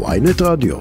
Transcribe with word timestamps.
ויינט 0.00 0.42
רדיו. 0.42 0.76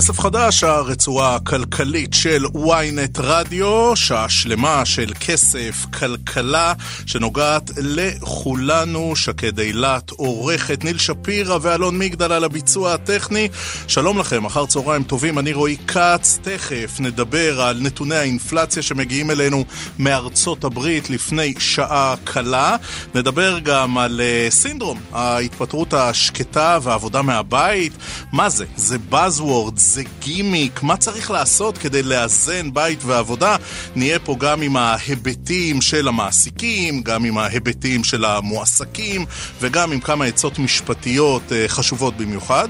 כסף 0.00 0.20
חדש, 0.20 0.64
הרצועה 0.64 1.34
הכלכלית 1.34 2.14
של 2.14 2.44
ynet 2.44 3.18
רדיו, 3.18 3.96
שעה 3.96 4.28
שלמה 4.28 4.84
של 4.84 5.12
כסף, 5.20 5.86
כלכלה, 5.98 6.72
שנוגעת 7.06 7.70
לכולנו. 7.76 9.16
שקד 9.16 9.60
אילת, 9.60 10.10
עורכת 10.10 10.84
ניל 10.84 10.98
שפירא 10.98 11.58
ואלון 11.62 11.98
מגדל 11.98 12.32
על 12.32 12.44
הביצוע 12.44 12.94
הטכני. 12.94 13.48
שלום 13.88 14.18
לכם, 14.18 14.44
אחר 14.44 14.66
צהריים 14.66 15.02
טובים, 15.02 15.38
אני 15.38 15.52
רועי 15.52 15.76
כץ. 15.86 16.38
תכף 16.42 17.00
נדבר 17.00 17.60
על 17.60 17.78
נתוני 17.80 18.16
האינפלציה 18.16 18.82
שמגיעים 18.82 19.30
אלינו 19.30 19.64
מארצות 19.98 20.64
הברית 20.64 21.10
לפני 21.10 21.54
שעה 21.58 22.14
קלה. 22.24 22.76
נדבר 23.14 23.58
גם 23.58 23.98
על 23.98 24.20
uh, 24.20 24.52
סינדרום 24.52 25.00
ההתפטרות 25.12 25.94
השקטה 25.94 26.78
והעבודה 26.82 27.22
מהבית. 27.22 27.92
מה 28.32 28.48
זה? 28.48 28.64
זה 28.76 28.96
Buzzword. 29.10 29.89
זה 29.90 30.02
גימיק, 30.18 30.82
מה 30.82 30.96
צריך 30.96 31.30
לעשות 31.30 31.78
כדי 31.78 32.02
לאזן 32.02 32.74
בית 32.74 33.04
ועבודה? 33.04 33.56
נהיה 33.96 34.18
פה 34.18 34.36
גם 34.38 34.62
עם 34.62 34.76
ההיבטים 34.76 35.80
של 35.80 36.08
המעסיקים, 36.08 37.02
גם 37.02 37.24
עם 37.24 37.38
ההיבטים 37.38 38.04
של 38.04 38.24
המועסקים, 38.24 39.26
וגם 39.60 39.92
עם 39.92 40.00
כמה 40.00 40.24
עצות 40.24 40.58
משפטיות 40.58 41.42
אה, 41.52 41.64
חשובות 41.68 42.16
במיוחד. 42.16 42.68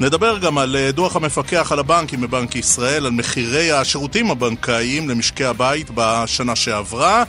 נדבר 0.00 0.38
גם 0.38 0.58
על 0.58 0.76
אה, 0.76 0.92
דוח 0.92 1.16
המפקח 1.16 1.72
על 1.72 1.78
הבנקים 1.78 2.20
בבנק 2.20 2.56
ישראל, 2.56 3.06
על 3.06 3.12
מחירי 3.12 3.72
השירותים 3.72 4.30
הבנקאיים 4.30 5.08
למשקי 5.08 5.44
הבית 5.44 5.90
בשנה 5.94 6.56
שעברה. 6.56 7.24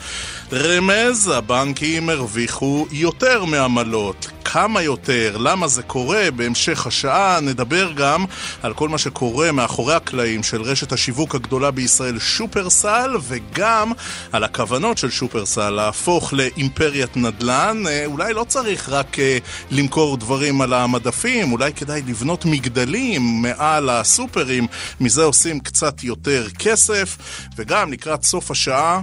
רמז, 0.54 1.28
הבנקים 1.28 2.10
הרוויחו 2.10 2.88
יותר 2.92 3.46
מעמלות. 3.46 4.28
כמה 4.46 4.82
יותר, 4.82 5.38
למה 5.40 5.68
זה 5.68 5.84
קורה, 5.84 6.32
בהמשך 6.36 6.88
השעה 6.88 7.40
נדבר 7.42 7.92
גם 7.92 8.26
על 8.62 8.74
כל 8.74 8.90
מה 8.90 8.98
שקורה 8.98 9.52
מאחורי 9.52 9.94
הקלעים 9.94 10.44
של 10.44 10.62
רשת 10.62 10.92
השיווק 10.92 11.36
הגדולה 11.36 11.72
בישראל 11.72 12.20
שופרסל 12.20 13.16
וגם 13.28 13.92
על 14.32 14.44
הכוונות 14.44 14.98
של 14.98 15.10
שופרסל 15.10 15.70
להפוך 15.70 16.34
לאימפריית 16.34 17.18
נדל"ן. 17.18 17.84
אה, 17.88 18.06
אולי 18.06 18.34
לא 18.34 18.46
צריך 18.48 18.90
רק 18.90 19.20
אה, 19.20 19.38
למכור 19.72 20.18
דברים 20.18 20.62
על 20.62 20.74
המדפים, 20.74 21.52
אולי 21.52 21.74
כדאי 21.74 22.02
לבנות 22.08 22.46
מגדלים 22.46 23.42
מעל 23.42 23.90
הסופרים, 23.90 24.68
מזה 25.02 25.24
עושים 25.24 25.60
קצת 25.60 26.04
יותר 26.04 26.50
כסף 26.60 27.18
וגם 27.56 27.94
לקראת 27.94 28.24
סוף 28.24 28.52
השעה 28.52 29.02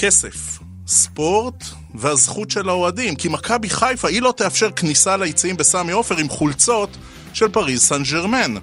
כסף, 0.00 0.58
ספורט 0.86 1.64
והזכות 1.94 2.50
של 2.50 2.68
האוהדים. 2.68 3.16
כי 3.16 3.28
מכבי 3.28 3.70
חיפה, 3.70 4.08
היא 4.08 4.22
לא 4.22 4.34
תאפשר 4.36 4.70
כניסה 4.70 5.16
ליציעים 5.16 5.56
בסמי 5.56 5.92
עופר 5.92 6.16
עם 6.16 6.28
חולצות 6.28 6.96
של 7.32 7.48
פריז 7.48 7.82
סן 7.82 8.02
ג'רמן. 8.02 8.54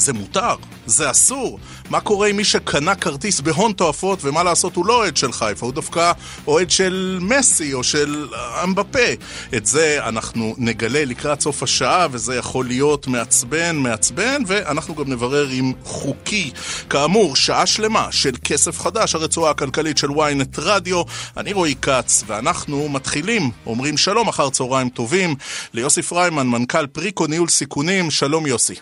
זה 0.00 0.12
מותר, 0.12 0.54
זה 0.86 1.10
אסור. 1.10 1.58
מה 1.90 2.00
קורה 2.00 2.28
עם 2.28 2.36
מי 2.36 2.44
שקנה 2.44 2.94
כרטיס 2.94 3.40
בהון 3.40 3.72
תועפות, 3.72 4.18
ומה 4.22 4.42
לעשות, 4.42 4.76
הוא 4.76 4.86
לא 4.86 4.96
אוהד 4.96 5.16
של 5.16 5.32
חיפה, 5.32 5.66
הוא 5.66 5.74
דווקא 5.74 6.12
אוהד 6.46 6.70
של 6.70 7.18
מסי 7.20 7.74
או 7.74 7.84
של 7.84 8.28
אמבפה. 8.64 9.08
את 9.56 9.66
זה 9.66 9.98
אנחנו 10.08 10.54
נגלה 10.58 11.04
לקראת 11.04 11.40
סוף 11.40 11.62
השעה, 11.62 12.06
וזה 12.10 12.36
יכול 12.36 12.66
להיות 12.66 13.06
מעצבן, 13.06 13.76
מעצבן, 13.76 14.42
ואנחנו 14.46 14.94
גם 14.94 15.08
נברר 15.08 15.48
עם 15.48 15.72
חוקי. 15.84 16.50
כאמור, 16.90 17.36
שעה 17.36 17.66
שלמה 17.66 18.12
של 18.12 18.32
כסף 18.44 18.80
חדש, 18.80 19.14
הרצועה 19.14 19.50
הכלכלית 19.50 19.98
של 19.98 20.08
ynet 20.08 20.58
רדיו. 20.58 21.02
אני 21.36 21.52
רועי 21.52 21.74
כץ, 21.82 22.24
ואנחנו 22.26 22.88
מתחילים, 22.88 23.50
אומרים 23.66 23.96
שלום 23.96 24.28
אחר 24.28 24.50
צהריים 24.50 24.88
טובים, 24.88 25.34
ליוסי 25.74 26.02
פריימן, 26.02 26.46
מנכ"ל 26.46 26.86
פריקו 26.86 27.26
ניהול 27.26 27.48
סיכונים. 27.48 28.10
שלום 28.10 28.46
יוסי. 28.46 28.74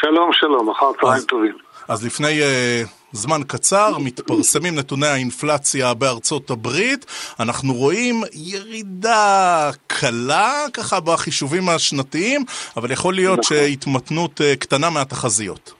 שלום, 0.00 0.32
שלום, 0.32 0.70
אחר 0.70 0.86
צהריים 1.00 1.22
טובים. 1.28 1.54
אז 1.88 2.06
לפני 2.06 2.40
uh, 2.40 2.88
זמן 3.12 3.40
קצר 3.48 3.98
מתפרסמים 4.04 4.74
נתוני 4.78 5.06
האינפלציה 5.06 5.94
בארצות 5.94 6.50
הברית. 6.50 7.06
אנחנו 7.40 7.74
רואים 7.74 8.16
ירידה 8.32 9.70
קלה 9.86 10.52
ככה 10.74 11.00
בחישובים 11.00 11.68
השנתיים, 11.68 12.40
אבל 12.76 12.90
יכול 12.90 13.14
להיות 13.14 13.38
נכון. 13.38 13.56
שהתמתנות 13.56 14.40
uh, 14.40 14.56
קטנה 14.58 14.90
מהתחזיות. 14.90 15.72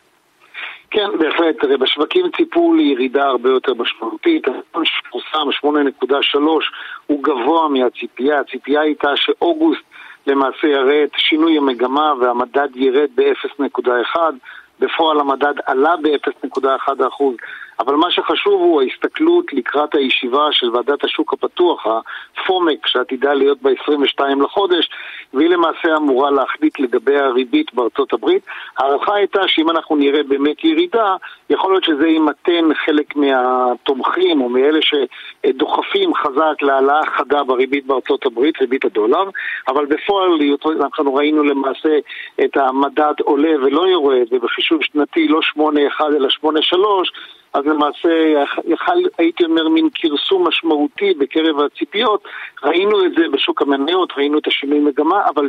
כן, 0.90 1.08
בהחלט. 1.18 1.56
תראה, 1.60 1.76
בשווקים 1.76 2.26
ציפו 2.36 2.74
לירידה 2.74 3.24
הרבה 3.24 3.48
יותר 3.50 3.74
משמעותית. 3.74 4.48
הנתון 4.48 4.84
שפורסם, 4.84 5.66
8.3, 5.66 6.38
הוא 7.06 7.22
גבוה 7.22 7.68
מהציפייה. 7.68 8.40
הציפייה 8.40 8.80
הייתה 8.80 9.08
שאוגוסט 9.16 9.82
למעשה 10.26 10.66
יראה 10.66 11.04
את 11.04 11.10
שינוי 11.16 11.58
המגמה 11.58 12.12
והמדד 12.20 12.68
ירד 12.76 13.08
ב-0.1 13.14 14.16
בפועל 14.80 15.20
המדד 15.20 15.54
עלה 15.66 15.94
ב-0.1%, 16.02 17.22
אבל 17.80 17.94
מה 17.94 18.10
שחשוב 18.10 18.60
הוא 18.60 18.82
ההסתכלות 18.82 19.52
לקראת 19.52 19.94
הישיבה 19.94 20.46
של 20.52 20.70
ועדת 20.70 21.04
השוק 21.04 21.32
הפתוח, 21.32 21.86
הפומק, 21.86 22.86
שעתידה 22.86 23.34
להיות 23.34 23.58
ב-22 23.62 24.24
לחודש, 24.44 24.90
והיא 25.34 25.48
למעשה 25.48 25.96
אמורה 25.96 26.30
להחליט 26.30 26.80
לגבי 26.80 27.18
הריבית 27.18 27.74
בארצות 27.74 28.12
הברית. 28.12 28.42
ההערכה 28.78 29.14
הייתה 29.14 29.40
שאם 29.46 29.70
אנחנו 29.70 29.96
נראה 29.96 30.22
באמת 30.22 30.64
ירידה, 30.64 31.16
יכול 31.50 31.72
להיות 31.72 31.84
שזה 31.84 32.08
ימתן 32.08 32.74
חלק 32.84 33.16
מהתומכים 33.16 34.40
או 34.40 34.48
מאלה 34.48 34.78
שדוחפים 34.82 36.14
חזק 36.14 36.62
להעלאה 36.62 37.00
חדה 37.18 37.44
בריבית 37.44 37.86
בארצות 37.86 38.26
הברית, 38.26 38.60
ריבית 38.60 38.84
הדולר, 38.84 39.24
אבל 39.68 39.86
בפועל 39.86 40.38
אנחנו 40.80 41.14
ראינו 41.14 41.42
למעשה 41.42 41.98
את 42.44 42.56
המדד 42.56 43.14
עולה 43.20 43.50
ולא 43.62 43.88
יורד, 43.88 44.26
ובחישוב 44.30 44.78
שנתי 44.82 45.28
לא 45.28 45.40
8.1 45.56 46.04
אלא 46.16 46.28
8.3, 46.28 46.76
אז 47.52 47.66
למעשה 47.66 48.08
יכל, 48.64 48.98
הייתי 49.18 49.44
אומר, 49.44 49.68
מין 49.68 49.88
כרסום 49.94 50.48
משמעותי 50.48 51.14
בקרב 51.14 51.60
הציפיות. 51.60 52.24
ראינו 52.62 53.04
את 53.04 53.12
זה 53.18 53.28
בשוק 53.32 53.62
המניות, 53.62 54.12
ראינו 54.16 54.38
את 54.38 54.46
השינוי 54.46 54.78
מגמה, 54.78 55.22
אבל 55.34 55.48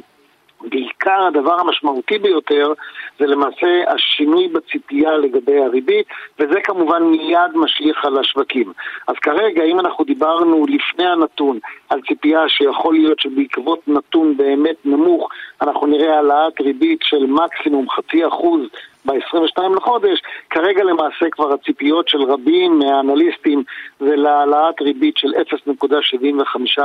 בעיקר 0.69 1.23
הדבר 1.27 1.59
המשמעותי 1.59 2.17
ביותר 2.17 2.73
זה 3.19 3.25
למעשה 3.25 3.83
השינוי 3.87 4.47
בציפייה 4.47 5.17
לגבי 5.17 5.59
הריבית, 5.63 6.05
וזה 6.39 6.61
כמובן 6.63 7.03
מיד 7.03 7.51
משליך 7.55 8.05
על 8.05 8.17
השווקים. 8.17 8.73
אז 9.07 9.15
כרגע, 9.15 9.63
אם 9.63 9.79
אנחנו 9.79 10.05
דיברנו 10.05 10.65
לפני 10.69 11.07
הנתון 11.07 11.59
על 11.89 12.01
ציפייה 12.07 12.49
שיכול 12.49 12.93
להיות 12.93 13.19
שבעקבות 13.19 13.79
נתון 13.87 14.37
באמת 14.37 14.75
נמוך, 14.85 15.29
אנחנו 15.61 15.87
נראה 15.87 16.15
העלאת 16.15 16.61
ריבית 16.61 16.99
של 17.03 17.25
מקסימום 17.25 17.89
חצי 17.89 18.27
אחוז 18.27 18.61
ב-22 19.05 19.61
לחודש, 19.75 20.21
כרגע 20.49 20.83
למעשה 20.83 21.29
כבר 21.31 21.53
הציפיות 21.53 22.07
של 22.07 22.21
רבים 22.23 22.79
מהאנליסטים 22.79 23.63
זה 23.99 24.15
להעלאת 24.15 24.81
ריבית 24.81 25.17
של 25.17 25.27
0.75% 25.27 26.81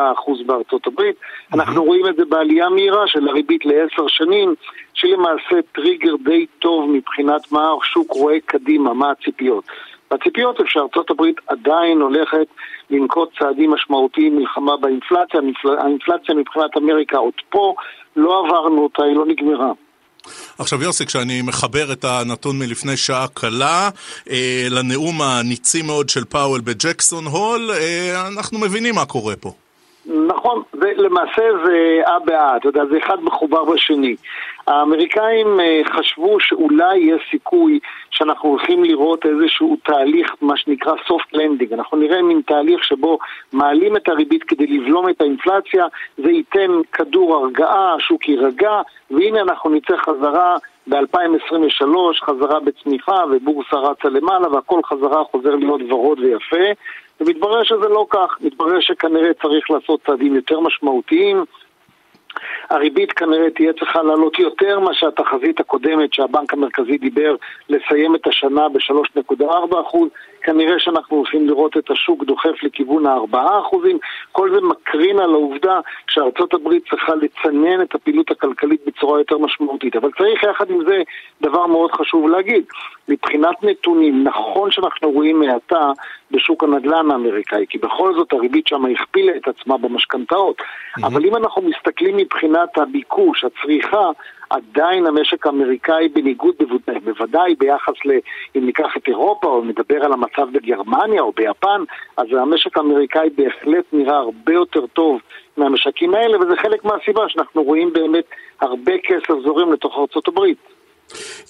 בארצות 0.46 0.86
הברית. 0.86 1.16
אנחנו 1.54 1.84
רואים 1.84 2.06
את 2.06 2.16
זה 2.16 2.24
בעלייה 2.24 2.68
מהירה 2.68 3.06
של 3.06 3.28
הריבית 3.28 3.66
לעשר 3.66 4.06
שנים, 4.08 4.54
שהיא 4.94 5.12
למעשה 5.12 5.62
טריגר 5.72 6.14
די 6.24 6.46
טוב 6.58 6.90
מבחינת 6.90 7.52
מה 7.52 7.72
השוק 7.80 8.10
רואה 8.10 8.36
קדימה, 8.46 8.94
מה 8.94 9.10
הציפיות. 9.10 9.64
והציפיות 10.10 10.60
הן 10.60 10.66
שארצות 10.68 11.10
הברית 11.10 11.36
עדיין 11.46 12.00
הולכת 12.00 12.46
לנקוט 12.90 13.38
צעדים 13.38 13.70
משמעותיים 13.70 14.36
מלחמה 14.36 14.76
באינפלציה, 14.76 15.40
האינפלציה 15.78 16.34
מבחינת 16.34 16.76
אמריקה 16.76 17.18
עוד 17.18 17.34
פה, 17.50 17.74
לא 18.16 18.46
עברנו 18.46 18.82
אותה, 18.82 19.04
היא 19.04 19.16
לא 19.16 19.26
נגמרה. 19.26 19.72
עכשיו 20.58 20.82
יוסי, 20.82 21.06
כשאני 21.06 21.42
מחבר 21.42 21.92
את 21.92 22.04
הנתון 22.04 22.58
מלפני 22.58 22.96
שעה 22.96 23.26
קלה 23.34 23.90
אה, 24.30 24.66
לנאום 24.70 25.22
הניצי 25.22 25.82
מאוד 25.82 26.08
של 26.08 26.24
פאוול 26.24 26.60
בג'קסון 26.60 27.26
הול, 27.26 27.70
אה, 27.70 28.26
אנחנו 28.28 28.58
מבינים 28.58 28.94
מה 28.94 29.04
קורה 29.04 29.36
פה. 29.36 29.54
נכון, 30.06 30.62
זה, 30.72 30.92
למעשה 30.96 31.42
זה 31.64 32.00
אה 32.06 32.18
באה, 32.18 32.56
אתה 32.56 32.68
יודע, 32.68 32.84
זה 32.90 32.98
אחד 32.98 33.24
מחובר 33.24 33.64
בשני. 33.64 34.16
האמריקאים 34.66 35.60
אה, 35.60 35.80
חשבו 35.84 36.40
שאולי 36.40 36.98
יש 36.98 37.22
סיכוי 37.30 37.78
שאנחנו 38.10 38.48
הולכים 38.48 38.84
לראות 38.84 39.26
איזשהו 39.26 39.76
תהליך, 39.84 40.34
מה 40.40 40.56
שנקרא 40.56 40.92
soft 40.94 41.36
landing. 41.36 41.74
אנחנו 41.74 41.98
נראה 41.98 42.22
מין 42.22 42.40
תהליך 42.46 42.84
שבו 42.84 43.18
מעלים 43.52 43.96
את 43.96 44.08
הריבית 44.08 44.42
כדי 44.42 44.66
לבלום 44.66 45.08
את 45.08 45.20
האינפלציה, 45.20 45.86
זה 46.16 46.30
ייתן 46.30 46.70
כדור 46.92 47.34
הרגעה, 47.36 47.94
השוק 47.94 48.28
יירגע, 48.28 48.80
והנה 49.10 49.40
אנחנו 49.40 49.70
נצא 49.70 49.96
חזרה 49.96 50.56
ב-2023, 50.86 51.84
חזרה 52.20 52.60
בצמיחה 52.60 53.24
ובורסה 53.30 53.76
רצה 53.76 54.08
למעלה 54.08 54.48
והכל 54.48 54.80
חזרה 54.84 55.24
חוזר 55.24 55.54
להיות 55.54 55.80
ורוד 55.88 56.18
ויפה. 56.18 56.66
ומתברר 57.20 57.64
שזה 57.64 57.88
לא 57.88 58.06
כך, 58.10 58.36
מתברר 58.40 58.80
שכנראה 58.80 59.34
צריך 59.42 59.70
לעשות 59.70 60.00
צעדים 60.06 60.34
יותר 60.34 60.60
משמעותיים. 60.60 61.44
הריבית 62.70 63.12
כנראה 63.12 63.50
תהיה 63.50 63.72
צריכה 63.72 64.02
לעלות 64.02 64.38
יותר 64.38 64.80
מאשר 64.80 65.08
התחזית 65.08 65.60
הקודמת 65.60 66.14
שהבנק 66.14 66.52
המרכזי 66.52 66.98
דיבר 66.98 67.36
לסיים 67.68 68.14
את 68.14 68.26
השנה 68.26 68.68
ב-3.4%. 68.68 69.98
כנראה 70.46 70.78
שאנחנו 70.78 71.16
הולכים 71.16 71.46
לראות 71.48 71.76
את 71.76 71.90
השוק 71.90 72.24
דוחף 72.24 72.62
לכיוון 72.62 73.06
הארבעה 73.06 73.60
אחוזים. 73.60 73.98
כל 74.32 74.50
זה 74.54 74.60
מקרין 74.60 75.20
על 75.20 75.30
העובדה 75.30 75.80
שארצות 76.10 76.54
הברית 76.54 76.82
צריכה 76.90 77.12
לצנן 77.14 77.82
את 77.82 77.94
הפעילות 77.94 78.30
הכלכלית 78.30 78.80
בצורה 78.86 79.18
יותר 79.18 79.38
משמעותית. 79.38 79.96
אבל 79.96 80.10
צריך 80.18 80.42
יחד 80.42 80.70
עם 80.70 80.80
זה 80.88 81.02
דבר 81.40 81.66
מאוד 81.66 81.92
חשוב 81.92 82.28
להגיד. 82.28 82.64
מבחינת 83.08 83.62
נתונים, 83.62 84.24
נכון 84.24 84.70
שאנחנו 84.70 85.10
רואים 85.10 85.42
האטה 85.42 85.90
בשוק 86.30 86.64
הנדל"ן 86.64 87.10
האמריקאי, 87.10 87.64
כי 87.68 87.78
בכל 87.78 88.14
זאת 88.14 88.32
הריבית 88.32 88.66
שם 88.66 88.84
הכפילה 88.84 89.32
את 89.36 89.48
עצמה 89.48 89.78
במשכנתאות. 89.78 90.60
Mm-hmm. 90.60 91.06
אבל 91.06 91.24
אם 91.24 91.36
אנחנו 91.36 91.62
מסתכלים 91.62 92.16
מבחינת 92.16 92.78
הביקוש, 92.78 93.44
הצריכה, 93.44 94.10
עדיין 94.50 95.06
המשק 95.06 95.46
האמריקאי 95.46 96.08
בניגוד 96.08 96.54
בוודאי, 97.04 97.54
ביחס 97.54 97.94
ל... 98.04 98.10
אם 98.56 98.66
ניקח 98.66 98.96
את 98.96 99.08
אירופה 99.08 99.46
או 99.46 99.64
נדבר 99.64 100.04
על 100.04 100.12
המצב 100.12 100.48
בגרמניה 100.52 101.22
או 101.22 101.32
ביפן, 101.32 101.82
אז 102.16 102.26
המשק 102.32 102.76
האמריקאי 102.76 103.30
בהחלט 103.30 103.84
נראה 103.92 104.16
הרבה 104.16 104.52
יותר 104.52 104.86
טוב 104.86 105.20
מהמשקים 105.56 106.14
האלה, 106.14 106.38
וזה 106.38 106.56
חלק 106.56 106.84
מהסיבה 106.84 107.28
שאנחנו 107.28 107.62
רואים 107.62 107.92
באמת 107.92 108.24
הרבה 108.60 108.92
כסף 109.02 109.34
זורם 109.44 109.72
לתוך 109.72 109.98
ארצות 109.98 110.28
הברית. 110.28 110.58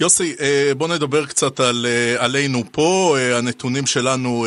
יוסי, 0.00 0.34
אה, 0.40 0.72
בוא 0.76 0.88
נדבר 0.88 1.26
קצת 1.26 1.60
על, 1.60 1.86
אה, 1.88 2.24
עלינו 2.24 2.64
פה. 2.72 3.16
אה, 3.18 3.38
הנתונים 3.38 3.86
שלנו 3.86 4.46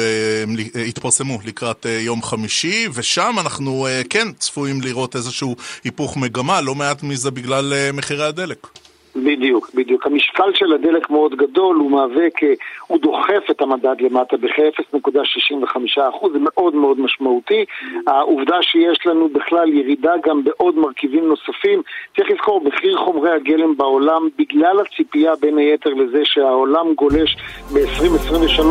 התפרסמו 0.88 1.40
לקראת 1.46 1.86
יום 2.00 2.24
חמישי, 2.24 2.88
ושם 2.94 3.36
אנחנו 3.40 3.88
כן 4.10 4.28
צפויים 4.40 4.82
לראות 4.82 5.16
איזשהו 5.16 5.56
היפוך 5.84 6.18
מגמה, 6.18 6.62
לא 6.62 6.76
מעט 6.76 7.04
מזה 7.04 7.32
בגלל 7.32 7.92
מחירי 7.94 8.26
הדלק. 8.26 8.68
בדיוק, 9.16 9.70
בדיוק. 9.76 10.06
המשקל 10.06 10.52
של 10.54 10.74
הדלק 10.74 11.10
מאוד 11.10 11.36
גדול, 11.36 11.76
הוא 11.76 11.92
מהווה 11.92 12.30
כ... 12.38 12.44
הוא 12.88 13.00
דוחף 13.00 13.52
את 13.52 13.62
המדד 13.62 13.96
למטה 14.02 14.38
בכ-0.65%, 14.38 16.32
זה 16.34 16.40
מאוד 16.42 16.76
מאוד 16.76 17.00
משמעותי. 17.00 17.66
העובדה 18.08 18.62
שיש 18.62 19.06
לנו 19.06 19.30
בכלל 19.30 19.74
ירידה 19.74 20.14
גם 20.26 20.44
בעוד 20.44 20.78
מרכיבים 20.78 21.28
נוספים, 21.28 21.82
צריך 22.16 22.32
לזכור, 22.32 22.62
מחיר 22.64 22.98
חומרי 22.98 23.32
הגלם 23.32 23.78
בעולם, 23.78 24.28
בגלל 24.38 24.80
הציפייה 24.80 25.36
בין 25.36 25.58
היתר 25.58 25.94
לזה 25.94 26.22
שהעולם 26.24 26.94
גולש 26.94 27.36
ב-2023 27.74 28.64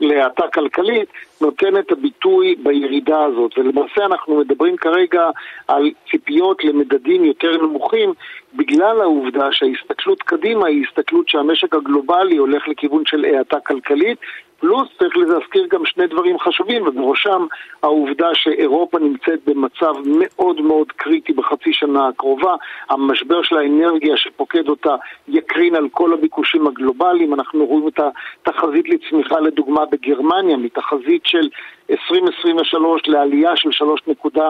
להאטה 0.00 0.48
כלכלית, 0.54 1.08
נותן 1.40 1.78
את 1.78 1.92
הביטוי 1.92 2.54
בירידה 2.62 3.24
הזאת. 3.24 3.58
ולמעשה 3.58 4.04
אנחנו 4.06 4.38
מדברים 4.38 4.76
כרגע 4.76 5.30
על 5.68 5.90
ציפיות 6.10 6.64
למדדים 6.64 7.24
יותר 7.24 7.62
נמוכים, 7.62 8.12
בגלל 8.54 9.00
העובדה 9.00 9.52
שההסתכלות 9.52 10.22
קדימה 10.22 10.66
היא 10.66 10.84
הסתכלות 10.88 11.28
שהמשק 11.28 11.74
הגלובלי 11.74 12.36
הולך 12.36 12.68
לכיוון 12.68 13.02
של 13.06 13.24
האטה 13.24 13.60
כלכלית, 13.60 14.18
פלוס 14.60 14.88
צריך 14.98 15.16
להזכיר 15.16 15.66
גם 15.70 15.86
שני 15.86 16.06
דברים 16.06 16.38
חשובים, 16.38 16.86
ובראשם 16.86 17.46
העובדה 17.82 18.28
שאירופה 18.34 18.98
נמצאת 18.98 19.40
במצב 19.46 19.92
מאוד 20.06 20.60
מאוד 20.60 20.92
קריטי 20.92 21.32
בחצי 21.32 21.72
שנה 21.72 22.08
הקרובה. 22.08 22.54
המשבר 22.90 23.42
של 23.42 23.56
האנרגיה 23.58 24.16
שפוקד 24.16 24.68
אותה 24.68 24.94
יקרין 25.28 25.74
על 25.74 25.88
כל 25.92 26.12
הביקושים 26.12 26.66
הגלובליים. 26.66 27.34
אנחנו 27.34 27.66
רואים 27.66 27.88
את 27.88 28.00
התחזית 28.46 28.88
לצמיחה 28.88 29.40
לדוגמה 29.40 29.84
בגרמניה, 29.86 30.56
מתחזית 30.56 31.22
של 31.24 31.48
2023 31.90 33.02
לעלייה 33.06 33.56
של 33.56 33.72
3 33.72 34.00
נקודה 34.06 34.48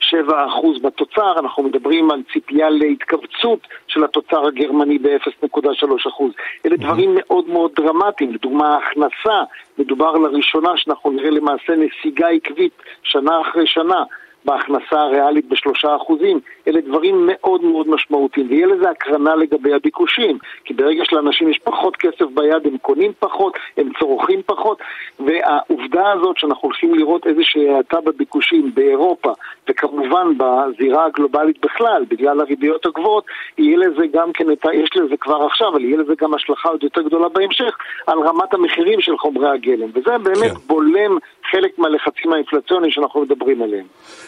7% 0.00 0.82
בתוצר, 0.82 1.38
אנחנו 1.38 1.62
מדברים 1.62 2.10
על 2.10 2.22
ציפייה 2.32 2.70
להתכווצות 2.70 3.66
של 3.86 4.04
התוצר 4.04 4.46
הגרמני 4.46 4.98
ב-0.3%. 4.98 6.24
אלה 6.66 6.76
דברים 6.76 7.10
מאוד 7.14 7.48
מאוד 7.48 7.70
דרמטיים. 7.76 8.34
לדוגמה, 8.34 8.68
ההכנסה, 8.68 9.42
מדובר 9.78 10.12
לראשונה 10.12 10.70
שאנחנו 10.76 11.10
נראה 11.10 11.30
למעשה 11.30 11.72
נסיגה 11.76 12.28
עקבית 12.28 12.72
שנה 13.02 13.40
אחרי 13.40 13.66
שנה. 13.66 14.02
בהכנסה 14.44 15.00
הריאלית 15.00 15.48
בשלושה 15.48 15.96
אחוזים. 15.96 16.40
אלה 16.68 16.80
דברים 16.80 17.26
מאוד 17.26 17.64
מאוד 17.64 17.88
משמעותיים, 17.88 18.46
ויהיה 18.50 18.66
לזה 18.66 18.90
הקרנה 18.90 19.34
לגבי 19.34 19.74
הביקושים, 19.74 20.38
כי 20.64 20.74
ברגע 20.74 21.04
שלאנשים 21.04 21.48
יש 21.48 21.58
פחות 21.58 21.96
כסף 21.96 22.26
ביד, 22.34 22.66
הם 22.66 22.78
קונים 22.78 23.12
פחות, 23.18 23.52
הם 23.76 23.88
צורכים 23.98 24.40
פחות, 24.46 24.78
והעובדה 25.20 26.12
הזאת 26.12 26.38
שאנחנו 26.38 26.60
הולכים 26.62 26.94
לראות 26.94 27.26
איזושהי 27.26 27.68
האטה 27.68 28.00
בביקושים 28.00 28.74
באירופה, 28.74 29.32
וכמובן 29.68 30.32
בזירה 30.36 31.04
הגלובלית 31.06 31.60
בכלל, 31.60 32.04
בגלל 32.08 32.40
הריביות 32.40 32.86
הגבוהות, 32.86 33.24
יהיה 33.58 33.78
לזה 33.78 34.06
גם 34.12 34.32
כן, 34.32 34.44
יש 34.72 34.90
לזה 34.96 35.16
כבר 35.16 35.44
עכשיו, 35.44 35.68
אבל 35.68 35.84
יהיה 35.84 35.96
לזה 35.96 36.12
גם 36.20 36.34
השלכה 36.34 36.68
עוד 36.68 36.84
יותר 36.84 37.02
גדולה 37.02 37.28
בהמשך, 37.28 37.76
על 38.06 38.18
רמת 38.18 38.54
המחירים 38.54 39.00
של 39.00 39.18
חומרי 39.18 39.48
הגלם, 39.48 39.88
וזה 39.94 40.18
באמת 40.18 40.50
כן. 40.50 40.66
בולם 40.66 41.18
חלק 41.50 41.78
מהלחצים 41.78 42.32
האינפלציוניים 42.32 42.92
שאנחנו 42.92 43.20
מדברים 43.20 43.62
עליהם. 43.62 43.86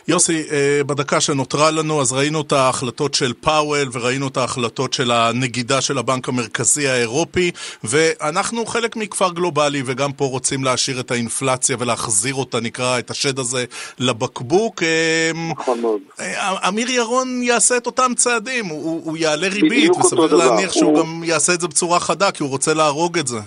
יוסי, 0.09 0.43
אה, 0.53 0.81
בדקה 0.87 1.21
שנותרה 1.21 1.71
לנו, 1.71 2.01
אז 2.01 2.13
ראינו 2.13 2.41
את 2.41 2.53
ההחלטות 2.53 3.15
של 3.15 3.33
פאוול 3.41 3.89
וראינו 3.93 4.29
את 4.29 4.37
ההחלטות 4.37 4.93
של 4.93 5.11
הנגידה 5.11 5.81
של 5.81 5.99
הבנק 5.99 6.29
המרכזי 6.29 6.89
האירופי, 6.89 7.51
ואנחנו 7.85 8.67
חלק 8.67 8.97
מכפר 8.97 9.33
גלובלי, 9.33 9.83
וגם 9.87 10.13
פה 10.13 10.25
רוצים 10.25 10.65
להשאיר 10.65 11.01
את 11.01 11.11
האינפלציה 11.11 11.77
ולהחזיר 11.81 12.35
אותה, 12.35 12.61
נקרא, 12.61 12.99
את 12.99 13.11
השד 13.11 13.39
הזה 13.39 13.65
לבקבוק. 13.99 14.83
אה, 14.83 15.31
נכון 15.59 15.81
מאוד. 15.81 16.01
אה, 16.21 16.69
אמיר 16.69 16.91
ירון 16.91 17.43
יעשה 17.43 17.77
את 17.77 17.87
אותם 17.87 18.13
צעדים, 18.17 18.67
הוא, 18.67 19.01
הוא 19.05 19.17
יעלה 19.17 19.49
ריבית, 19.49 19.91
וסביר 19.91 20.35
להניח 20.35 20.73
שהוא 20.73 20.91
הוא... 20.91 20.99
גם 20.99 21.25
יעשה 21.25 21.55
את 21.55 21.61
זה 21.61 21.69
בצורה 21.69 22.01
חדה, 22.01 22.31
כי 22.31 22.43
הוא 22.43 22.51
רוצה 22.51 22.75
להרוג 22.75 23.19
את 23.19 23.27
זה. 23.27 23.39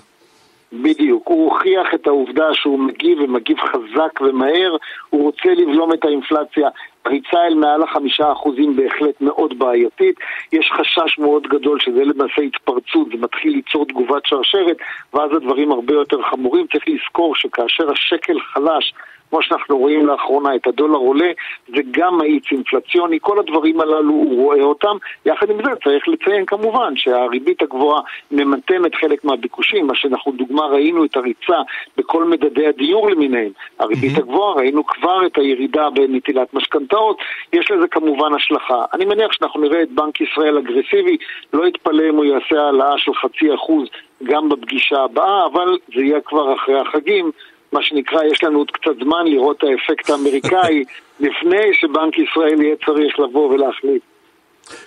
בדיוק, 0.81 1.27
הוא 1.27 1.43
הוכיח 1.51 1.87
את 1.93 2.07
העובדה 2.07 2.53
שהוא 2.53 2.79
מגיב 2.79 3.19
ומגיב 3.21 3.57
חזק 3.59 4.21
ומהר, 4.21 4.75
הוא 5.09 5.23
רוצה 5.23 5.49
לבלום 5.53 5.93
את 5.93 6.05
האינפלציה. 6.05 6.69
פריצה 7.03 7.37
אל 7.47 7.55
מעל 7.55 7.83
החמישה 7.83 8.31
אחוזים 8.31 8.75
בהחלט 8.75 9.21
מאוד 9.21 9.59
בעייתית. 9.59 10.15
יש 10.53 10.71
חשש 10.71 11.19
מאוד 11.19 11.47
גדול 11.47 11.79
שזה 11.79 12.03
למעשה 12.03 12.41
התפרצות, 12.41 13.07
זה 13.11 13.17
מתחיל 13.17 13.51
ליצור 13.51 13.85
תגובת 13.85 14.25
שרשרת, 14.25 14.77
ואז 15.13 15.31
הדברים 15.35 15.71
הרבה 15.71 15.93
יותר 15.93 16.21
חמורים. 16.21 16.67
צריך 16.71 16.83
לזכור 16.87 17.35
שכאשר 17.35 17.91
השקל 17.91 18.39
חלש 18.39 18.93
כמו 19.29 19.41
שאנחנו 19.41 19.77
רואים 19.77 20.07
לאחרונה, 20.07 20.55
את 20.55 20.67
הדולר 20.67 20.97
עולה, 20.97 21.31
זה 21.67 21.81
גם 21.91 22.17
מאיץ 22.17 22.43
אינפלציוני, 22.51 23.17
כל 23.21 23.39
הדברים 23.39 23.81
הללו 23.81 24.13
הוא 24.13 24.43
רואה 24.43 24.61
אותם. 24.61 24.97
יחד 25.25 25.49
עם 25.49 25.57
זה 25.65 25.71
צריך 25.83 26.07
לציין 26.07 26.45
כמובן 26.45 26.93
שהריבית 26.95 27.61
הגבוהה 27.61 28.01
ממתנת 28.31 28.95
חלק 28.95 29.25
מהביקושים, 29.25 29.87
מה 29.87 29.95
שאנחנו 29.95 30.31
דוגמה 30.31 30.65
ראינו 30.65 31.05
את 31.05 31.15
הריצה 31.15 31.61
בכל 31.97 32.23
מדדי 32.23 32.67
הדיור 32.67 33.09
למיניהם. 33.09 33.51
הריבית 33.79 34.15
mm-hmm. 34.15 34.19
הגבוהה, 34.19 34.55
ראינו 34.55 34.85
כבר 34.85 35.25
את 35.25 35.37
הירידה 35.37 35.89
בנטילת 35.89 36.53
משכנתאות, 36.53 37.17
יש 37.53 37.71
לזה 37.71 37.87
כמובן 37.87 38.33
השלכה. 38.33 38.85
אני 38.93 39.05
מניח 39.05 39.31
שאנחנו 39.31 39.61
נראה 39.61 39.81
את 39.81 39.91
בנק 39.91 40.21
ישראל 40.21 40.57
אגרסיבי, 40.57 41.17
לא 41.53 41.67
יתפלא 41.67 42.09
אם 42.09 42.15
הוא 42.15 42.25
יעשה 42.25 42.61
העלאה 42.61 42.97
של 42.97 43.13
חצי 43.13 43.53
אחוז 43.55 43.87
גם 44.23 44.49
בפגישה 44.49 45.01
הבאה, 45.01 45.45
אבל 45.45 45.77
זה 45.95 46.01
יהיה 46.01 46.21
כבר 46.21 46.53
אחרי 46.53 46.79
החגים. 46.79 47.31
מה 47.71 47.81
שנקרא, 47.81 48.23
יש 48.23 48.43
לנו 48.43 48.57
עוד 48.57 48.71
קצת 48.71 48.95
זמן 49.03 49.27
לראות 49.27 49.57
את 49.57 49.63
האפקט 49.63 50.09
האמריקאי 50.09 50.83
לפני 51.25 51.73
שבנק 51.73 52.19
ישראל 52.19 52.61
יהיה 52.61 52.75
צריך 52.85 53.19
לבוא 53.19 53.49
ולהחליט. 53.49 54.01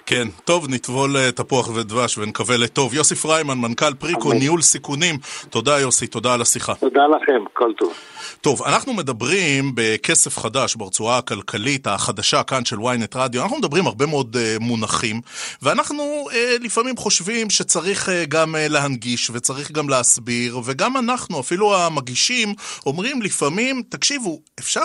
כן, 0.06 0.28
טוב, 0.44 0.68
נטבול 0.68 1.16
אה, 1.16 1.32
תפוח 1.32 1.68
ודבש 1.75 2.18
ונקווה 2.18 2.56
לטוב. 2.56 2.94
יוסי 2.94 3.14
פריימן, 3.14 3.58
מנכ"ל 3.58 3.94
פריקו, 3.94 4.32
ניהול 4.32 4.62
סיכונים. 4.62 5.14
תודה 5.50 5.80
יוסי, 5.80 6.06
תודה 6.06 6.35
על 6.35 6.42
השיחה. 6.42 6.75
תודה 6.75 7.02
לכם, 7.06 7.44
כל 7.52 7.73
טוב. 7.78 7.94
טוב, 8.40 8.62
אנחנו 8.62 8.94
מדברים 8.94 9.73
בכסף 9.75 10.38
חדש 10.38 10.75
ברצועה 10.75 11.18
הכלכלית 11.18 11.87
החדשה 11.87 12.42
כאן 12.42 12.64
של 12.64 12.76
ynet 12.76 13.16
רדיו, 13.16 13.42
אנחנו 13.42 13.58
מדברים 13.58 13.87
הרבה 13.87 14.06
מאוד 14.06 14.37
uh, 14.37 14.62
מונחים, 14.62 15.20
ואנחנו 15.62 16.26
uh, 16.30 16.35
לפעמים 16.64 16.97
חושבים 16.97 17.50
שצריך 17.50 18.08
uh, 18.08 18.12
גם 18.28 18.54
uh, 18.54 18.58
להנגיש 18.73 19.30
וצריך 19.30 19.73
גם 19.73 19.88
להסביר, 19.88 20.58
וגם 20.64 20.97
אנחנו, 20.97 21.40
אפילו 21.40 21.76
המגישים, 21.76 22.54
אומרים 22.87 23.23
לפעמים, 23.23 23.82
תקשיבו, 23.88 24.40
אפשר 24.58 24.85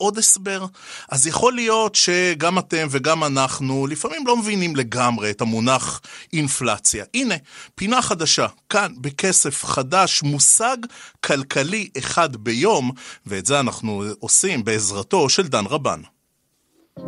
עוד 0.00 0.18
הסבר? 0.18 0.66
אז 1.08 1.26
יכול 1.26 1.52
להיות 1.52 1.94
שגם 1.94 2.58
אתם 2.58 2.86
וגם 2.90 3.24
אנחנו 3.24 3.86
לפעמים 3.86 4.26
לא 4.26 4.36
מבינים 4.36 4.76
לגמרי 4.76 5.30
את 5.30 5.40
המונח 5.40 6.00
אינפלציה. 6.32 7.04
הנה, 7.14 7.34
פינה 7.74 8.02
חדשה, 8.02 8.46
כאן 8.68 8.92
בכסף 9.00 9.64
חדש, 9.64 10.22
מושג 10.22 10.76
כלכלי 11.20 11.88
אחד 11.98 12.36
ביום, 12.36 12.90
ואת 13.26 13.46
זה 13.46 13.60
אנחנו 13.60 14.02
עושים 14.18 14.64
בעזרתו 14.64 15.28
של 15.28 15.46
דן 15.46 15.64
רבן. 15.66 16.00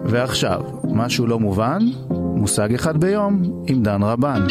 ועכשיו, 0.04 0.60
משהו 0.84 1.26
לא 1.26 1.38
מובן? 1.38 1.78
מושג 2.36 2.74
אחד 2.74 3.00
ביום 3.00 3.64
עם 3.66 3.82
דן 3.82 4.02
רבן. 4.02 4.46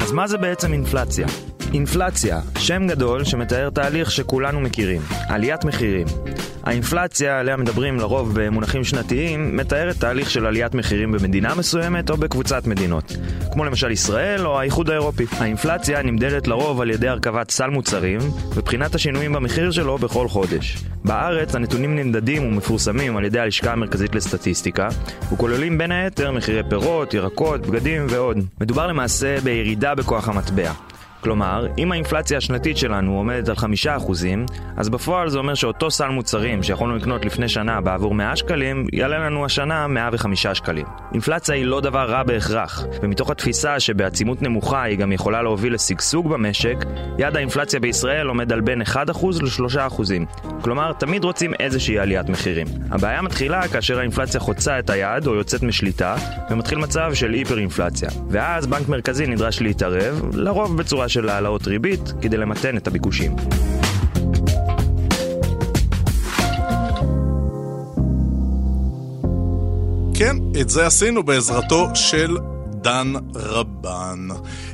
אז 0.00 0.12
מה 0.12 0.26
זה 0.26 0.38
בעצם 0.38 0.72
אינפלציה? 0.72 1.26
אינפלציה, 1.74 2.40
שם 2.58 2.86
גדול 2.86 3.24
שמתאר 3.24 3.70
תהליך 3.70 4.10
שכולנו 4.10 4.60
מכירים, 4.60 5.02
עליית 5.28 5.64
מחירים. 5.64 6.06
האינפלציה, 6.64 7.40
עליה 7.40 7.56
מדברים 7.56 7.96
לרוב 7.96 8.30
במונחים 8.34 8.84
שנתיים, 8.84 9.56
מתארת 9.56 9.96
תהליך 9.96 10.30
של 10.30 10.46
עליית 10.46 10.74
מחירים 10.74 11.12
במדינה 11.12 11.54
מסוימת 11.54 12.10
או 12.10 12.16
בקבוצת 12.16 12.66
מדינות, 12.66 13.16
כמו 13.52 13.64
למשל 13.64 13.90
ישראל 13.90 14.46
או 14.46 14.58
האיחוד 14.60 14.90
האירופי. 14.90 15.26
האינפלציה 15.38 16.02
נמדדת 16.02 16.46
לרוב 16.46 16.80
על 16.80 16.90
ידי 16.90 17.08
הרכבת 17.08 17.50
סל 17.50 17.70
מוצרים, 17.70 18.20
ובחינת 18.54 18.94
השינויים 18.94 19.32
במחיר 19.32 19.70
שלו 19.70 19.98
בכל 19.98 20.28
חודש. 20.28 20.78
בארץ 21.04 21.54
הנתונים 21.54 21.96
נמדדים 21.96 22.46
ומפורסמים 22.46 23.16
על 23.16 23.24
ידי 23.24 23.40
הלשכה 23.40 23.72
המרכזית 23.72 24.14
לסטטיסטיקה, 24.14 24.88
וכוללים 25.32 25.78
בין 25.78 25.92
היתר 25.92 26.32
מחירי 26.32 26.62
פירות, 26.68 27.14
ירקות, 27.14 27.66
בגדים 27.66 28.06
ועוד. 28.10 28.38
מדובר 28.60 28.86
למעשה 28.86 29.40
בירידה 29.40 29.94
בכוח 29.94 30.28
המטבע. 30.28 30.72
כלומר, 31.20 31.66
אם 31.78 31.92
האינפלציה 31.92 32.38
השנתית 32.38 32.76
שלנו 32.76 33.16
עומדת 33.16 33.48
על 33.48 33.54
5%, 33.54 33.60
אז 34.76 34.88
בפועל 34.88 35.28
זה 35.28 35.38
אומר 35.38 35.54
שאותו 35.54 35.90
סל 35.90 36.08
מוצרים 36.08 36.62
שיכולנו 36.62 36.96
לקנות 36.96 37.24
לפני 37.24 37.48
שנה 37.48 37.80
בעבור 37.80 38.14
100 38.14 38.36
שקלים, 38.36 38.86
יעלה 38.92 39.18
לנו 39.18 39.44
השנה 39.44 39.86
105 39.86 40.46
שקלים. 40.46 40.86
אינפלציה 41.12 41.54
היא 41.54 41.64
לא 41.64 41.80
דבר 41.80 42.10
רע 42.10 42.22
בהכרח, 42.22 42.84
ומתוך 43.02 43.30
התפיסה 43.30 43.80
שבעצימות 43.80 44.42
נמוכה 44.42 44.82
היא 44.82 44.98
גם 44.98 45.12
יכולה 45.12 45.42
להוביל 45.42 45.74
לשגשוג 45.74 46.28
במשק, 46.28 46.76
יעד 47.18 47.36
האינפלציה 47.36 47.80
בישראל 47.80 48.26
עומד 48.26 48.52
על 48.52 48.60
בין 48.60 48.82
1% 48.82 48.96
ל-3%. 49.42 50.02
כלומר, 50.62 50.92
תמיד 50.92 51.24
רוצים 51.24 51.54
איזושהי 51.60 51.98
עליית 51.98 52.28
מחירים. 52.28 52.66
הבעיה 52.90 53.22
מתחילה 53.22 53.68
כאשר 53.68 53.98
האינפלציה 53.98 54.40
חוצה 54.40 54.78
את 54.78 54.90
היעד 54.90 55.26
או 55.26 55.34
יוצאת 55.34 55.62
משליטה, 55.62 56.16
ומתחיל 56.50 56.78
מצב 56.78 57.14
של 57.14 57.32
היפר-אינפלציה. 57.32 58.08
ואז 58.30 58.66
בנק 58.66 58.88
מרכזי 58.88 59.26
נדרש 59.26 59.62
להתערב, 59.62 60.22
לרוב 60.34 60.78
בצורה 60.78 61.07
של 61.08 61.28
העלאות 61.28 61.66
ריבית 61.66 62.12
כדי 62.22 62.36
למתן 62.36 62.76
את 62.76 62.86
הביקושים. 62.86 63.36
כן, 70.14 70.36
את 70.60 70.68
זה 70.68 70.86
עשינו 70.86 71.22
בעזרתו 71.22 71.88
של 71.94 72.36
דן 72.88 73.12
רבן. 73.34 74.28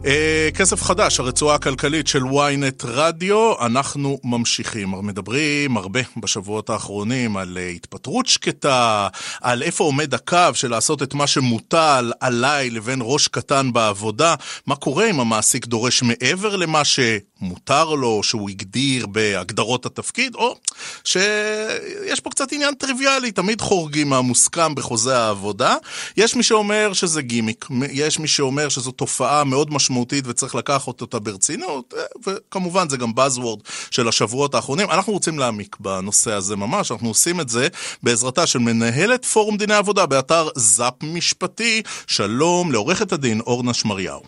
אה, 0.07 0.49
כסף 0.55 0.83
חדש, 0.83 1.21
הרצועה 1.21 1.55
הכלכלית 1.55 2.07
של 2.07 2.23
ynet 2.23 2.85
רדיו, 2.85 3.53
אנחנו 3.61 4.19
ממשיכים. 4.25 4.95
מדברים 5.03 5.77
הרבה 5.77 6.01
בשבועות 6.17 6.71
האחרונים 6.71 7.37
על 7.37 7.59
אה, 7.61 7.69
התפטרות 7.69 8.27
שקטה, 8.27 9.09
על 9.41 9.63
איפה 9.63 9.85
עומד 9.85 10.15
הקו 10.15 10.39
של 10.55 10.71
לעשות 10.71 11.03
את 11.03 11.15
מה 11.15 11.27
שמוטל 11.27 12.13
עליי 12.21 12.71
לבין 12.71 12.99
ראש 13.03 13.29
קטן 13.29 13.73
בעבודה, 13.73 14.35
מה 14.67 14.77
קורה 14.77 15.11
אם 15.11 15.21
המעסיק 15.21 15.67
דורש 15.67 16.03
מעבר 16.03 16.57
למה 16.57 16.85
ש... 16.85 17.01
מותר 17.45 17.95
לו, 17.95 18.23
שהוא 18.23 18.51
הגדיר 18.51 19.07
בהגדרות 19.07 19.87
התפקיד, 19.87 20.35
או 20.35 20.57
שיש 21.05 22.21
פה 22.21 22.31
קצת 22.31 22.53
עניין 22.53 22.75
טריוויאלי, 22.75 23.33
תמיד 23.33 23.61
חורגים 23.61 24.09
מהמוסכם 24.09 24.75
בחוזה 24.75 25.19
העבודה. 25.19 25.77
יש 26.17 26.37
מי 26.37 26.43
שאומר 26.43 26.93
שזה 26.93 27.23
גימיק, 27.23 27.67
יש 28.07 28.19
מי 28.19 28.29
שאומר 28.29 28.69
שזו 28.69 28.91
תופעה 28.91 29.45
מאוד 29.45 29.73
משמעותית 29.73 30.25
וצריך 30.27 30.55
לקחת 30.55 31.01
אותה 31.01 31.19
ברצינות, 31.19 31.95
וכמובן 32.27 32.89
זה 32.89 32.97
גם 32.97 33.11
Buzzword 33.17 33.69
של 33.91 34.09
השבועות 34.09 34.55
האחרונים. 34.55 34.91
אנחנו 34.91 35.13
רוצים 35.13 35.39
להעמיק 35.39 35.77
בנושא 35.81 36.33
הזה 36.33 36.57
ממש, 36.57 36.93
אנחנו 36.93 37.09
עושים 37.09 37.41
את 37.41 37.49
זה 37.49 37.69
בעזרתה 38.03 38.47
של 38.47 38.59
מנהלת 38.59 39.25
פורום 39.25 39.57
דיני 39.57 39.75
עבודה 39.75 40.07
באתר 40.07 40.49
זאפ 40.55 40.95
משפטי. 41.03 41.83
שלום 42.07 42.73
לעורכת 42.73 43.13
הדין 43.13 43.41
אורנה 43.41 43.75
שמריהו. 43.75 44.23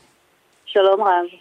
שלום 0.66 1.00
רב. 1.00 1.38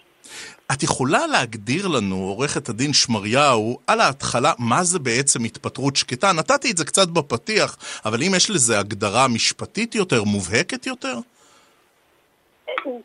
את 0.71 0.83
יכולה 0.83 1.27
להגדיר 1.27 1.87
לנו, 1.87 2.15
עורכת 2.15 2.69
הדין 2.69 2.93
שמריהו, 2.93 3.79
על 3.87 4.01
ההתחלה, 4.01 4.53
מה 4.59 4.83
זה 4.83 4.99
בעצם 4.99 5.43
התפטרות 5.43 5.95
שקטה? 5.95 6.31
נתתי 6.31 6.71
את 6.71 6.77
זה 6.77 6.85
קצת 6.85 7.07
בפתיח, 7.07 7.77
אבל 8.05 8.23
אם 8.23 8.35
יש 8.35 8.49
לזה 8.49 8.79
הגדרה 8.79 9.27
משפטית 9.27 9.95
יותר, 9.95 10.23
מובהקת 10.23 10.87
יותר? 10.87 11.19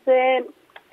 זה 0.05 0.37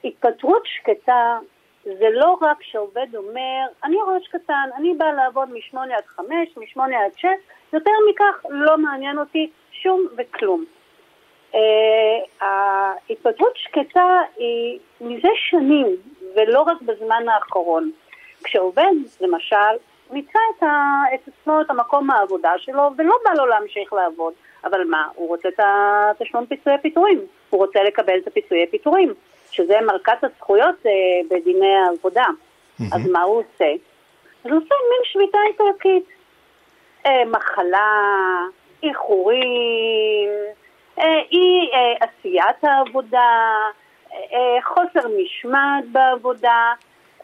התפטרות 0.04 0.62
שקטה, 0.64 1.38
זה 1.84 2.08
לא 2.10 2.36
רק 2.40 2.62
שעובד 2.62 3.16
אומר, 3.16 3.66
אני 3.84 3.96
ראש 4.06 4.28
קטן, 4.28 4.68
אני 4.76 4.94
בא 4.94 5.04
לעבוד 5.04 5.48
משמונה 5.52 5.96
עד 5.96 6.04
חמש, 6.06 6.48
משמונה 6.56 6.96
עד 7.04 7.12
שש, 7.16 7.52
יותר 7.72 7.90
מכך 8.10 8.44
לא 8.50 8.78
מעניין 8.78 9.18
אותי 9.18 9.50
שום 9.72 10.06
וכלום. 10.16 10.64
Uh, 11.52 11.56
ההתפטרות 12.40 13.52
שקטה 13.54 14.20
היא 14.36 14.78
מזה 15.00 15.28
שנים, 15.34 15.86
ולא 16.36 16.60
רק 16.60 16.82
בזמן 16.82 17.28
האחרון. 17.28 17.90
כשעובד, 18.44 18.92
למשל, 19.20 19.76
מיצה 20.10 20.38
את 21.14 21.28
עצמו, 21.28 21.60
את 21.60 21.70
המקום 21.70 22.10
העבודה 22.10 22.52
שלו, 22.58 22.90
ולא 22.96 23.14
בא 23.24 23.30
לו 23.34 23.46
להמשיך 23.46 23.92
לעבוד. 23.92 24.32
אבל 24.64 24.84
מה, 24.84 25.08
הוא 25.14 25.28
רוצה 25.28 25.48
את 25.48 25.60
התשלום 25.60 26.46
פיצויי 26.46 26.78
פיטורים, 26.82 27.20
הוא 27.50 27.60
רוצה 27.60 27.82
לקבל 27.82 28.18
את 28.22 28.26
הפיצויי 28.26 28.66
פיטורים, 28.70 29.14
שזה 29.50 29.74
מרכז 29.86 30.16
הזכויות 30.22 30.86
אה, 30.86 30.90
בדיני 31.30 31.76
העבודה. 31.76 32.24
Mm-hmm. 32.26 32.84
אז 32.94 33.06
מה 33.10 33.22
הוא 33.22 33.36
עושה? 33.36 33.72
אז 34.44 34.50
הוא 34.50 34.56
עושה 34.56 34.74
מין 34.90 35.00
שביתה 35.04 35.38
איטלקית. 35.48 36.04
אה, 37.06 37.24
מחלה, 37.24 38.42
איחורים, 38.82 40.30
אה, 40.98 41.20
אי 41.32 41.70
אה, 41.72 42.06
עשיית 42.06 42.64
העבודה, 42.64 43.54
אה, 44.12 44.62
חוסר 44.64 45.08
משמעת 45.22 45.84
בעבודה, 45.92 46.72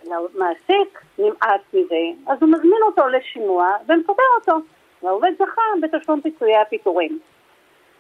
למעסיק 0.05 1.03
נמאס 1.19 1.61
מזה, 1.75 2.05
אז 2.27 2.39
הוא 2.41 2.51
מזמין 2.51 2.83
אותו 2.87 3.09
לשימוע 3.09 3.77
ומפטר 3.89 4.23
אותו. 4.41 4.57
והעובד 5.05 5.33
זכה 5.39 5.63
בתשלום 5.83 6.21
פיצויי 6.21 6.57
הפיטורים. 6.57 7.19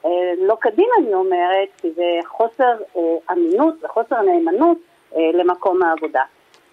אה, 0.04 0.10
לא 0.38 0.56
כדין 0.60 0.88
אני 0.98 1.14
אומרת, 1.14 1.68
כי 1.76 1.90
זה 1.90 2.18
חוסר 2.26 2.76
אמינות 3.32 3.74
וחוסר 3.84 4.22
נאמנות 4.22 4.78
למקום 5.16 5.82
העבודה. 5.82 6.22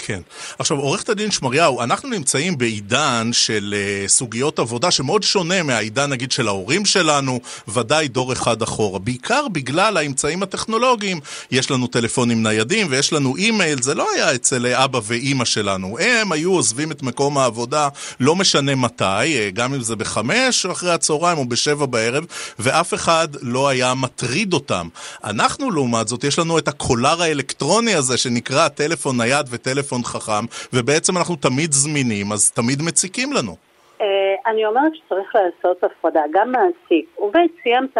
כן. 0.05 0.21
עכשיו, 0.59 0.77
עורכת 0.77 1.09
הדין 1.09 1.31
שמריהו, 1.31 1.81
אנחנו 1.81 2.09
נמצאים 2.09 2.57
בעידן 2.57 3.29
של 3.33 3.75
uh, 3.77 4.09
סוגיות 4.09 4.59
עבודה 4.59 4.91
שמאוד 4.91 5.23
שונה 5.23 5.63
מהעידן, 5.63 6.09
נגיד, 6.09 6.31
של 6.31 6.47
ההורים 6.47 6.85
שלנו, 6.85 7.39
ודאי 7.67 8.07
דור 8.07 8.33
אחד 8.33 8.61
אחורה. 8.61 8.99
בעיקר 8.99 9.47
בגלל 9.51 9.97
האמצעים 9.97 10.43
הטכנולוגיים. 10.43 11.19
יש 11.51 11.71
לנו 11.71 11.87
טלפונים 11.87 12.43
ניידים 12.43 12.87
ויש 12.89 13.13
לנו 13.13 13.35
אימייל, 13.35 13.81
זה 13.81 13.95
לא 13.95 14.07
היה 14.15 14.35
אצל 14.35 14.65
אבא 14.65 14.99
ואימא 15.03 15.45
שלנו. 15.45 15.97
הם 15.99 16.31
היו 16.31 16.53
עוזבים 16.53 16.91
את 16.91 17.03
מקום 17.03 17.37
העבודה, 17.37 17.87
לא 18.19 18.35
משנה 18.35 18.75
מתי, 18.75 19.03
אה, 19.03 19.49
גם 19.53 19.73
אם 19.73 19.81
זה 19.81 19.95
בחמש 19.95 20.65
אחרי 20.65 20.91
הצהריים 20.91 21.37
או 21.37 21.45
בשבע 21.45 21.85
בערב, 21.85 22.25
ואף 22.59 22.93
אחד 22.93 23.27
לא 23.41 23.67
היה 23.67 23.93
מטריד 23.93 24.53
אותם. 24.53 24.87
אנחנו, 25.23 25.71
לעומת 25.71 26.07
זאת, 26.07 26.23
יש 26.23 26.39
לנו 26.39 26.57
את 26.57 26.67
הקולר 26.67 27.21
האלקטרוני 27.21 27.95
הזה 27.95 28.17
שנקרא 28.17 28.67
טלפון 28.67 29.21
נייד 29.21 29.45
וטלפון... 29.49 29.90
טלפון 29.91 30.03
חכם, 30.03 30.45
ובעצם 30.73 31.17
אנחנו 31.17 31.35
תמיד 31.35 31.71
זמינים, 31.71 32.31
אז 32.31 32.51
תמיד 32.51 32.81
מציקים 32.87 33.33
לנו. 33.33 33.55
אה, 34.01 34.05
אני 34.45 34.65
אומרת 34.65 34.95
שצריך 34.95 35.35
לעשות 35.35 35.83
הפרדה, 35.83 36.21
גם 36.31 36.51
מעסיק. 36.51 37.05
עובד 37.15 37.47
סיים 37.63 37.87
את 37.93 37.97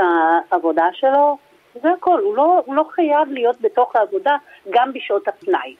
העבודה 0.51 0.86
שלו, 0.93 1.38
זה 1.83 1.89
הכל, 1.98 2.19
הוא 2.19 2.36
לא, 2.36 2.62
הוא 2.65 2.75
לא 2.75 2.83
חייב 2.91 3.31
להיות 3.31 3.62
בתוך 3.62 3.95
העבודה 3.95 4.36
גם 4.69 4.93
בשעות 4.93 5.27
הפנאי. 5.27 5.75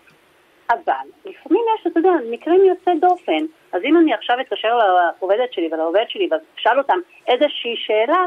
אבל 0.70 1.08
לפעמים 1.26 1.64
יש, 1.76 1.88
אתה 1.88 2.00
יודע, 2.00 2.10
מקרים 2.32 2.66
יוצאי 2.66 2.94
דופן. 3.00 3.46
אז 3.74 3.82
אם 3.84 3.98
אני 3.98 4.14
עכשיו 4.14 4.36
אתקשר 4.42 4.78
לעובדת 4.78 5.54
שלי 5.54 5.70
ולעובד 5.72 6.06
שלי 6.08 6.30
ואשאל 6.32 6.78
אותם 6.78 7.00
איזושהי 7.28 7.76
שאלה, 7.78 8.26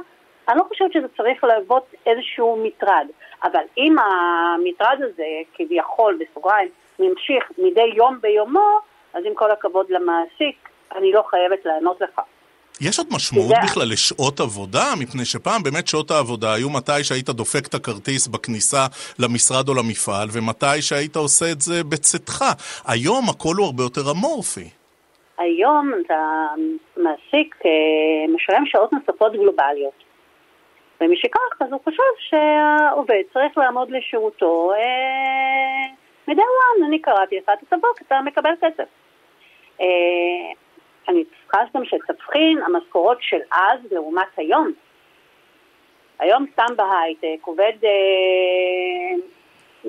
אני 0.48 0.58
לא 0.58 0.64
חושבת 0.68 0.92
שזה 0.92 1.06
צריך 1.16 1.44
להוות 1.44 1.94
איזשהו 2.06 2.64
מטרד. 2.64 3.06
אבל 3.44 3.62
אם 3.78 3.96
המטרד 3.98 4.98
הזה, 5.02 5.24
כביכול, 5.54 6.18
בסוגריים, 6.20 6.68
ממשיך 6.98 7.44
מדי 7.58 7.90
יום 7.96 8.18
ביומו, 8.20 8.78
אז 9.14 9.22
עם 9.26 9.34
כל 9.34 9.50
הכבוד 9.50 9.86
למעסיק, 9.90 10.68
אני 10.96 11.12
לא 11.12 11.22
חייבת 11.30 11.64
לענות 11.64 12.00
לך. 12.00 12.20
יש 12.80 12.98
עוד 12.98 13.06
משמעות 13.16 13.48
זה... 13.48 13.54
בכלל 13.64 13.88
לשעות 13.92 14.40
עבודה? 14.40 14.84
מפני 15.00 15.24
שפעם 15.24 15.62
באמת 15.62 15.86
שעות 15.86 16.10
העבודה 16.10 16.54
היו 16.54 16.70
מתי 16.70 17.04
שהיית 17.04 17.30
דופק 17.30 17.66
את 17.66 17.74
הכרטיס 17.74 18.28
בכניסה 18.28 18.86
למשרד 19.18 19.68
או 19.68 19.74
למפעל, 19.74 20.28
ומתי 20.32 20.82
שהיית 20.82 21.16
עושה 21.16 21.46
את 21.52 21.60
זה 21.60 21.84
בצאתך. 21.84 22.44
היום 22.86 23.24
הכל 23.30 23.54
הוא 23.58 23.66
הרבה 23.66 23.82
יותר 23.82 24.10
אמורפי. 24.10 24.68
היום 25.38 25.92
המעסיק 26.10 27.54
אה, 27.64 28.34
משלם 28.34 28.66
שעות 28.66 28.92
נוספות 28.92 29.32
גלובליות. 29.32 30.04
ומשכך, 31.00 31.50
אז 31.60 31.72
הוא 31.72 31.80
חושב 31.84 32.12
שהעובד 32.18 33.22
צריך 33.32 33.58
לעמוד 33.58 33.90
לשירותו 33.90 34.72
אה, 34.72 35.94
מדי 36.28 36.40
וואן, 36.40 36.88
אני 36.88 36.98
קראתי 36.98 37.36
לך, 37.36 37.44
אתה 37.44 37.76
תבוא, 37.76 37.88
אתה 38.06 38.20
מקבל 38.24 38.50
כסף. 38.60 38.88
אה, 39.80 39.86
אני 41.08 41.24
צריכה 41.24 41.58
גם 41.74 41.84
שתבחין 41.84 42.58
המשכורות 42.66 43.18
של 43.20 43.40
אז 43.52 43.92
לעומת 43.92 44.28
היום. 44.36 44.72
היום 46.18 46.46
סתם 46.52 46.76
בהייטק, 46.76 47.46
עובד 47.46 47.72
אה, 47.84 49.18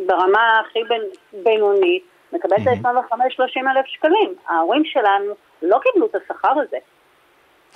ברמה 0.05 0.59
הכי 0.59 0.83
בין, 0.83 1.01
בינונית, 1.43 2.03
מקבלת 2.33 2.61
את 2.61 2.85
ה-25-30 2.85 3.71
אלף 3.71 3.85
שקלים. 3.85 4.33
ההורים 4.47 4.85
שלנו 4.85 5.33
לא 5.61 5.79
קיבלו 5.83 6.05
את 6.05 6.15
השכר 6.15 6.59
הזה. 6.59 6.77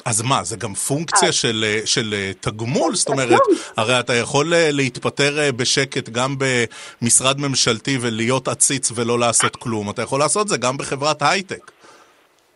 אז 0.06 0.22
מה, 0.22 0.44
זה 0.44 0.58
גם 0.58 0.74
פונקציה 0.74 1.32
של, 1.32 1.64
אה, 1.68 1.80
של 1.86 2.14
אה, 2.14 2.32
תגמול? 2.40 2.96
זאת 2.96 3.10
אומרת. 3.10 3.40
הרי 3.78 4.00
אתה 4.00 4.14
יכול 4.14 4.54
אה, 4.54 4.70
להתפטר 4.72 5.34
בשקט 5.58 6.10
גם 6.10 6.36
במשרד 6.40 7.40
ממשלתי 7.40 7.98
ולהיות 8.02 8.48
עציץ 8.48 8.92
ולא 8.96 9.20
לעשות 9.20 9.56
כלום. 9.56 9.90
אתה 9.90 10.02
יכול 10.02 10.20
לעשות 10.20 10.48
זה 10.48 10.58
גם 10.58 10.78
בחברת 10.78 11.22
הייטק. 11.22 11.72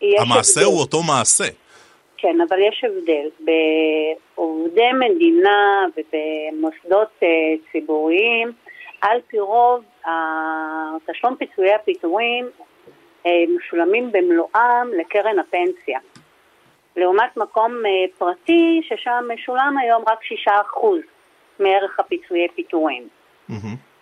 המעשה 0.01 0.61
הבדל. 0.61 0.71
הוא 0.71 0.79
אותו 0.79 1.03
מעשה. 1.03 1.47
כן, 2.17 2.37
אבל 2.49 2.57
יש 2.69 2.83
הבדל. 2.83 3.27
בעובדי 3.39 4.91
מדינה 4.99 5.85
ובמוסדות 5.97 7.19
ציבוריים, 7.71 8.51
על 9.01 9.19
פי 9.27 9.39
רוב, 9.39 9.83
התשלום 10.05 11.35
פיצויי 11.35 11.73
הפיטורים 11.73 12.45
משולמים 13.25 14.11
במלואם 14.11 14.87
לקרן 14.99 15.39
הפנסיה. 15.39 15.99
לעומת 16.95 17.37
מקום 17.37 17.85
אה, 17.85 18.05
פרטי, 18.17 18.81
ששם 18.83 19.23
משולם 19.33 19.77
היום 19.81 20.03
רק 20.07 20.19
6% 20.47 20.51
מערך 21.59 21.99
הפיצויי 21.99 22.47
פיטורים. 22.55 23.07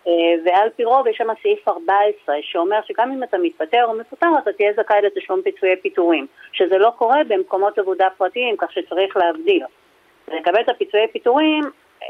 אה, 0.06 0.12
ועל 0.44 0.68
פי 0.76 0.84
רוב 0.84 1.06
יש 1.06 1.16
שם 1.16 1.28
סעיף 1.42 1.68
14 1.68 2.36
שאומר 2.42 2.80
שגם 2.86 3.12
אם 3.12 3.22
אתה 3.22 3.38
מתפטר 3.38 3.84
או 3.84 3.94
מפוטר 3.94 4.26
אתה 4.42 4.52
תהיה 4.52 4.72
זכאי 4.72 5.02
לתשלום 5.02 5.42
פיצויי 5.42 5.76
פיטורים 5.76 6.26
שזה 6.52 6.78
לא 6.78 6.90
קורה 6.98 7.18
במקומות 7.28 7.78
עבודה 7.78 8.08
פרטיים 8.16 8.56
כך 8.56 8.72
שצריך 8.72 9.16
להבדיל. 9.16 9.64
לקבל 10.28 10.60
את 10.60 10.68
הפיצויי 10.68 11.08
פיטורים, 11.12 11.62
אה, 12.02 12.08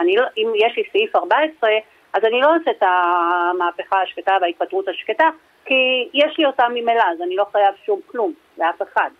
אני 0.00 0.16
לא, 0.16 0.24
אם 0.36 0.52
יש 0.56 0.76
לי 0.76 0.82
סעיף 0.92 1.16
14 1.16 1.70
אז 2.12 2.24
אני 2.24 2.40
לא 2.40 2.56
עושה 2.56 2.70
את 2.70 2.82
המהפכה 2.82 4.02
השקטה 4.02 4.36
וההתפטרות 4.40 4.88
השקטה 4.88 5.28
כי 5.64 6.08
יש 6.14 6.38
לי 6.38 6.46
אותה 6.46 6.68
ממילא 6.68 7.02
אז 7.12 7.20
אני 7.22 7.36
לא 7.36 7.46
חייב 7.52 7.74
שום 7.86 8.00
כלום 8.06 8.32
לאף 8.58 8.82
אחד. 8.82 9.10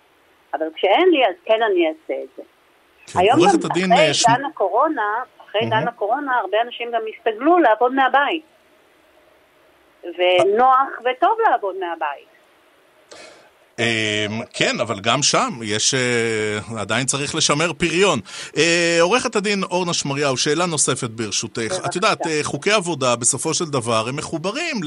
אבל 0.55 0.67
כשאין 0.75 1.09
לי 1.11 1.27
אז 1.27 1.35
כן 1.45 1.63
אני 1.63 1.89
אעשה 1.89 2.23
את 2.25 2.29
זה. 2.37 2.43
כן. 3.13 3.19
היום 3.19 3.39
גם 3.41 3.71
הדין 3.71 3.93
אחרי 3.93 4.05
אה, 4.05 4.11
עידן 4.35 4.45
הקורונה, 4.45 5.23
אחרי 5.41 5.61
מהמם. 5.61 5.73
עידן 5.73 5.89
הקורונה, 5.89 6.39
הרבה 6.39 6.61
אנשים 6.63 6.91
גם 6.91 7.01
הסתגלו 7.15 7.59
לעבוד 7.59 7.95
מהבית. 7.95 8.45
ונוח 10.03 10.89
וטוב 11.05 11.39
לעבוד 11.51 11.77
מהבית. 11.77 12.38
אמ, 13.79 14.41
כן, 14.53 14.81
אבל 14.81 15.01
גם 15.01 15.23
שם 15.23 15.59
יש... 15.63 15.95
אה, 15.95 16.81
עדיין 16.81 17.07
צריך 17.07 17.35
לשמר 17.35 17.73
פריון. 17.73 18.21
אה, 18.57 18.99
עורכת 19.01 19.37
הדין 19.37 19.63
אורנה 19.63 19.95
שמריהו, 19.95 20.37
שאלה 20.37 20.67
נוספת 20.67 21.11
ברשותך. 21.11 21.75
את 21.87 21.95
יודעת, 21.95 22.27
אה, 22.27 22.41
חוקי 22.43 22.71
עבודה 22.71 23.17
בסופו 23.17 23.55
של 23.55 23.65
דבר 23.65 24.09
הם 24.09 24.17
מחוברים 24.17 24.81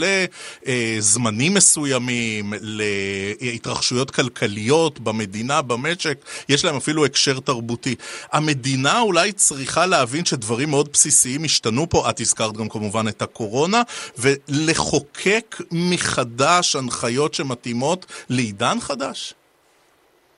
לזמנים 0.65 1.53
מסוימים, 1.53 2.53
להתרחשויות 2.61 4.11
כלכליות 4.11 4.99
במדינה, 4.99 5.61
במשק, 5.61 6.17
יש 6.49 6.65
להם 6.65 6.75
אפילו 6.75 7.05
הקשר 7.05 7.39
תרבותי. 7.39 7.95
המדינה 8.31 8.99
אולי 8.99 9.31
צריכה 9.31 9.85
להבין 9.85 10.25
שדברים 10.25 10.69
מאוד 10.69 10.89
בסיסיים 10.93 11.43
השתנו 11.43 11.89
פה, 11.89 12.09
את 12.09 12.19
הזכרת 12.19 12.57
גם 12.57 12.69
כמובן 12.69 13.07
את 13.07 13.21
הקורונה, 13.21 13.81
ולחוקק 14.17 15.61
מחדש 15.71 16.75
הנחיות 16.75 17.33
שמתאימות 17.33 18.05
לעידן 18.29 18.77
חדש? 18.81 19.33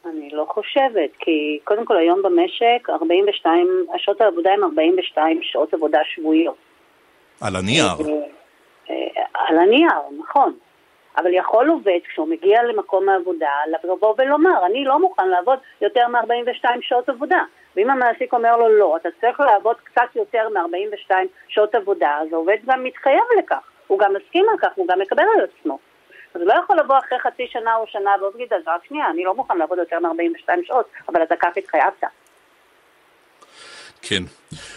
אני 0.05 0.29
לא 0.29 0.45
חושבת, 0.49 1.09
כי 1.19 1.59
קודם 1.63 1.85
כל 1.85 1.97
היום 1.97 2.21
במשק 2.21 2.89
42, 2.89 3.85
שעות 3.97 4.21
העבודה 4.21 4.51
הן 4.53 4.63
42 4.63 5.39
שעות 5.43 5.73
עבודה 5.73 5.99
שבועיות. 6.05 6.55
על 7.41 7.55
הנייר. 7.55 7.85
אה, 7.85 8.25
אה, 8.89 9.23
על 9.33 9.57
הנייר, 9.57 10.01
נכון. 10.19 10.53
אבל 11.17 11.33
יכול 11.33 11.69
עובד, 11.69 11.99
כשהוא 12.09 12.27
מגיע 12.27 12.63
למקום 12.63 13.09
העבודה, 13.09 13.51
לבוא 13.83 14.15
ולומר, 14.17 14.65
אני 14.65 14.83
לא 14.83 14.99
מוכן 14.99 15.27
לעבוד 15.27 15.59
יותר 15.81 16.07
מ-42 16.07 16.65
שעות 16.81 17.09
עבודה. 17.09 17.43
ואם 17.75 17.89
המעסיק 17.89 18.33
אומר 18.33 18.57
לו, 18.57 18.69
לא, 18.69 18.97
אתה 18.97 19.09
צריך 19.21 19.39
לעבוד 19.39 19.75
קצת 19.83 20.15
יותר 20.15 20.49
מ-42 20.49 21.11
שעות 21.47 21.75
עבודה, 21.75 22.17
אז 22.21 22.33
העובד 22.33 22.57
גם 22.65 22.83
מתחייב 22.83 23.23
לכך. 23.39 23.69
הוא 23.87 23.99
גם 23.99 24.13
מסכים 24.13 24.45
על 24.49 24.57
כך, 24.57 24.69
הוא 24.75 24.87
גם 24.87 24.99
מקבל 24.99 25.23
על 25.37 25.45
עצמו. 25.45 25.77
אז 26.35 26.41
הוא 26.41 26.47
לא 26.47 26.53
יכול 26.63 26.79
לבוא 26.79 26.99
אחרי 26.99 27.19
חצי 27.19 27.47
שנה 27.51 27.75
או 27.75 27.85
שנה 27.87 28.11
ועוד 28.19 28.33
להגיד, 28.33 28.53
אז 28.53 28.61
רק 28.67 28.85
שנייה, 28.87 29.09
אני 29.09 29.23
לא 29.23 29.35
מוכן 29.35 29.57
לעבוד 29.57 29.77
יותר 29.77 29.99
מ-42 29.99 30.67
שעות, 30.67 30.85
אבל 31.09 31.23
אתה 31.23 31.35
כך 31.41 31.49
התחייבת. 31.57 32.03
כן. 34.01 34.23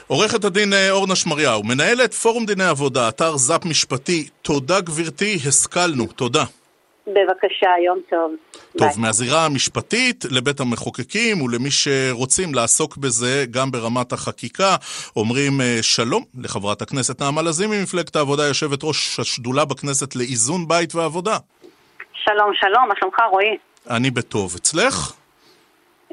עורכת 0.06 0.44
הדין 0.44 0.72
אה, 0.72 0.90
אורנה 0.90 1.16
שמריהו, 1.16 1.62
מנהלת 1.62 2.14
פורום 2.14 2.46
דיני 2.46 2.64
עבודה, 2.64 3.08
אתר 3.08 3.36
זאפ 3.36 3.64
משפטי. 3.64 4.28
תודה 4.42 4.80
גברתי, 4.80 5.38
השכלנו. 5.48 6.06
תודה. 6.06 6.44
בבקשה, 7.06 7.70
יום 7.84 7.98
טוב. 8.10 8.30
טוב, 8.78 8.88
ביי. 8.88 8.96
מהזירה 8.98 9.44
המשפטית 9.46 10.24
לבית 10.30 10.60
המחוקקים 10.60 11.42
ולמי 11.42 11.70
שרוצים 11.70 12.54
לעסוק 12.54 12.96
בזה 12.96 13.44
גם 13.50 13.70
ברמת 13.70 14.12
החקיקה, 14.12 14.76
אומרים 15.16 15.60
אה, 15.60 15.78
שלום 15.82 16.24
לחברת 16.42 16.82
הכנסת 16.82 17.22
נעמה 17.22 17.42
לזימי 17.42 17.78
ממפלגת 17.80 18.16
העבודה, 18.16 18.46
יושבת 18.46 18.78
ראש 18.82 19.20
השדולה 19.20 19.64
בכנסת 19.64 20.16
לאיזון 20.16 20.68
בית 20.68 20.94
ועבודה. 20.94 21.36
שלום, 22.24 22.50
שלום, 22.54 22.88
מה 22.88 22.94
שלומך 23.00 23.16
רועי? 23.30 23.56
אני 23.90 24.10
בטוב. 24.10 24.54
אצלך? 24.56 25.12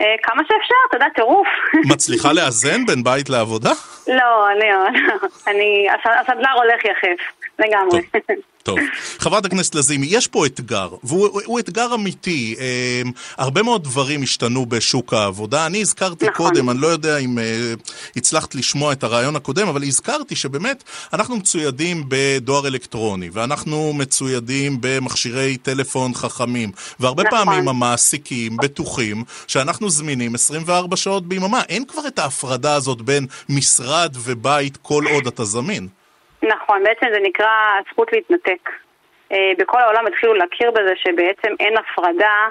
אה, 0.01 0.05
כמה 0.23 0.41
שאפשר, 0.43 0.75
אתה 0.89 0.97
יודע, 0.97 1.05
טירוף. 1.15 1.47
מצליחה 1.93 2.33
לאזן 2.33 2.85
בין 2.85 3.03
בית 3.03 3.29
לעבודה? 3.29 3.71
לא, 4.07 4.51
אני, 4.51 4.65
לא, 4.71 4.85
אני, 5.47 5.87
הס- 5.89 6.19
הסדלר 6.21 6.51
הולך 6.57 6.85
יחף, 6.85 7.42
לגמרי. 7.59 8.01
טוב, 8.63 8.79
חברת 9.19 9.45
הכנסת 9.45 9.75
לזימי, 9.75 10.05
יש 10.09 10.27
פה 10.27 10.45
אתגר, 10.45 10.89
והוא 11.03 11.41
הוא 11.45 11.59
אתגר 11.59 11.95
אמיתי. 11.95 12.55
אה, 12.59 13.01
הרבה 13.37 13.63
מאוד 13.63 13.83
דברים 13.83 14.23
השתנו 14.23 14.65
בשוק 14.65 15.13
העבודה. 15.13 15.65
אני 15.65 15.81
הזכרתי 15.81 16.25
נכון. 16.25 16.49
קודם, 16.49 16.69
אני 16.69 16.79
לא 16.79 16.87
יודע 16.87 17.17
אם 17.17 17.39
אה, 17.39 17.73
הצלחת 18.15 18.55
לשמוע 18.55 18.91
את 18.91 19.03
הרעיון 19.03 19.35
הקודם, 19.35 19.67
אבל 19.67 19.83
הזכרתי 19.83 20.35
שבאמת 20.35 20.83
אנחנו 21.13 21.37
מצוידים 21.37 22.03
בדואר 22.07 22.67
אלקטרוני, 22.67 23.29
ואנחנו 23.33 23.93
מצוידים 23.93 24.77
במכשירי 24.81 25.57
טלפון 25.57 26.13
חכמים, 26.13 26.71
והרבה 26.99 27.23
נכון. 27.23 27.45
פעמים 27.45 27.67
המעסיקים 27.67 28.57
בטוחים 28.57 29.23
שאנחנו 29.47 29.89
זמינים 29.89 30.35
24 30.35 30.95
שעות 30.95 31.27
ביממה. 31.27 31.61
אין 31.69 31.85
כבר 31.85 32.07
את 32.07 32.19
ההפרדה 32.19 32.75
הזאת 32.75 33.01
בין 33.01 33.25
משרד 33.49 34.15
ובית 34.23 34.77
כל 34.77 35.03
עוד 35.13 35.27
אתה 35.27 35.45
זמין. 35.45 35.87
נכון, 36.43 36.83
בעצם 36.83 37.05
זה 37.13 37.19
נקרא 37.19 37.81
זכות 37.91 38.13
להתנתק. 38.13 38.69
אה, 39.31 39.51
בכל 39.57 39.79
העולם 39.79 40.07
התחילו 40.07 40.33
להכיר 40.33 40.71
בזה 40.71 40.93
שבעצם 40.95 41.53
אין 41.59 41.73
הפרדה 41.77 42.47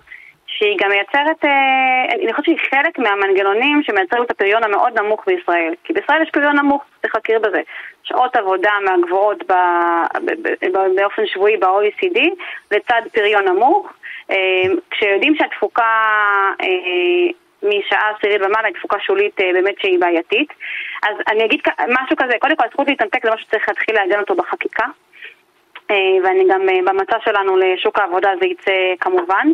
שהיא 0.47 0.79
גם 0.81 0.91
מייצרת, 0.91 1.45
אה, 1.45 2.15
אני 2.15 2.33
חושבת 2.33 2.45
שהיא 2.45 2.59
חלק 2.71 2.99
מהמנגנונים 2.99 3.83
שמייצרים 3.83 4.23
את 4.23 4.31
הפריון 4.31 4.65
המאוד 4.65 5.01
נמוך 5.01 5.23
בישראל. 5.27 5.75
כי 5.85 5.93
בישראל 5.93 6.23
יש 6.23 6.31
פריון 6.31 6.59
נמוך, 6.59 6.85
צריך 7.03 7.15
להכיר 7.15 7.39
בזה. 7.39 7.61
שעות 8.03 8.37
עבודה 8.37 8.73
מהגבוהות 8.85 9.45
באופן 10.97 11.27
שבועי 11.27 11.57
ב-OECD 11.57 12.19
לצד 12.71 13.03
פריון 13.13 13.49
נמוך. 13.49 13.93
אה, 14.31 14.37
כשיודעים 14.91 15.35
שהתפוקה 15.37 15.93
משעה 17.63 18.11
עשירית 18.17 18.43
ומעלה 18.43 18.67
היא 18.67 18.75
תפוקה 18.75 18.97
שולית 19.01 19.41
אה, 19.41 19.51
באמת 19.53 19.75
שהיא 19.81 19.99
בעייתית. 20.01 20.49
אז 21.03 21.15
אני 21.31 21.45
אגיד 21.45 21.61
משהו 21.89 22.17
כזה, 22.17 22.33
קודם 22.41 22.57
כל 22.57 22.65
הזכות 22.69 22.89
להתנתק 22.89 23.25
זה 23.25 23.31
משהו 23.31 23.47
שצריך 23.47 23.69
להתחיל 23.69 23.95
לעגן 23.95 24.21
אותו 24.21 24.35
בחקיקה. 24.35 24.87
אה, 25.91 25.97
ואני 26.25 26.45
גם 26.51 26.69
אה, 26.69 26.79
במצע 26.87 27.17
שלנו 27.25 27.57
לשוק 27.57 27.99
העבודה 27.99 28.31
זה 28.41 28.47
יצא 28.47 28.73
כמובן. 29.01 29.47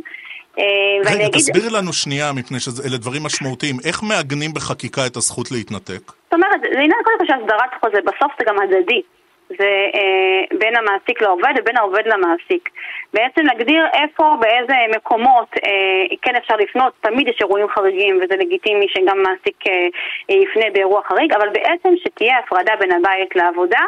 רגע, 1.07 1.27
אגיד, 1.27 1.33
תסביר 1.33 1.79
לנו 1.79 1.93
שנייה, 1.93 2.33
מפני 2.33 2.61
שאלה 2.61 2.97
דברים 2.97 3.23
משמעותיים. 3.23 3.77
איך 3.85 4.03
מעגנים 4.03 4.51
בחקיקה 4.55 5.07
את 5.07 5.17
הזכות 5.17 5.51
להתנתק? 5.51 6.03
זאת 6.25 6.33
אומרת, 6.33 6.61
זה 6.61 6.81
עניין 6.81 7.01
קודם 7.05 7.19
כל 7.19 7.27
של 7.27 7.33
הסדרת 7.33 7.71
חוזה, 7.81 8.01
בסוף 8.01 8.33
זה 8.39 8.45
גם 8.49 8.57
הדדי. 8.63 9.03
זה 9.49 9.91
אה, 9.95 10.57
בין 10.59 10.77
המעסיק 10.77 11.23
לעובד 11.23 11.53
ובין 11.59 11.77
העובד 11.77 12.07
למעסיק. 12.07 12.69
בעצם 13.15 13.47
להגדיר 13.47 13.87
איפה, 13.93 14.37
באיזה 14.41 14.75
מקומות 14.97 15.49
אה, 15.65 16.17
כן 16.23 16.37
אפשר 16.37 16.57
לפנות, 16.57 16.93
תמיד 17.01 17.29
יש 17.29 17.37
אירועים 17.41 17.69
חריגים 17.69 18.17
וזה 18.23 18.37
לגיטימי 18.37 18.87
שגם 18.89 19.23
מעסיק 19.23 19.67
אה, 19.67 20.35
יפנה 20.35 20.71
באירוע 20.73 21.03
חריג, 21.03 21.33
אבל 21.33 21.49
בעצם 21.49 21.89
שתהיה 21.97 22.39
הפרדה 22.39 22.77
בין 22.81 22.93
הבית 22.93 23.37
לעבודה, 23.37 23.81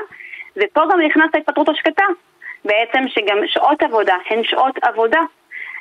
ופה 0.57 0.81
גם 0.93 1.01
נכנס 1.01 1.31
ההתפטרות 1.35 1.69
השקטה. 1.69 2.05
בעצם 2.65 3.09
שגם 3.09 3.39
שעות 3.47 3.83
עבודה 3.83 4.17
הן 4.31 4.45
שעות 4.45 4.79
עבודה. 4.83 5.21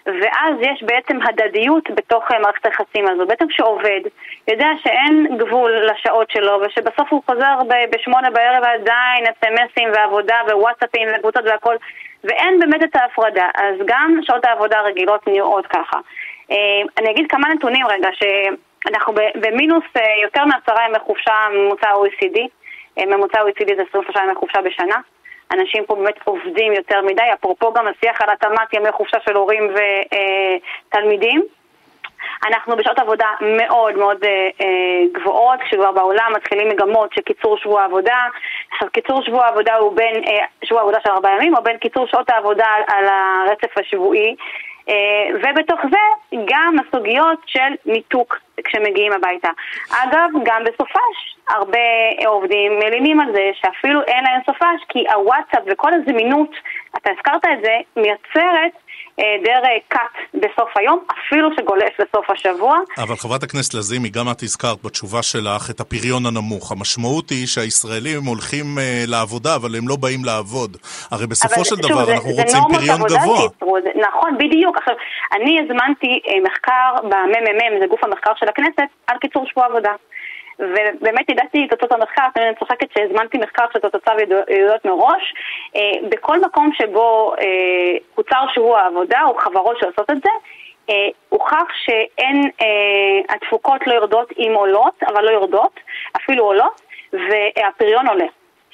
ואז 0.05 0.55
יש 0.62 0.83
בעצם 0.83 1.17
הדדיות 1.21 1.91
בתוך 1.95 2.31
אה, 2.31 2.39
מערכת 2.39 2.65
היחסים 2.65 3.07
הזו. 3.07 3.25
בעצם 3.25 3.47
כשעובד 3.47 4.01
יודע 4.47 4.67
שאין 4.83 5.38
גבול 5.38 5.85
לשעות 5.85 6.31
שלו 6.31 6.62
ושבסוף 6.62 7.07
הוא 7.13 7.21
חוזר 7.25 7.57
בשמונה 7.91 8.29
בערב 8.29 8.63
עדיין 8.63 9.23
אס.אם.אסים 9.23 9.89
ועבודה 9.93 10.35
ווואטסאפים 10.47 11.07
וקבוצות 11.15 11.43
והכל 11.45 11.75
ואין 12.23 12.59
באמת 12.59 12.83
את 12.83 12.95
ההפרדה, 12.95 13.47
אז 13.55 13.75
גם 13.85 14.19
שעות 14.21 14.45
העבודה 14.45 14.79
הרגילות 14.79 15.27
נראות 15.27 15.67
ככה. 15.67 15.97
אה, 16.51 16.81
אני 16.97 17.12
אגיד 17.12 17.25
כמה 17.29 17.49
נתונים 17.49 17.88
רגע, 17.88 18.09
שאנחנו 18.13 19.13
במינוס 19.35 19.83
אה, 19.97 20.01
יותר 20.23 20.45
מעשרה 20.45 20.85
ימי 20.88 20.99
חופשה 20.99 21.33
ממוצע 21.53 21.89
ה-OECD, 21.89 22.39
אה, 22.99 23.05
ממוצע 23.05 23.39
ה-OECD 23.39 23.75
זה 23.75 23.83
23 23.89 24.15
ימי 24.15 24.35
חופשה 24.35 24.62
בשנה. 24.62 24.97
אנשים 25.53 25.83
פה 25.85 25.95
באמת 25.95 26.19
עובדים 26.23 26.73
יותר 26.73 27.01
מדי, 27.01 27.23
אפרופו 27.33 27.73
גם 27.73 27.88
השיח 27.88 28.21
על 28.21 28.29
התאמת 28.29 28.73
ימי 28.73 28.91
חופשה 28.91 29.17
של 29.25 29.35
הורים 29.35 29.73
ותלמידים. 30.89 31.41
אנחנו 32.47 32.75
בשעות 32.75 32.99
עבודה 32.99 33.27
מאוד 33.41 33.97
מאוד 33.97 34.23
אה, 34.23 34.29
אה, 34.62 35.01
גבוהות, 35.12 35.59
כשכבר 35.62 35.91
בעולם 35.91 36.31
מתחילים 36.35 36.69
מגמות 36.69 37.13
של 37.13 37.21
קיצור 37.21 37.57
שבוע 37.57 37.83
עבודה. 37.83 38.17
עכשיו, 38.71 38.88
קיצור 38.91 39.21
שבוע 39.21 39.47
עבודה 39.47 39.75
הוא 39.75 39.95
בין 39.95 40.23
אה, 40.27 40.45
שבוע 40.63 40.81
עבודה 40.81 40.97
של 41.03 41.09
ארבעה 41.09 41.35
ימים, 41.35 41.55
או 41.55 41.63
בין 41.63 41.77
קיצור 41.77 42.07
שעות 42.07 42.29
העבודה 42.29 42.65
על, 42.65 42.83
על 42.88 43.05
הרצף 43.07 43.77
השבועי. 43.77 44.35
אה, 44.89 45.30
ובתוך 45.36 45.80
זה 45.91 46.36
גם 46.45 46.75
הסוגיות 46.80 47.39
של 47.45 47.73
ניתוק 47.86 48.39
כשמגיעים 48.63 49.12
הביתה. 49.13 49.49
אגב, 49.91 50.30
גם 50.43 50.63
בסופש, 50.63 51.36
הרבה 51.49 51.80
עובדים 52.25 52.80
מלינים 52.80 53.19
על 53.19 53.32
זה 53.34 53.49
שאפילו 53.54 54.02
אין 54.02 54.23
להם 54.23 54.41
סופש, 54.45 54.84
כי 54.89 55.04
הוואטסאפ 55.13 55.63
וכל 55.65 55.93
הזמינות, 55.93 56.52
אתה 56.97 57.10
הזכרת 57.12 57.45
את 57.45 57.63
זה, 57.63 57.78
מייצרת 57.95 58.71
היעדר 59.19 59.62
קאט 59.88 60.15
בסוף 60.34 60.77
היום, 60.77 60.99
אפילו 61.19 61.49
שגולש 61.58 61.93
לסוף 61.99 62.29
השבוע. 62.29 62.79
אבל 62.97 63.15
חברת 63.15 63.43
הכנסת 63.43 63.73
לזימי, 63.73 64.10
גם 64.10 64.25
את 64.32 64.43
הזכרת 64.43 64.84
בתשובה 64.86 65.23
שלך 65.23 65.69
את 65.69 65.79
הפריון 65.79 66.25
הנמוך. 66.25 66.71
המשמעות 66.71 67.29
היא 67.29 67.47
שהישראלים 67.47 68.23
הולכים 68.25 68.65
uh, 68.77 68.82
לעבודה, 69.08 69.55
אבל 69.55 69.75
הם 69.75 69.88
לא 69.88 69.95
באים 69.95 70.25
לעבוד. 70.25 70.77
הרי 71.12 71.27
בסופו 71.27 71.65
של 71.65 71.75
דבר 71.75 71.88
שוב, 71.88 72.10
אנחנו 72.10 72.29
זה, 72.34 72.41
רוצים 72.41 72.62
זה 72.71 72.77
פריון 72.77 73.01
גבוה. 73.12 73.41
שיצרו, 73.41 73.77
זה, 73.84 73.89
נכון, 74.08 74.38
בדיוק. 74.38 74.77
עכשיו, 74.77 74.95
אני 75.36 75.60
הזמנתי 75.62 76.19
uh, 76.25 76.29
מחקר 76.47 76.89
בממ"מ, 77.03 77.79
זה 77.82 77.88
גוף 77.88 78.03
המחקר 78.03 78.32
של 78.39 78.47
הכנסת, 78.49 78.89
על 79.08 79.17
קיצור 79.17 79.45
שבוע 79.49 79.65
עבודה. 79.65 79.93
ובאמת 80.59 81.29
ידעתי 81.29 81.65
את 81.65 81.69
תוצאות 81.69 81.91
המחקר, 81.91 82.27
אני 82.35 82.55
צוחקת 82.59 82.87
שהזמנתי 82.97 83.37
מחקר 83.37 83.65
שתוצאותיו 83.73 84.15
ידועות 84.49 84.85
מראש. 84.85 85.33
אה, 85.75 86.09
בכל 86.09 86.39
מקום 86.39 86.69
שבו 86.73 87.33
אה, 87.41 87.97
קוצר 88.15 88.45
שבוע 88.53 88.79
העבודה, 88.79 89.21
או 89.27 89.37
חברות 89.37 89.77
שעושות 89.79 90.09
את 90.09 90.17
זה, 90.23 90.29
אה, 90.89 91.07
הוכח 91.29 91.67
שאין, 91.85 92.49
התפוקות 93.29 93.87
לא 93.87 93.93
יורדות 93.93 94.31
אם 94.37 94.51
עולות, 94.55 95.03
אבל 95.07 95.25
לא 95.25 95.29
יורדות, 95.29 95.79
אפילו 96.15 96.45
עולות, 96.45 96.81
והפריון 97.13 98.07
עולה. 98.07 98.25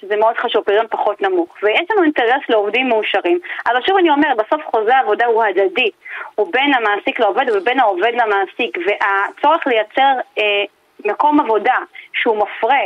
שזה 0.05 0.15
מאוד 0.15 0.35
חשוב, 0.37 0.63
פריון 0.63 0.85
פחות 0.89 1.21
נמוך. 1.21 1.49
ויש 1.63 1.81
לנו 1.91 2.03
אינטרס 2.03 2.41
לעובדים 2.49 2.89
מאושרים. 2.89 3.39
אבל 3.67 3.81
שוב 3.87 3.97
אני 3.97 4.09
אומרת, 4.09 4.37
בסוף 4.37 4.61
חוזה 4.65 4.95
העבודה 4.95 5.25
הוא 5.25 5.43
הדדי. 5.43 5.89
הוא 6.35 6.47
בין 6.51 6.73
המעסיק 6.73 7.19
לעובד 7.19 7.45
ובין 7.53 7.79
העובד 7.79 8.11
למעסיק. 8.13 8.77
והצורך 8.85 9.67
לייצר 9.67 10.13
אה, 10.39 10.63
מקום 11.05 11.39
עבודה 11.39 11.75
שהוא 12.13 12.37
מפרה 12.37 12.79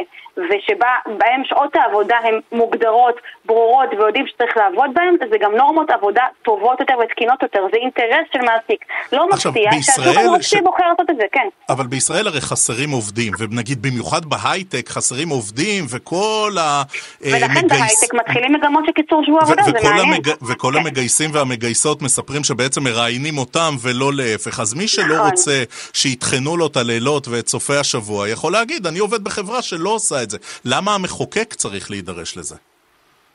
ושבהם 0.50 1.42
שעות 1.44 1.76
העבודה 1.76 2.18
הן 2.24 2.40
מוגדרות, 2.52 3.16
ברורות 3.46 3.90
ויודעים 3.92 4.28
שצריך 4.28 4.58
לעבוד 4.58 4.90
בהן, 4.94 5.16
זה 5.32 5.38
גם 5.42 5.56
נורמות 5.56 5.90
עבודה 5.90 6.24
טובות 6.42 6.80
יותר 6.80 6.94
ותקינות 7.04 7.44
יותר, 7.44 7.60
זה 7.72 7.78
אינטרס 7.78 8.28
של 8.34 8.40
מעסיק. 8.40 8.86
לא 9.14 9.28
מפתיע 9.30 9.72
שהשוק 9.82 10.18
המרצי 10.18 10.44
ש... 10.44 10.56
בוחר 10.64 10.84
לעשות 10.90 11.10
את 11.10 11.16
זה, 11.16 11.26
כן. 11.32 11.48
אבל 11.70 11.88
בישראל 11.88 12.28
הרי 12.28 12.42
חסרים 12.42 12.92
עובדים, 12.92 13.34
ונגיד 13.40 13.82
במיוחד 13.82 14.26
בהייטק 14.26 14.90
חסרים 14.90 15.30
עובדים 15.30 15.86
וכל 15.90 16.52
המגייס... 16.60 17.44
ולכן 17.44 17.68
בהייטק 17.68 18.14
מתחילים 18.14 18.54
מגמות 18.54 18.84
של 18.86 18.92
קיצור 18.92 19.24
שבוע 19.26 19.40
עבודה, 19.42 19.64
זה 19.64 19.72
מעניין. 19.72 20.14
המג... 20.14 20.28
וכל 20.48 20.72
כן. 20.74 20.80
המגייסים 20.80 21.30
והמגייסות 21.34 22.02
מספרים 22.02 22.44
שבעצם 22.44 22.84
מראיינים 22.84 23.38
אותם 23.38 23.76
ולא 23.82 24.14
להפך, 24.14 24.60
אז 24.60 24.74
מי 24.74 24.88
שלא 24.88 25.16
נכון. 25.16 25.30
רוצה 25.30 25.64
שיטחנו 25.94 26.58
לו 26.58 26.68
את 26.68 26.78
הלילות 26.78 27.28
ואת 27.28 27.48
סופי 27.48 27.76
השבוע, 27.76 28.30
יכול 28.30 28.52
להגיד, 28.52 28.88
אני 28.88 29.00
עובד 29.00 29.24
בחברה 29.24 29.62
שלא 29.62 29.90
עושה 29.90 30.24
את 30.24 30.29
זה. 30.30 30.38
למה 30.66 30.96
המחוקק 30.96 31.54
צריך 31.58 31.92
להידרש 31.92 32.38
לזה? 32.38 32.56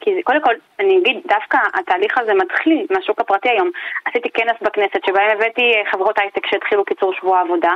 כי 0.05 0.23
קודם 0.23 0.41
כל, 0.41 0.55
אני 0.81 0.99
אגיד, 0.99 1.17
דווקא 1.27 1.59
התהליך 1.75 2.19
הזה 2.19 2.35
מתחיל 2.35 2.87
מהשוק 2.91 3.21
הפרטי 3.21 3.49
היום. 3.51 3.71
עשיתי 4.05 4.31
כנס 4.31 4.57
בכנסת 4.63 5.05
שבהם 5.07 5.31
הבאתי 5.31 5.73
אה, 5.75 5.83
חברות 5.91 6.19
הייטק 6.19 6.47
שהתחילו 6.47 6.85
קיצור 6.85 7.13
שבוע 7.13 7.41
עבודה, 7.41 7.73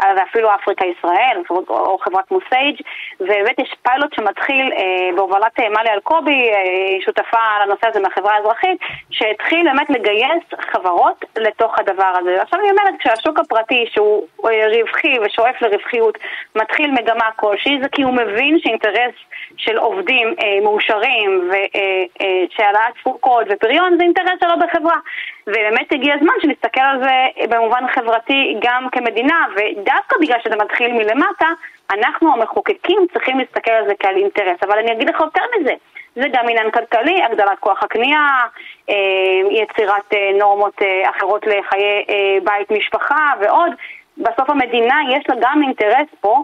אה, 0.00 0.12
ואפילו 0.16 0.54
אפריקה 0.54 0.86
ישראל, 0.86 1.42
או 1.68 1.98
חברת 1.98 2.30
מוסייג', 2.30 2.76
והבאתי 3.20 3.62
פיילוט 3.82 4.14
שמתחיל 4.14 4.72
אה, 4.72 5.16
בהובלת 5.16 5.60
אה, 5.60 5.68
מלי 5.68 5.90
אלקובי, 5.90 6.50
אה, 6.52 7.00
שותפה 7.04 7.38
לנושא 7.64 7.88
הזה 7.88 8.00
מהחברה 8.00 8.34
האזרחית, 8.34 8.78
שהתחיל 9.10 9.64
באמת 9.64 9.90
לגייס 9.90 10.44
חברות 10.72 11.24
לתוך 11.38 11.78
הדבר 11.78 12.12
הזה. 12.20 12.42
עכשיו 12.42 12.60
אני 12.60 12.70
אומרת, 12.70 12.94
כשהשוק 12.98 13.38
הפרטי, 13.38 13.84
שהוא 13.94 14.26
רווחי 14.38 15.18
ושואף 15.18 15.62
לרווחיות, 15.62 16.18
מתחיל 16.56 16.90
מגמה 16.90 17.30
כלשהי, 17.36 17.78
זה 17.82 17.88
כי 17.88 18.02
הוא 18.02 18.14
מבין 18.14 18.58
שאינטרס 18.58 19.14
של 19.56 19.78
עובדים 19.78 20.34
אה, 20.42 20.60
מאושרים 20.64 21.50
ו... 21.50 21.71
אה, 21.74 22.04
אה, 22.20 22.44
שהעלאת 22.50 22.94
תפוקות 22.94 23.46
ופריון 23.50 23.96
זה 23.98 24.04
אינטרס 24.04 24.38
שלו 24.44 24.54
בחברה. 24.60 24.98
ובאמת 25.46 25.92
הגיע 25.92 26.14
הזמן 26.14 26.32
שנסתכל 26.42 26.80
על 26.80 27.02
זה 27.04 27.46
במובן 27.48 27.84
חברתי 27.94 28.56
גם 28.62 28.88
כמדינה, 28.92 29.46
ודווקא 29.56 30.16
בגלל 30.20 30.38
שזה 30.44 30.56
מתחיל 30.56 30.92
מלמטה, 30.92 31.48
אנחנו 31.90 32.32
המחוקקים 32.32 33.06
צריכים 33.12 33.38
להסתכל 33.38 33.70
על 33.70 33.88
זה 33.88 33.94
כעל 33.98 34.16
אינטרס. 34.16 34.56
אבל 34.62 34.78
אני 34.78 34.92
אגיד 34.92 35.08
לך 35.08 35.20
יותר 35.20 35.42
מזה, 35.58 35.72
זה 36.14 36.28
גם 36.32 36.48
עניין 36.48 36.70
כלכלי, 36.70 37.22
הגדלת 37.22 37.58
כוח 37.60 37.82
הקנייה, 37.82 38.28
אה, 38.90 38.94
יצירת 39.50 40.14
נורמות 40.38 40.82
אחרות 41.10 41.46
לחיי 41.46 42.04
בית 42.44 42.70
משפחה 42.70 43.32
ועוד. 43.40 43.72
בסוף 44.18 44.50
המדינה 44.50 44.96
יש 45.10 45.24
לה 45.28 45.34
גם 45.40 45.62
אינטרס 45.62 46.08
פה 46.20 46.42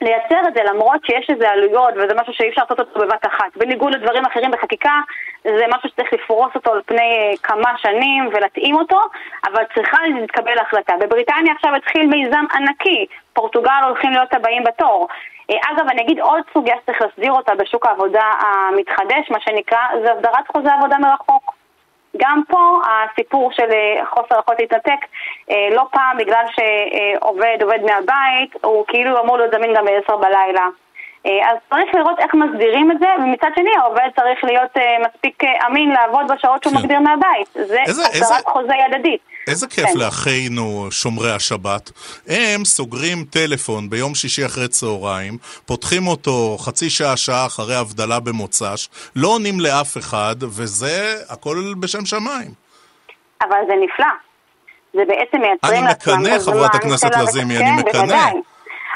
לייצר 0.00 0.48
את 0.48 0.54
זה 0.54 0.62
למרות 0.62 1.04
שיש 1.04 1.30
איזה 1.30 1.50
עלויות 1.50 1.94
וזה 1.96 2.14
משהו 2.20 2.32
שאי 2.32 2.48
אפשר 2.48 2.62
לעשות 2.62 2.80
אותו 2.80 3.00
בבת 3.00 3.26
אחת. 3.26 3.56
בניגוד 3.56 3.94
לדברים 3.94 4.24
אחרים 4.24 4.50
בחקיקה, 4.50 5.00
זה 5.44 5.64
משהו 5.68 5.88
שצריך 5.88 6.12
לפרוס 6.12 6.54
אותו 6.54 6.72
על 6.72 6.82
פני 6.86 7.00
אה, 7.00 7.36
כמה 7.42 7.78
שנים 7.78 8.28
ולהתאים 8.32 8.74
אותו, 8.74 9.00
אבל 9.46 9.62
צריכה 9.74 9.98
להתקבל 10.06 10.58
החלטה. 10.58 10.94
בבריטניה 11.00 11.52
עכשיו 11.52 11.74
התחיל 11.74 12.06
מיזם 12.06 12.44
ענקי, 12.54 13.06
פורטוגל 13.32 13.80
הולכים 13.84 14.10
להיות 14.10 14.34
הבאים 14.34 14.64
בתור. 14.64 15.08
אה, 15.50 15.56
אגב, 15.70 15.88
אני 15.90 16.02
אגיד 16.02 16.20
עוד 16.20 16.42
סוגיה 16.54 16.76
שצריך 16.82 17.02
להסדיר 17.02 17.32
אותה 17.32 17.54
בשוק 17.54 17.86
העבודה 17.86 18.24
המתחדש, 18.40 19.30
מה 19.30 19.40
שנקרא, 19.40 19.78
זה 20.04 20.12
הסדרת 20.12 20.48
חוזה 20.52 20.74
עבודה 20.74 20.98
מרחוק. 20.98 21.59
גם 22.16 22.42
פה 22.48 22.80
הסיפור 22.88 23.52
של 23.52 23.72
אה, 23.72 24.06
חוסר 24.06 24.38
יכולת 24.38 24.60
להתנתק, 24.60 25.00
אה, 25.50 25.68
לא 25.72 25.82
פעם 25.92 26.16
בגלל 26.18 26.44
שעובד 26.54 27.58
עובד 27.62 27.78
מהבית, 27.82 28.64
הוא 28.64 28.84
כאילו 28.88 29.20
אמור 29.20 29.36
להיות 29.36 29.50
זמין 29.54 29.74
גם 29.74 29.84
ב-10 29.84 30.16
בלילה. 30.16 30.66
אה, 31.26 31.50
אז 31.50 31.56
צריך 31.70 31.94
לראות 31.94 32.18
איך 32.18 32.34
מסדירים 32.34 32.90
את 32.90 32.98
זה, 32.98 33.06
ומצד 33.18 33.50
שני 33.54 33.70
העובד 33.80 34.08
צריך 34.16 34.44
להיות 34.44 34.76
מספיק 35.00 35.42
אמין 35.66 35.90
לעבוד 35.90 36.32
בשעות 36.32 36.62
שהוא 36.62 36.72
כן. 36.72 36.78
מגדיר 36.78 37.00
מהבית. 37.00 37.48
זה 37.52 37.82
הסדרת 37.82 38.44
חוזה 38.44 38.74
ידדית. 38.86 39.20
איזה 39.50 39.66
כיף 39.66 39.86
כן. 39.86 39.98
לאחינו 39.98 40.88
שומרי 40.90 41.32
השבת. 41.32 41.90
הם 42.26 42.64
סוגרים 42.64 43.24
טלפון 43.24 43.90
ביום 43.90 44.14
שישי 44.14 44.46
אחרי 44.46 44.68
צהריים, 44.68 45.38
פותחים 45.66 46.06
אותו 46.06 46.56
חצי 46.60 46.90
שעה, 46.90 47.16
שעה 47.16 47.46
אחרי 47.46 47.76
הבדלה 47.76 48.20
במוצ"ש, 48.20 48.88
לא 49.16 49.28
עונים 49.28 49.60
לאף 49.60 49.96
אחד, 49.98 50.36
וזה 50.40 51.14
הכל 51.28 51.74
בשם 51.80 52.06
שמיים. 52.06 52.50
אבל 53.42 53.58
זה 53.68 53.74
נפלא. 53.84 54.06
זה 54.94 55.02
בעצם 55.08 55.40
מייצרים 55.40 55.84
לעצמם 55.84 56.14
אני 56.14 56.22
מקנא, 56.22 56.38
חברת 56.38 56.74
הכנסת 56.74 57.10
לזימי, 57.16 57.56
אני 57.56 57.82
כן, 57.82 57.88
מקנא. 57.88 58.30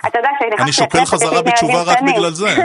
אתה 0.06 0.18
יודע 0.18 0.28
אני 0.58 0.72
שוקל 0.72 1.04
חזרה 1.04 1.42
בתשובה 1.42 1.82
רק 1.82 1.98
בגלל 2.02 2.30
זה. 2.30 2.48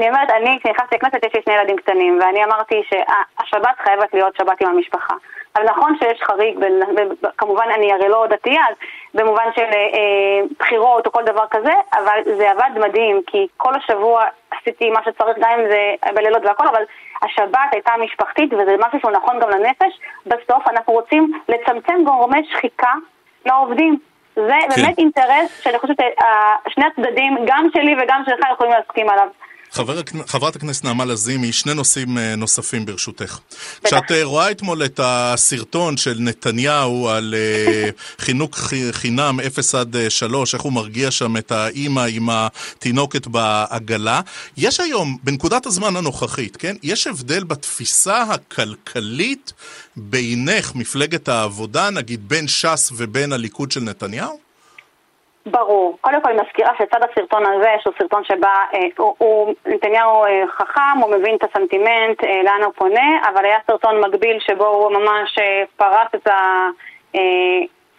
אני 0.00 0.08
אומרת, 0.08 0.30
אני, 0.30 0.58
כשנכנסתי 0.60 0.96
לכנסת 0.96 1.24
יש 1.24 1.34
לי 1.34 1.40
שני 1.44 1.54
ילדים 1.54 1.76
קטנים, 1.76 2.18
ואני 2.20 2.44
אמרתי 2.44 2.82
שהשבת 2.88 3.78
חייבת 3.84 4.14
להיות 4.14 4.36
שבת 4.36 4.62
עם 4.62 4.68
המשפחה. 4.68 5.14
אבל 5.56 5.64
נכון 5.64 5.96
שיש 5.98 6.22
חריג, 6.22 6.58
בין, 6.58 6.80
כמובן 7.38 7.64
אני 7.74 7.92
הרי 7.92 8.08
לא 8.08 8.26
דתייה, 8.30 8.62
אז 8.70 8.74
במובן 9.14 9.44
של 9.54 9.64
אה, 9.64 10.40
בחירות 10.58 11.06
או 11.06 11.12
כל 11.12 11.22
דבר 11.24 11.44
כזה, 11.50 11.72
אבל 11.92 12.18
זה 12.24 12.50
עבד 12.50 12.70
מדהים, 12.88 13.20
כי 13.26 13.46
כל 13.56 13.74
השבוע 13.74 14.24
עשיתי 14.50 14.90
מה 14.90 15.00
שצריך 15.04 15.38
גם 15.40 15.50
אם 15.58 15.70
זה 15.70 16.12
בלילות 16.14 16.44
והכל, 16.44 16.68
אבל 16.68 16.82
השבת 17.22 17.68
הייתה 17.72 17.92
משפחתית 18.00 18.52
וזה 18.52 18.76
משהו 18.78 19.00
שהוא 19.00 19.10
נכון 19.10 19.40
גם 19.40 19.50
לנפש. 19.50 20.00
בסוף 20.26 20.68
אנחנו 20.68 20.92
רוצים 20.92 21.32
לצמצם 21.48 22.04
גורמי 22.04 22.44
שחיקה 22.50 22.92
לעובדים. 23.46 23.98
זה 24.36 24.54
כן. 24.60 24.82
באמת 24.82 24.98
אינטרס 24.98 25.62
שאני 25.62 25.78
חושבת 25.78 25.96
ששני 25.96 26.84
הצדדים, 26.86 27.38
גם 27.44 27.68
שלי 27.72 27.94
וגם 28.02 28.22
שלך, 28.26 28.40
יכולים 28.52 28.72
להסכים 28.72 29.08
עליו. 29.08 29.28
חבר, 29.72 30.00
חברת 30.26 30.56
הכנסת 30.56 30.84
נעמה 30.84 31.04
לזימי, 31.04 31.52
שני 31.52 31.74
נושאים 31.74 32.18
אה, 32.18 32.36
נוספים 32.36 32.86
ברשותך. 32.86 33.38
כשאת 33.84 34.10
אה, 34.10 34.24
רואה 34.24 34.50
אתמול 34.50 34.84
את 34.84 35.00
הסרטון 35.02 35.96
של 35.96 36.16
נתניהו 36.20 37.08
על 37.08 37.34
אה, 37.36 37.90
חינוך 38.24 38.72
חינם 38.92 39.40
0 39.46 39.74
עד 39.74 39.96
3, 40.08 40.54
איך 40.54 40.62
הוא 40.62 40.72
מרגיע 40.72 41.10
שם 41.10 41.36
את 41.36 41.52
האימא 41.52 42.06
עם 42.10 42.28
התינוקת 42.30 43.26
בעגלה, 43.26 44.20
יש 44.56 44.80
היום, 44.80 45.16
בנקודת 45.22 45.66
הזמן 45.66 45.96
הנוכחית, 45.96 46.56
כן? 46.56 46.76
יש 46.82 47.06
הבדל 47.06 47.44
בתפיסה 47.44 48.22
הכלכלית 48.22 49.52
בינך, 49.96 50.74
מפלגת 50.74 51.28
העבודה, 51.28 51.90
נגיד 51.90 52.28
בין 52.28 52.48
ש"ס 52.48 52.92
ובין 52.96 53.32
הליכוד 53.32 53.70
של 53.70 53.80
נתניהו? 53.80 54.49
ברור. 55.46 55.98
קודם 56.00 56.20
כל 56.22 56.30
אני 56.30 56.40
מזכירה 56.42 56.72
שצד 56.78 57.00
הסרטון 57.10 57.42
הזה, 57.46 57.70
שהוא 57.82 57.94
סרטון 57.98 58.24
שבא, 58.24 58.64
אה, 58.74 58.80
הוא, 58.98 59.14
הוא 59.18 59.54
נתניהו 59.66 60.24
אה, 60.24 60.42
חכם, 60.48 60.98
הוא 61.02 61.10
מבין 61.10 61.36
את 61.36 61.44
הסנטימנט, 61.44 62.24
אה, 62.24 62.42
לאן 62.44 62.62
הוא 62.62 62.72
פונה, 62.76 63.20
אבל 63.28 63.44
היה 63.44 63.58
סרטון 63.66 64.00
מקביל 64.00 64.40
שבו 64.40 64.66
הוא 64.66 64.92
ממש 64.92 65.38
אה, 65.38 65.62
פרס 65.76 66.08
את 66.14 66.28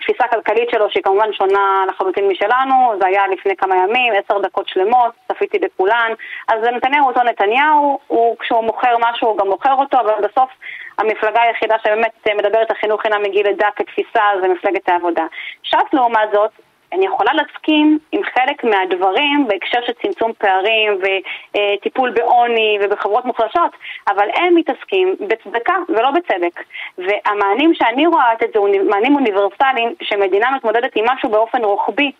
התפיסה 0.01 0.25
הכלכלית 0.25 0.69
שלו, 0.69 0.89
שהיא 0.89 1.03
כמובן 1.03 1.33
שונה 1.33 1.85
לחלוטין 1.87 2.27
משלנו, 2.27 2.93
זה 3.01 3.07
היה 3.07 3.27
לפני 3.27 3.55
כמה 3.55 3.75
ימים, 3.75 4.13
עשר 4.13 4.39
דקות 4.39 4.67
שלמות, 4.67 5.11
צפיתי 5.27 5.59
בכולן. 5.59 6.13
אז 6.47 6.63
נתניהו 6.75 7.07
אותו 7.07 7.23
נתניהו, 7.23 7.99
הוא, 8.07 8.37
כשהוא 8.39 8.63
מוכר 8.63 8.95
משהו 8.99 9.27
הוא 9.27 9.37
גם 9.37 9.47
מוכר 9.47 9.73
אותו, 9.73 9.99
אבל 9.99 10.13
בסוף 10.21 10.49
המפלגה 10.97 11.41
היחידה 11.41 11.75
שבאמת 11.83 12.11
אה, 12.29 12.35
מדברת 12.35 12.71
על 12.71 12.77
חינוך 12.77 13.01
חינם 13.01 13.21
מגיל 13.21 13.47
לידה 13.47 13.69
כתפיסה 13.75 14.23
זה 14.41 14.47
מפלגת 14.47 14.89
העבודה. 14.89 15.25
ש"ס 15.63 15.93
לעומת 15.93 16.29
זאת, 16.33 16.51
אני 16.93 17.05
יכולה 17.05 17.31
להסכים 17.33 17.99
עם 18.11 18.21
חלק 18.23 18.63
מהדברים 18.63 19.47
בהקשר 19.47 19.79
של 19.85 19.93
צמצום 20.01 20.31
פערים 20.37 20.99
וטיפול 21.01 22.09
בעוני 22.09 22.77
ובחברות 22.81 23.25
מוחלשות, 23.25 23.71
אבל 24.09 24.27
הם 24.35 24.55
מתעסקים 24.55 25.15
בצדקה 25.19 25.73
ולא 25.89 26.11
בצדק. 26.11 26.63
והמענים 26.97 27.73
שאני 27.73 28.07
רואה 28.07 28.33
את 28.33 28.39
זה, 28.39 28.59
מענים 28.89 29.15
אוניברסליים, 29.15 29.95
שמדינה 30.01 30.51
מתמודדת 30.51 30.95
עם 30.95 31.05
משהו 31.07 31.29
באופן 31.29 31.63
רוחבי 31.63 32.11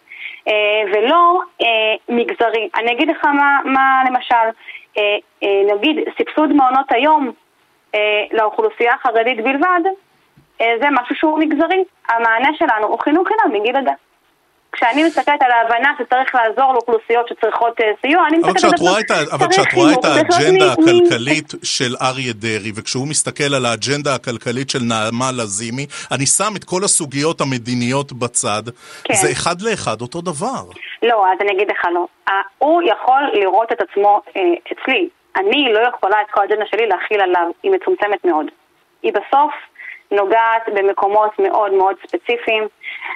אה, 0.48 0.54
ולא 0.94 1.40
אה, 1.62 1.96
מגזרי. 2.10 2.70
אני 2.76 2.92
אגיד 2.92 3.10
לך 3.10 3.26
מה, 3.26 3.60
מה 3.66 4.04
למשל, 4.08 4.36
אה, 4.98 5.18
נגיד 5.76 5.98
סבסוד 6.18 6.54
מעונות 6.54 6.92
היום 6.92 7.32
לאוכלוסייה 8.32 8.94
החרדית 8.94 9.44
בלבד, 9.44 9.82
זה 10.58 10.88
משהו 10.92 11.16
שהוא 11.16 11.40
מגזרי. 11.40 11.84
המענה 12.10 12.50
שלנו 12.54 12.88
הוא 12.88 13.00
חינוך 13.00 13.28
חינם 13.28 13.62
מגיל 13.62 13.78
לידה. 13.78 13.92
כשאני 14.72 15.04
מסתכלת 15.04 15.42
על 15.44 15.52
ההבנה 15.52 15.94
שצריך 16.00 16.36
לעזור 16.36 16.74
לאוכלוסיות 16.74 17.28
שצריכות 17.28 17.80
uh, 17.80 17.84
סיוע, 18.02 18.28
אני 18.28 18.38
מסתכלת 18.38 19.12
על 19.12 19.26
זה. 19.26 19.36
אבל 19.36 19.48
כשאת 19.50 19.74
רואה 19.74 19.94
את 19.94 20.06
האג'נדה 20.06 20.74
הכלכלית 20.74 21.54
של 21.64 21.96
אריה 22.02 22.34
דרעי, 22.34 22.72
וכשהוא 22.76 23.08
מסתכל 23.08 23.54
על 23.58 23.66
האג'נדה 23.66 24.16
הכלכלית 24.16 24.70
של 24.70 24.80
נעמה 24.80 25.32
לזימי, 25.32 25.86
אני 26.12 26.26
שם 26.26 26.54
את 26.56 26.64
כל 26.64 26.82
הסוגיות 26.84 27.42
המדיניות 27.42 28.14
בצד, 28.14 28.64
כן. 29.04 29.14
זה 29.14 29.32
אחד 29.32 29.62
לאחד 29.62 30.02
אותו 30.02 30.22
דבר. 30.22 30.64
לא, 31.04 31.26
אז 31.32 31.38
אני 31.42 31.52
אגיד 31.52 31.72
לך 31.72 31.86
לא. 31.94 32.06
הוא 32.58 32.82
יכול 32.82 33.22
לראות 33.34 33.72
את 33.72 33.82
עצמו 33.82 34.22
uh, 34.30 34.40
אצלי. 34.72 35.10
אני 35.36 35.74
לא 35.74 35.80
יכולה 35.80 36.22
את 36.22 36.28
כל 36.32 36.42
האג'נדה 36.42 36.66
שלי 36.66 36.88
להכיל 36.88 37.22
עליו, 37.22 37.48
היא 37.64 37.72
מצומצמת 37.72 38.26
מאוד. 38.26 38.46
היא 39.04 39.14
בסוף 39.14 39.52
נוגעת 40.12 40.70
במקומות 40.74 41.40
מאוד 41.40 41.74
מאוד 41.74 41.96
ספציפיים, 42.08 42.68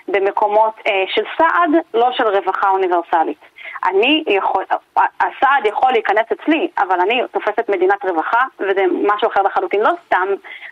במקומות 0.07 0.73
אה, 0.87 1.03
של 1.07 1.23
סעד, 1.37 1.69
לא 1.93 2.11
של 2.11 2.27
רווחה 2.27 2.69
אוניברסלית. 2.69 3.39
אני 3.85 4.23
יכול, 4.27 4.63
הסעד 4.95 5.65
יכול 5.65 5.91
להיכנס 5.91 6.25
אצלי, 6.31 6.67
אבל 6.77 6.99
אני 6.99 7.21
תופסת 7.31 7.69
מדינת 7.69 8.05
רווחה, 8.05 8.43
וזה 8.59 8.83
משהו 9.01 9.27
אחר 9.27 9.41
לחלוטין. 9.41 9.81
לא 9.81 9.91
סתם, 10.05 10.27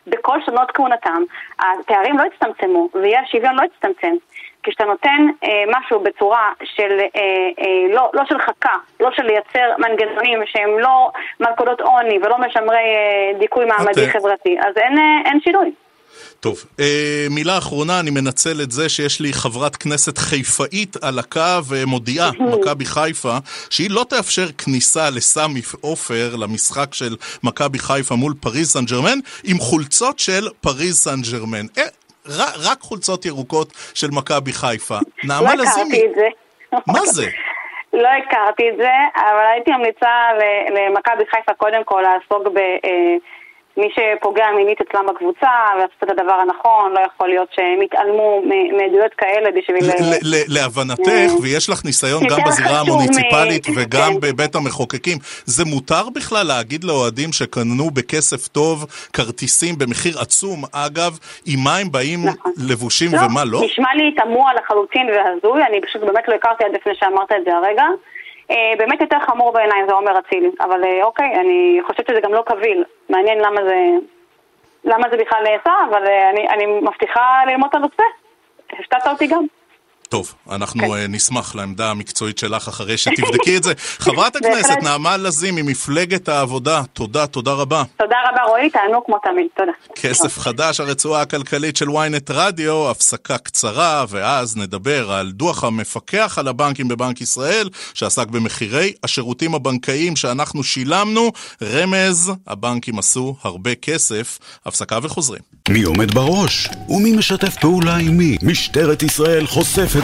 בכל 0.08 0.42
שנות 0.46 0.72
כהונתם, 0.72 1.24
הפערים 1.60 2.18
לא 2.18 2.24
הצטמצמו, 2.24 2.90
ואי 2.94 3.18
השוויון 3.18 3.56
לא 3.56 3.62
הצטמצם. 3.64 4.16
כשאתה 4.64 4.86
נותן 4.86 5.28
אה, 5.44 5.64
משהו 5.68 6.00
בצורה 6.00 6.52
של, 6.64 7.00
אה, 7.00 7.22
אה, 7.60 7.94
לא, 7.94 8.10
לא 8.14 8.26
של 8.26 8.40
חכה, 8.40 8.76
לא 9.00 9.10
של 9.12 9.24
לייצר 9.24 9.74
מנגנונים 9.78 10.40
שהם 10.46 10.80
לא 10.80 11.12
מלכודות 11.40 11.82
עוני 11.82 12.20
ולא 12.24 12.38
משמרי 12.38 12.78
אה, 12.78 13.40
דיכוי 13.40 13.66
מעמדי 13.66 14.08
okay. 14.08 14.14
חברתי, 14.14 14.58
אז 14.60 14.78
אין, 14.78 14.98
אה, 14.98 15.22
אין 15.26 15.40
שינוי. 15.40 15.72
טוב, 16.44 16.66
אה, 16.80 17.28
מילה 17.30 17.58
אחרונה, 17.58 18.00
אני 18.00 18.12
מנצל 18.12 18.62
את 18.64 18.72
זה 18.72 18.90
שיש 18.90 19.22
לי 19.22 19.34
חברת 19.34 19.76
כנסת 19.76 20.18
חיפאית 20.18 20.96
על 21.04 21.20
הקו 21.20 21.60
ומודיעה, 21.70 22.32
מכבי 22.40 22.86
חיפה, 22.86 23.38
שהיא 23.70 23.90
לא 23.92 24.06
תאפשר 24.10 24.48
כניסה 24.58 25.10
לסמי 25.10 25.62
עופר 25.82 26.36
למשחק 26.36 26.94
של 26.94 27.16
מכבי 27.44 27.80
חיפה 27.80 28.16
מול 28.16 28.34
פריז 28.42 28.72
סן 28.72 28.86
ג'רמן 28.86 29.20
עם 29.44 29.58
חולצות 29.58 30.20
של 30.20 30.48
פריז 30.62 30.96
סן 30.96 31.20
ג'רמן. 31.32 31.66
אה, 31.78 31.84
רק 32.70 32.82
חולצות 32.82 33.26
ירוקות 33.26 33.74
של 33.94 34.08
מכבי 34.12 34.54
חיפה. 34.54 34.98
נעמה 35.24 35.56
לזימי. 35.56 35.98
לא 35.98 36.06
הכרתי 36.06 36.06
את 36.06 36.16
זה. 36.16 36.28
מה 36.88 37.06
זה? 37.06 37.26
לא 38.04 38.08
הכרתי 38.08 38.64
את 38.70 38.78
זה, 38.78 38.94
אבל 39.16 39.46
הייתי 39.54 39.72
ממליצה 39.72 40.12
למכבי 40.76 41.24
חיפה 41.32 41.54
קודם 41.54 41.84
כל 41.84 42.02
לעסוק 42.02 42.48
ב... 42.54 42.60
מי 43.78 43.90
שפוגע 43.96 44.46
מינית 44.56 44.82
אצלם 44.82 45.06
בקבוצה 45.08 45.50
ועשו 45.76 45.94
את 46.04 46.10
הדבר 46.10 46.34
הנכון, 46.34 46.92
לא 46.94 47.00
יכול 47.00 47.28
להיות 47.30 47.48
שהם 47.56 47.82
יתעלמו 47.82 48.42
מעדויות 48.78 49.14
כאלה 49.18 49.50
בשביל... 49.52 49.84
להבנתך, 50.48 51.34
ויש 51.42 51.70
לך 51.70 51.86
ניסיון 51.86 52.24
גם 52.30 52.38
בזירה 52.48 52.80
המוניציפלית 52.80 53.68
וגם 53.76 54.12
כן. 54.14 54.20
בבית 54.22 54.56
המחוקקים, 54.56 55.18
זה 55.46 55.64
מותר 55.66 56.10
בכלל 56.16 56.48
להגיד 56.48 56.84
לאוהדים 56.84 57.30
שקנו 57.32 57.90
בכסף 57.94 58.48
טוב 58.48 58.86
כרטיסים 59.14 59.76
במחיר 59.78 60.20
עצום, 60.20 60.64
אגב, 60.74 61.12
עם 61.46 61.60
מה 61.64 61.78
הם 61.78 61.92
באים 61.92 62.20
נכון. 62.26 62.52
לבושים 62.70 63.10
ומה 63.14 63.44
לא? 63.46 63.60
נשמע 63.66 63.96
לי 63.96 64.16
תמוה 64.16 64.54
לחלוטין 64.54 65.08
והזוי, 65.10 65.64
אני 65.64 65.82
פשוט 65.82 66.02
באמת 66.02 66.28
לא 66.28 66.34
הכרתי 66.36 66.64
עד 66.64 66.72
לפני 66.76 66.94
שאמרת 66.96 67.32
את 67.32 67.44
זה 67.46 67.52
הרגע. 67.56 67.86
אה, 68.54 68.74
באמת 68.78 69.02
יותר 69.02 69.20
חמור 69.20 69.52
בעיניי 69.52 69.82
זה 69.88 69.94
עומר 69.94 70.20
אצילי, 70.20 70.52
אבל 70.62 70.84
אה, 70.84 71.04
אוקיי, 71.04 71.36
אני 71.40 71.80
חושבת 71.88 72.08
שזה 72.08 72.22
גם 72.22 72.34
לא 72.34 72.44
קביל. 72.46 72.84
מעניין 73.10 73.40
למה 73.40 73.64
זה, 73.64 73.76
למה 74.84 75.10
זה 75.12 75.18
בכלל 75.18 75.44
נעשה, 75.44 75.74
אבל 75.90 76.08
אה, 76.08 76.30
אני, 76.30 76.50
אני 76.50 76.66
מבטיחה 76.66 77.46
ללמוד 77.48 77.70
את 77.70 77.76
הנושא. 77.76 78.04
הפתעת 78.80 79.08
אותי 79.08 79.28
גם. 79.28 79.46
טוב, 80.14 80.34
אנחנו 80.52 80.90
כן. 80.90 81.12
נשמח 81.12 81.56
לעמדה 81.56 81.92
המקצועית 81.92 82.38
שלך 82.38 82.68
אחרי 82.68 82.98
שתבדקי 82.98 83.58
את 83.58 83.64
זה. 83.64 83.74
חברת 84.06 84.36
הכנסת 84.36 84.84
נעמה 84.84 85.18
לזימי, 85.18 85.62
מפלגת 85.62 86.30
העבודה, 86.30 86.82
תודה, 86.94 87.28
תודה 87.28 87.52
רבה. 87.54 87.84
תודה 87.98 88.16
רבה 88.32 88.44
רועי, 88.44 88.70
תענו 88.70 89.06
כמו 89.06 89.18
תמיד, 89.24 89.48
תודה. 89.58 89.72
כסף 89.96 90.40
חדש, 90.40 90.80
הרצועה 90.80 91.22
הכלכלית 91.22 91.78
של 91.78 91.88
ynet 91.88 92.34
רדיו, 92.34 92.90
הפסקה 92.90 93.38
קצרה, 93.38 94.06
ואז 94.10 94.58
נדבר 94.58 95.12
על 95.12 95.32
דוח 95.32 95.64
המפקח 95.64 96.40
על 96.40 96.48
הבנקים 96.48 96.88
בבנק 96.88 97.22
ישראל, 97.22 97.70
שעסק 97.94 98.28
במחירי 98.28 98.94
השירותים 99.04 99.56
הבנקאיים 99.56 100.16
שאנחנו 100.16 100.64
שילמנו. 100.64 101.32
רמז, 101.62 102.32
הבנקים 102.48 103.00
עשו 103.00 103.36
הרבה 103.44 103.76
כסף. 103.76 104.40
הפסקה 104.66 105.00
וחוזרים. 105.04 105.42
מי 105.70 105.84
עומד 105.84 106.14
בראש? 106.14 106.70
ומי 106.90 107.12
משתף 107.12 107.56
פעולה 107.62 107.96
עם 107.96 108.18
מי? 108.18 108.38
משטרת 108.42 109.04
ישראל 109.04 109.48
חושפת 109.48 110.03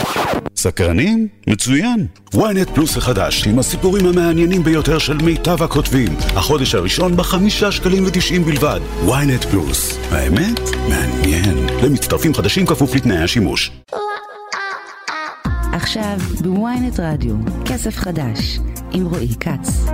סקרנים? 0.56 1.28
מצוין. 1.46 2.06
ynet 2.34 2.74
פלוס 2.74 2.96
החדש, 2.96 3.46
עם 3.46 3.58
הסיפורים 3.58 4.06
המעניינים 4.06 4.62
ביותר 4.62 4.98
של 4.98 5.16
מיטב 5.16 5.62
הכותבים. 5.62 6.08
החודש 6.36 6.74
הראשון 6.74 7.16
בחמישה 7.16 7.72
שקלים 7.72 8.04
ותשעים 8.06 8.44
בלבד. 8.44 8.80
ynet 9.06 9.46
פלוס. 9.50 9.98
האמת? 10.10 10.60
מעניין. 10.88 11.66
למצטרפים 11.84 12.34
חדשים 12.34 12.66
כפוף 12.66 12.94
לתנאי 12.94 13.18
השימוש. 13.18 13.70
עכשיו 15.72 16.18
בוויינט 16.40 17.00
רדיו, 17.00 17.34
כסף 17.64 17.96
חדש, 17.96 18.58
עם 18.92 19.06
רועי 19.06 19.34
כץ. 19.40 19.90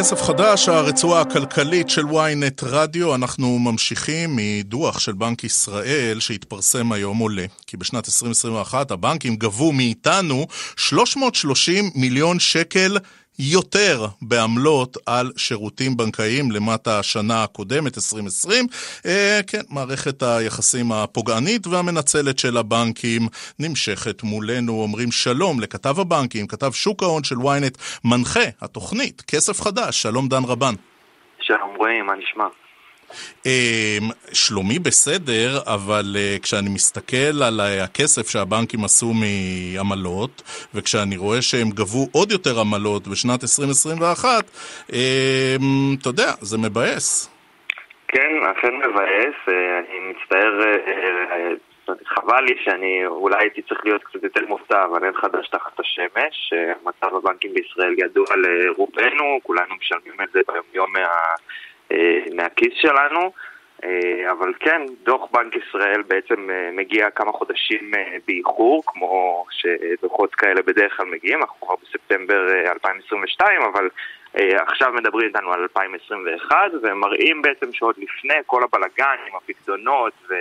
כסף 0.00 0.22
חדש, 0.22 0.68
הרצועה 0.68 1.20
הכלכלית 1.20 1.90
של 1.90 2.02
ynet 2.02 2.62
רדיו, 2.62 3.14
אנחנו 3.14 3.58
ממשיכים 3.58 4.36
מדוח 4.36 4.98
של 4.98 5.12
בנק 5.12 5.44
ישראל 5.44 6.20
שהתפרסם 6.20 6.92
היום 6.92 7.18
עולה. 7.18 7.44
כי 7.66 7.76
בשנת 7.76 8.08
2021 8.08 8.90
הבנקים 8.90 9.36
גבו 9.36 9.72
מאיתנו 9.72 10.46
330 10.76 11.90
מיליון 11.94 12.38
שקל 12.38 12.98
יותר 13.40 14.06
בעמלות 14.22 14.96
על 15.06 15.32
שירותים 15.36 15.96
בנקאיים 15.96 16.50
למטה 16.50 16.98
השנה 16.98 17.44
הקודמת, 17.44 17.96
2020. 17.96 18.66
אה, 19.06 19.40
כן, 19.46 19.60
מערכת 19.70 20.22
היחסים 20.22 20.92
הפוגענית 20.92 21.66
והמנצלת 21.66 22.38
של 22.38 22.56
הבנקים 22.56 23.22
נמשכת 23.58 24.22
מולנו. 24.22 24.72
אומרים 24.72 25.10
שלום 25.10 25.60
לכתב 25.60 26.00
הבנקים, 26.00 26.46
כתב 26.46 26.70
שוק 26.72 27.02
ההון 27.02 27.24
של 27.24 27.34
ynet, 27.36 27.78
מנחה 28.04 28.46
התוכנית, 28.60 29.22
כסף 29.26 29.60
חדש, 29.60 30.02
שלום 30.02 30.28
דן 30.28 30.44
רבן. 30.46 30.74
שלום 31.40 31.76
רועי, 31.76 32.02
מה 32.02 32.12
נשמע? 32.16 32.44
אמ, 33.46 33.50
שלומי 34.32 34.78
בסדר, 34.78 35.58
אבל 35.66 36.16
אה, 36.16 36.36
כשאני 36.42 36.68
מסתכל 36.68 37.42
על 37.46 37.60
הכסף 37.60 38.28
שהבנקים 38.28 38.84
עשו 38.84 39.12
מעמלות, 39.14 40.42
וכשאני 40.74 41.16
רואה 41.16 41.42
שהם 41.42 41.70
גבו 41.70 42.06
עוד 42.12 42.32
יותר 42.32 42.60
עמלות 42.60 43.08
בשנת 43.08 43.42
2021, 43.42 44.44
אמ, 44.92 44.98
אתה 46.00 46.08
יודע, 46.08 46.32
זה 46.40 46.58
מבאס. 46.58 47.30
כן, 48.08 48.32
אכן 48.52 48.74
מבאס, 48.76 49.34
אה, 49.48 49.78
אני 49.78 49.98
מצטער, 50.10 50.60
אה, 50.62 51.50
חבל 52.06 52.44
לי 52.44 52.54
שאני 52.64 53.06
אולי 53.06 53.36
הייתי 53.40 53.62
צריך 53.62 53.80
להיות 53.84 54.04
קצת 54.04 54.22
יותר 54.22 54.46
מופתע, 54.48 54.84
אבל 54.84 55.04
אין 55.04 55.12
חדש 55.12 55.48
תחת 55.48 55.80
השמש. 55.80 56.52
מצב 56.84 57.16
הבנקים 57.16 57.54
בישראל 57.54 57.94
ידוע 57.98 58.26
לרובנו, 58.36 59.40
כולנו 59.42 59.74
משלמים 59.80 60.20
את 60.22 60.28
זה 60.32 60.40
ביום 60.48 60.64
יום 60.74 60.92
מה... 60.92 61.00
אה, 61.00 61.34
מהכיס 62.34 62.72
שלנו. 62.74 63.32
אבל 64.30 64.52
כן, 64.60 64.82
דוח 65.02 65.30
בנק 65.32 65.56
ישראל 65.56 66.02
בעצם 66.02 66.48
מגיע 66.72 67.10
כמה 67.10 67.32
חודשים 67.32 67.90
באיחור, 68.26 68.82
כמו 68.86 69.44
שדוחות 69.50 70.34
כאלה 70.34 70.62
בדרך 70.62 70.96
כלל 70.96 71.06
מגיעים, 71.06 71.40
אנחנו 71.40 71.66
כבר 71.66 71.74
בספטמבר 71.82 72.46
2022, 72.72 73.62
אבל 73.62 73.88
עכשיו 74.34 74.92
מדברים 74.92 75.28
איתנו 75.28 75.52
על 75.52 75.60
2021, 75.60 76.56
ומראים 76.82 77.42
בעצם 77.42 77.72
שעוד 77.72 77.94
לפני 77.98 78.34
כל 78.46 78.62
הבלגן 78.62 79.16
עם 79.28 79.36
הפקדונות 79.36 80.12
ו... 80.28 80.34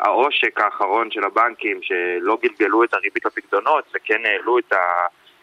העושק 0.00 0.60
האחרון 0.60 1.10
של 1.10 1.24
הבנקים 1.24 1.82
שלא 1.82 2.38
גלגלו 2.42 2.84
את 2.84 2.94
הריבית 2.94 3.26
לפקדונות 3.26 3.84
וכן 3.94 4.22
העלו 4.24 4.58
את 4.58 4.72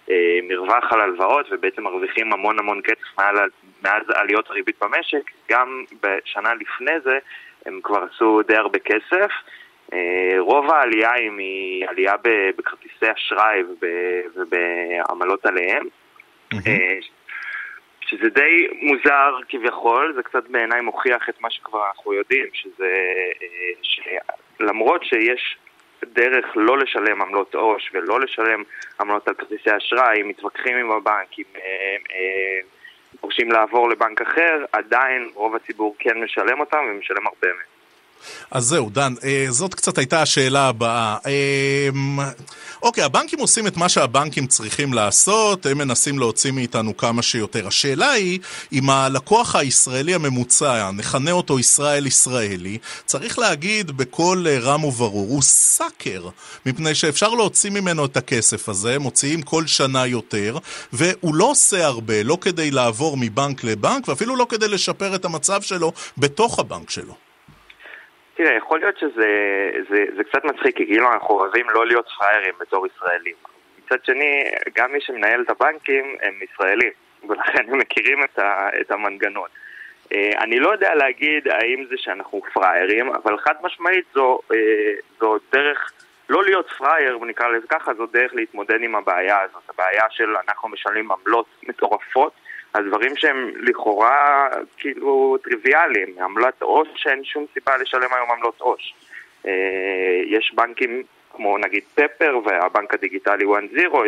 המרווח 0.07 0.93
על 0.93 1.01
הלוואות 1.01 1.45
ובעצם 1.51 1.83
מרוויחים 1.83 2.33
המון 2.33 2.59
המון 2.59 2.81
כסף 2.83 3.17
מעל, 3.17 3.35
מאז 3.83 4.03
עליות 4.15 4.49
הריבית 4.49 4.75
במשק, 4.83 5.31
גם 5.49 5.83
בשנה 6.03 6.53
לפני 6.53 6.99
זה 7.03 7.19
הם 7.65 7.79
כבר 7.83 8.03
עשו 8.03 8.41
די 8.47 8.55
הרבה 8.55 8.79
כסף. 8.79 9.31
רוב 10.37 10.71
העלייה 10.71 11.11
היא 11.13 11.31
מעלייה 11.31 12.13
בכרטיסי 12.57 13.05
אשראי 13.15 13.63
ובעמלות 14.35 15.45
עליהם. 15.45 15.83
Mm-hmm. 16.53 17.03
שזה 18.01 18.29
די 18.29 18.67
מוזר 18.81 19.37
כביכול, 19.49 20.13
זה 20.15 20.23
קצת 20.23 20.47
בעיניי 20.47 20.81
מוכיח 20.81 21.29
את 21.29 21.41
מה 21.41 21.49
שכבר 21.49 21.87
אנחנו 21.87 22.13
יודעים, 22.13 22.45
שזה... 22.53 22.95
שלמרות 23.81 25.03
שיש 25.03 25.57
דרך 26.05 26.45
לא 26.55 26.77
לשלם 26.77 27.21
עמלות 27.21 27.55
עו"ש 27.55 27.91
ולא 27.93 28.19
לשלם 28.19 28.63
עמלות 28.99 29.27
על 29.27 29.33
כרטיסי 29.33 29.77
אשראי, 29.77 30.23
מתווכחים 30.23 30.77
עם 30.77 30.91
הבנק, 30.91 31.39
אם 31.39 31.43
דורשים 33.21 33.51
לעבור 33.51 33.89
לבנק 33.89 34.21
אחר, 34.21 34.65
עדיין 34.71 35.29
רוב 35.33 35.55
הציבור 35.55 35.95
כן 35.99 36.23
משלם 36.23 36.59
אותם 36.59 36.85
ומשלם 36.89 37.27
הרבה 37.27 37.47
מהם. 37.47 37.72
אז 38.51 38.65
זהו, 38.65 38.89
דן, 38.89 39.13
אה, 39.23 39.45
זאת 39.49 39.73
קצת 39.73 39.97
הייתה 39.97 40.21
השאלה 40.21 40.67
הבאה. 40.67 41.17
אה, 41.25 41.89
אוקיי, 42.83 43.03
הבנקים 43.03 43.39
עושים 43.39 43.67
את 43.67 43.77
מה 43.77 43.89
שהבנקים 43.89 44.47
צריכים 44.47 44.93
לעשות, 44.93 45.65
הם 45.65 45.77
מנסים 45.77 46.19
להוציא 46.19 46.51
מאיתנו 46.51 46.97
כמה 46.97 47.21
שיותר. 47.21 47.67
השאלה 47.67 48.12
היא, 48.12 48.39
אם 48.71 48.89
הלקוח 48.89 49.55
הישראלי 49.55 50.13
הממוצע, 50.13 50.91
נכנה 50.91 51.31
אותו 51.31 51.59
ישראל 51.59 52.07
ישראלי, 52.07 52.77
צריך 53.05 53.39
להגיד 53.39 53.91
בקול 53.91 54.47
רם 54.47 54.83
וברור, 54.83 55.27
הוא 55.29 55.41
סאקר, 55.41 56.29
מפני 56.65 56.95
שאפשר 56.95 57.29
להוציא 57.29 57.69
ממנו 57.69 58.05
את 58.05 58.17
הכסף 58.17 58.69
הזה, 58.69 58.99
מוציאים 58.99 59.41
כל 59.41 59.67
שנה 59.67 60.07
יותר, 60.07 60.57
והוא 60.93 61.36
לא 61.36 61.45
עושה 61.45 61.86
הרבה, 61.86 62.23
לא 62.23 62.38
כדי 62.41 62.71
לעבור 62.71 63.17
מבנק 63.17 63.63
לבנק, 63.63 64.07
ואפילו 64.07 64.36
לא 64.36 64.45
כדי 64.49 64.67
לשפר 64.67 65.15
את 65.15 65.25
המצב 65.25 65.62
שלו 65.62 65.91
בתוך 66.17 66.59
הבנק 66.59 66.89
שלו. 66.89 67.22
תראה, 68.43 68.58
יכול 68.58 68.79
להיות 68.79 68.97
שזה 68.97 69.29
זה, 69.89 70.06
זה 70.17 70.23
קצת 70.23 70.43
מצחיק, 70.43 70.77
כי 70.77 70.86
כאילו 70.86 71.13
אנחנו 71.13 71.36
אוהבים 71.36 71.69
לא 71.69 71.88
להיות 71.88 72.08
פראיירים 72.17 72.53
בתור 72.60 72.88
ישראלים. 72.88 73.34
מצד 73.86 74.06
שני, 74.06 74.43
גם 74.75 74.91
מי 74.91 75.01
שמנהל 75.01 75.41
את 75.41 75.49
הבנקים 75.49 76.15
הם 76.21 76.34
ישראלים, 76.41 76.91
ולכן 77.29 77.63
הם 77.69 77.77
מכירים 77.77 78.23
את, 78.23 78.39
ה, 78.39 78.69
את 78.82 78.91
המנגנון. 78.91 79.47
אה, 80.13 80.32
אני 80.38 80.60
לא 80.60 80.71
יודע 80.71 80.95
להגיד 80.95 81.47
האם 81.47 81.86
זה 81.89 81.95
שאנחנו 81.97 82.41
פראיירים, 82.53 83.10
אבל 83.10 83.38
חד 83.38 83.53
משמעית 83.62 84.06
זו, 84.13 84.39
אה, 84.53 84.93
זו 85.19 85.38
דרך 85.51 85.91
לא 86.29 86.43
להיות 86.43 86.69
פראייר, 86.77 87.19
נקרא 87.25 87.47
לזה 87.47 87.67
ככה, 87.67 87.93
זו 87.93 88.06
דרך 88.06 88.34
להתמודד 88.34 88.82
עם 88.82 88.95
הבעיה 88.95 89.41
הזאת. 89.41 89.69
הבעיה 89.69 90.03
של 90.10 90.36
אנחנו 90.47 90.69
משלמים 90.69 91.12
עמלות 91.12 91.45
מטורפות 91.63 92.34
על 92.73 92.88
דברים 92.88 93.15
שהם 93.15 93.51
לכאורה 93.59 94.47
כאילו 94.77 95.38
טריוויאליים, 95.43 96.15
עמלת 96.21 96.62
עו"ש 96.62 96.88
שאין 96.95 97.23
שום 97.23 97.45
סיבה 97.53 97.77
לשלם 97.77 98.13
היום 98.13 98.31
עמלות 98.31 98.62
עו"ש. 98.62 98.93
אה, 99.47 100.21
יש 100.25 100.53
בנקים 100.55 101.03
כמו 101.33 101.57
נגיד 101.57 101.83
פפר 101.95 102.39
והבנק 102.45 102.93
הדיגיטלי 102.93 103.45
1-0, 103.45 103.47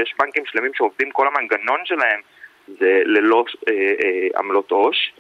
יש 0.02 0.16
בנקים 0.20 0.46
שלמים 0.46 0.74
שעובדים 0.74 1.12
כל 1.12 1.28
המנגנון 1.28 1.80
שלהם 1.86 2.20
זה 2.68 3.02
ללא 3.06 3.46
אה, 3.70 3.74
אה, 3.74 4.40
עמלות 4.40 4.72
עו"ש. 4.72 5.12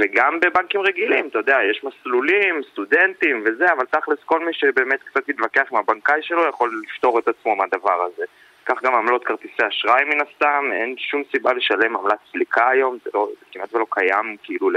וגם 0.00 0.40
בבנקים 0.40 0.80
רגילים, 0.80 1.28
אתה 1.28 1.38
יודע, 1.38 1.58
יש 1.70 1.84
מסלולים, 1.84 2.60
סטודנטים 2.72 3.42
וזה, 3.44 3.72
אבל 3.72 3.84
תכלס 3.84 4.18
כל 4.24 4.44
מי 4.44 4.52
שבאמת 4.52 5.02
קצת 5.02 5.28
מתווכח 5.28 5.62
עם 5.72 5.78
הבנקאי 5.78 6.22
שלו 6.22 6.48
יכול 6.48 6.82
לפתור 6.82 7.18
את 7.18 7.28
עצמו 7.28 7.56
מהדבר 7.56 8.02
הזה. 8.02 8.24
כך 8.66 8.82
גם 8.82 8.94
עמלות 8.94 9.24
כרטיסי 9.24 9.62
אשראי 9.68 10.04
מן 10.04 10.20
הסתם, 10.20 10.64
אין 10.72 10.94
שום 10.98 11.22
סיבה 11.30 11.52
לשלם 11.52 11.96
עמלת 11.96 12.18
סליקה 12.32 12.68
היום, 12.68 12.98
זה, 13.04 13.10
לא, 13.14 13.28
זה 13.40 13.46
כמעט 13.52 13.74
ולא 13.74 13.86
קיים 13.90 14.36
כאילו 14.42 14.70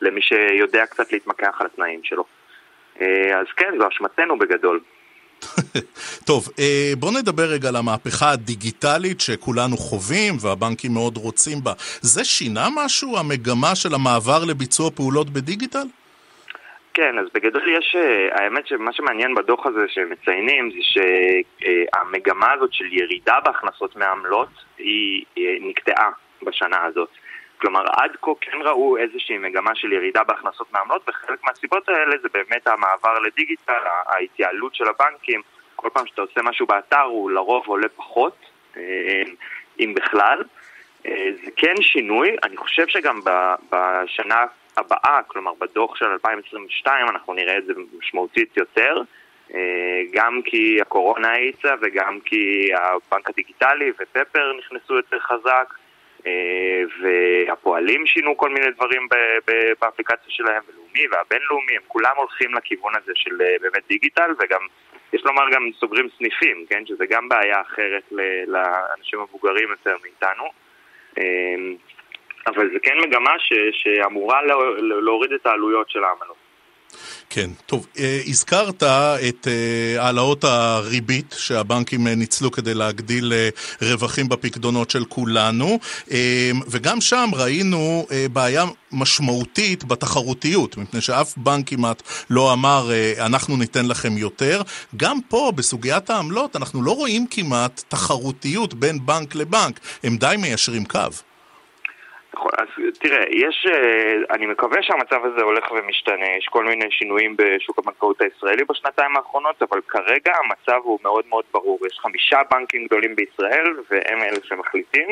למי 0.00 0.22
שיודע 0.22 0.86
קצת 0.86 1.12
להתמקח 1.12 1.56
על 1.60 1.66
התנאים 1.66 2.00
שלו. 2.02 2.24
אה, 3.00 3.40
אז 3.40 3.46
כן, 3.56 3.74
זו 3.78 3.88
אשמתנו 3.88 4.38
בגדול. 4.38 4.80
טוב, 6.26 6.48
אה, 6.58 6.92
בוא 6.98 7.12
נדבר 7.12 7.42
רגע 7.42 7.68
על 7.68 7.76
המהפכה 7.76 8.30
הדיגיטלית 8.30 9.20
שכולנו 9.20 9.76
חווים 9.76 10.34
והבנקים 10.40 10.94
מאוד 10.94 11.16
רוצים 11.16 11.58
בה. 11.64 11.72
זה 12.00 12.24
שינה 12.24 12.68
משהו, 12.74 13.18
המגמה 13.18 13.74
של 13.74 13.94
המעבר 13.94 14.44
לביצוע 14.44 14.90
פעולות 14.90 15.30
בדיגיטל? 15.30 15.86
כן, 16.94 17.18
אז 17.18 17.26
בגדול 17.34 17.68
יש, 17.68 17.96
אה, 17.98 18.28
האמת 18.32 18.66
שמה 18.66 18.92
שמעניין 18.92 19.34
בדוח 19.34 19.66
הזה 19.66 19.84
שמציינים 19.88 20.70
זה 20.70 20.78
שהמגמה 20.80 22.52
הזאת 22.52 22.72
של 22.72 22.92
ירידה 22.92 23.40
בהכנסות 23.44 23.96
מעמלות 23.96 24.48
היא 24.78 25.24
נקטעה 25.60 26.10
בשנה 26.42 26.84
הזאת. 26.84 27.08
כלומר, 27.60 27.84
עד 27.92 28.10
כה 28.22 28.30
כן 28.40 28.58
ראו 28.62 28.96
איזושהי 28.96 29.38
מגמה 29.38 29.74
של 29.74 29.92
ירידה 29.92 30.24
בהכנסות 30.24 30.72
מעמלות, 30.72 31.08
וחלק 31.08 31.38
מהסיבות 31.44 31.88
האלה 31.88 32.16
זה 32.22 32.28
באמת 32.34 32.66
המעבר 32.66 33.18
לדיגיטל, 33.18 33.82
ההתייעלות 34.06 34.74
של 34.74 34.84
הבנקים. 34.88 35.42
כל 35.76 35.88
פעם 35.92 36.06
שאתה 36.06 36.22
עושה 36.22 36.42
משהו 36.42 36.66
באתר 36.66 37.00
הוא 37.00 37.30
לרוב 37.30 37.64
עולה 37.66 37.88
פחות, 37.88 38.36
אה, 38.76 39.22
אם 39.80 39.94
בכלל. 39.94 40.42
אה, 41.06 41.28
זה 41.44 41.50
כן 41.56 41.74
שינוי, 41.80 42.36
אני 42.44 42.56
חושב 42.56 42.86
שגם 42.88 43.20
בשנה 43.72 44.44
הבאה, 44.76 45.20
כלומר 45.26 45.52
בדוח 45.54 45.96
של 45.96 46.06
2022, 46.06 47.08
אנחנו 47.08 47.34
נראה 47.34 47.58
את 47.58 47.64
זה 47.66 47.72
משמעותית 47.98 48.56
יותר, 48.56 49.02
אה, 49.54 50.02
גם 50.12 50.40
כי 50.44 50.80
הקורונה 50.80 51.28
האיצה 51.28 51.74
וגם 51.82 52.20
כי 52.24 52.70
הבנק 52.74 53.30
הדיגיטלי 53.30 53.92
ופפר 53.98 54.52
נכנסו 54.58 54.96
יותר 54.96 55.18
חזק. 55.18 55.74
אה, 56.26 56.82
והפועלים 57.00 58.06
שינו 58.06 58.36
כל 58.36 58.50
מיני 58.50 58.70
דברים 58.70 59.08
באפליקציה 59.80 60.28
שלהם, 60.28 60.62
ולאומי 60.68 61.06
והבינלאומי, 61.10 61.76
הם 61.76 61.82
כולם 61.88 62.12
הולכים 62.16 62.54
לכיוון 62.54 62.92
הזה 62.96 63.12
של 63.14 63.42
אה, 63.42 63.56
באמת 63.60 63.82
דיגיטל, 63.88 64.30
וגם, 64.38 64.60
יש 65.12 65.24
לומר, 65.24 65.50
גם 65.50 65.70
סוגרים 65.80 66.08
סניפים, 66.18 66.66
כן? 66.68 66.86
שזה 66.86 67.06
גם 67.06 67.28
בעיה 67.28 67.60
אחרת 67.60 68.02
לאנשים 68.46 69.20
מבוגרים 69.20 69.68
יותר 69.70 69.96
מאיתנו. 70.02 70.44
אבל 72.46 72.70
זה 72.72 72.78
כן 72.82 72.94
מגמה 73.06 73.32
ש, 73.38 73.52
שאמורה 73.72 74.38
להוריד 75.04 75.32
את 75.32 75.46
העלויות 75.46 75.90
של 75.90 76.04
העמלות. 76.04 76.44
כן, 77.30 77.50
טוב, 77.66 77.86
אה, 77.98 78.20
הזכרת 78.26 78.82
את 79.28 79.48
אה, 79.48 80.02
העלאות 80.02 80.44
הריבית 80.44 81.34
שהבנקים 81.38 82.06
אה, 82.06 82.14
ניצלו 82.14 82.50
כדי 82.50 82.74
להגדיל 82.74 83.32
רווחים 83.82 84.28
בפקדונות 84.28 84.90
של 84.90 85.04
כולנו, 85.04 85.78
וגם 86.68 87.00
שם 87.00 87.30
ראינו 87.32 88.06
בעיה 88.32 88.64
משמעותית 88.92 89.84
בתחרותיות, 89.84 90.76
מפני 90.76 91.00
שאף 91.00 91.34
בנק 91.36 91.68
כמעט 91.70 92.02
לא 92.30 92.52
אמר 92.52 92.90
אנחנו 93.18 93.56
ניתן 93.56 93.86
לכם 93.86 94.18
יותר. 94.18 94.62
גם 94.96 95.18
פה, 95.28 95.52
בסוגיית 95.54 96.10
העמלות, 96.10 96.56
אנחנו 96.56 96.82
לא 96.82 96.90
רואים 96.90 97.26
כמעט 97.26 97.82
תחרותיות 97.88 98.74
בין 98.74 99.06
בנק 99.06 99.34
לבנק, 99.34 99.80
הם 100.04 100.16
די 100.16 100.34
מיישרים 100.38 100.84
קו. 100.84 101.33
נכון, 102.34 102.50
אז 102.58 102.68
תראה, 102.98 103.24
יש, 103.30 103.66
אה, 103.70 104.34
אני 104.34 104.46
מקווה 104.46 104.82
שהמצב 104.82 105.24
הזה 105.24 105.42
הולך 105.42 105.72
ומשתנה, 105.72 106.26
יש 106.38 106.46
כל 106.50 106.64
מיני 106.64 106.90
שינויים 106.90 107.36
בשוק 107.38 107.78
הבנקאות 107.78 108.20
הישראלי 108.20 108.64
בשנתיים 108.64 109.16
האחרונות, 109.16 109.62
אבל 109.62 109.80
כרגע 109.88 110.32
המצב 110.44 110.80
הוא 110.84 110.98
מאוד 111.02 111.24
מאוד 111.28 111.44
ברור. 111.52 111.78
יש 111.86 111.98
חמישה 111.98 112.40
בנקים 112.50 112.86
גדולים 112.86 113.16
בישראל, 113.16 113.76
והם 113.90 114.22
אלה 114.22 114.38
שמחליטים. 114.42 115.08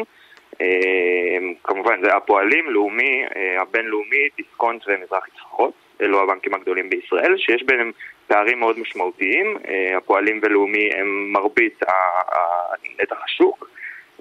אה, 0.61 1.38
כמובן 1.64 2.02
זה 2.04 2.14
הפועלים, 2.16 2.70
לאומי, 2.70 3.24
אה, 3.37 3.62
הבינלאומי, 3.62 4.28
דיסקונט 4.37 4.82
ומזרחי 4.87 5.30
צפחות, 5.30 5.72
אלו 6.00 6.22
הבנקים 6.22 6.54
הגדולים 6.54 6.90
בישראל, 6.90 7.37
שיש 7.37 7.62
ביניהם 7.62 7.90
פערים 8.26 8.61
מאוד 8.61 8.78
משמעותיים. 8.78 9.56
הפועלים 9.96 10.40
ולאומי 10.42 10.90
הם 10.94 11.32
מרבית 11.32 11.80
נתח 13.00 13.16
השוק. 13.24 13.71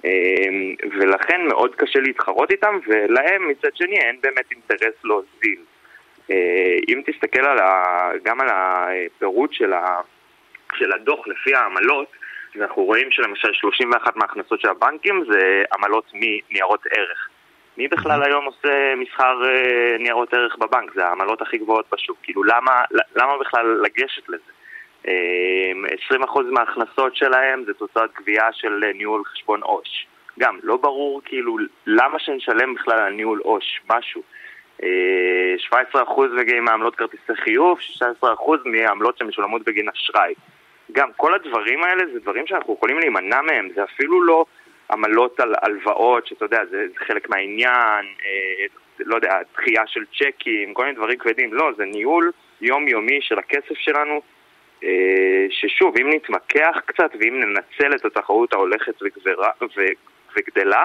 אמ, 0.04 0.74
ולכן 1.00 1.46
מאוד 1.48 1.74
קשה 1.74 2.00
להתחרות 2.00 2.50
איתם, 2.50 2.78
ולהם 2.86 3.48
מצד 3.48 3.76
שני 3.76 3.96
אין 3.96 4.16
באמת 4.22 4.44
אינטרס 4.50 4.94
להוזיל. 5.04 5.60
אה, 6.30 6.76
אם 6.88 7.02
תסתכל 7.06 7.44
על 7.44 7.58
ה, 7.58 8.10
גם 8.22 8.40
על 8.40 8.48
הפירוט 8.50 9.52
של, 9.52 9.72
ה, 9.72 10.00
של 10.74 10.92
הדוח 10.92 11.28
לפי 11.28 11.54
העמלות, 11.54 12.08
אנחנו 12.60 12.82
רואים 12.82 13.10
שלמשל 13.10 13.52
31 13.52 14.16
מההכנסות 14.16 14.60
של 14.60 14.68
הבנקים 14.68 15.24
זה 15.30 15.62
עמלות 15.74 16.10
מניירות 16.14 16.86
ערך. 16.90 17.28
מי 17.76 17.88
בכלל 17.88 18.22
היום 18.22 18.44
עושה 18.44 18.94
מסחר 18.96 19.44
אה, 19.44 19.96
ניירות 19.98 20.34
ערך 20.34 20.56
בבנק? 20.56 20.94
זה 20.94 21.06
העמלות 21.06 21.42
הכי 21.42 21.58
גבוהות 21.58 21.86
בשוק. 21.92 22.18
כאילו, 22.22 22.44
למה, 22.44 22.82
למה 23.16 23.38
בכלל 23.38 23.80
לגשת 23.82 24.28
לזה? 24.28 24.51
20% 25.04 25.08
מההכנסות 26.50 27.16
שלהם 27.16 27.64
זה 27.66 27.74
תוצאת 27.74 28.10
גבייה 28.20 28.52
של 28.52 28.84
ניהול 28.94 29.24
חשבון 29.24 29.62
עו"ש. 29.62 30.06
גם, 30.38 30.58
לא 30.62 30.76
ברור 30.76 31.20
כאילו 31.24 31.56
למה 31.86 32.18
שנשלם 32.18 32.74
בכלל 32.74 32.98
על 32.98 33.12
ניהול 33.12 33.40
עו"ש, 33.44 33.80
משהו. 33.90 34.22
17% 34.80 34.84
מגיעים 36.36 36.64
מעמלות 36.64 36.96
כרטיסי 36.96 37.34
חיוב, 37.34 37.78
16% 37.78 38.24
מעמלות 38.64 39.18
שמשולמות 39.18 39.62
בגין 39.62 39.88
אשראי. 39.88 40.34
גם 40.92 41.08
כל 41.16 41.34
הדברים 41.34 41.84
האלה 41.84 42.02
זה 42.12 42.20
דברים 42.20 42.46
שאנחנו 42.46 42.74
יכולים 42.74 42.98
להימנע 42.98 43.40
מהם, 43.40 43.68
זה 43.74 43.84
אפילו 43.84 44.22
לא 44.22 44.44
עמלות 44.90 45.40
על 45.40 45.54
הלוואות, 45.62 46.26
שאתה 46.26 46.44
יודע, 46.44 46.60
זה, 46.70 46.86
זה 46.88 47.04
חלק 47.06 47.30
מהעניין, 47.30 48.06
אה, 48.24 48.64
לא 48.98 49.14
יודע, 49.14 49.38
דחייה 49.54 49.82
של 49.86 50.04
צ'קים, 50.04 50.74
כל 50.74 50.84
מיני 50.84 50.96
דברים 50.96 51.18
כבדים, 51.18 51.54
לא, 51.54 51.70
זה 51.76 51.84
ניהול 51.84 52.30
יומיומי 52.60 53.18
של 53.20 53.38
הכסף 53.38 53.74
שלנו, 53.74 54.14
אה, 54.14 54.20
ששוב, 55.50 55.94
אם 56.00 56.10
נתמקח 56.10 56.80
קצת 56.86 57.10
ואם 57.20 57.40
ננצל 57.40 57.96
את 57.96 58.04
התחרות 58.04 58.52
ההולכת 58.52 59.02
וגברה, 59.02 59.50
ו, 59.76 59.80
וגדלה, 60.36 60.84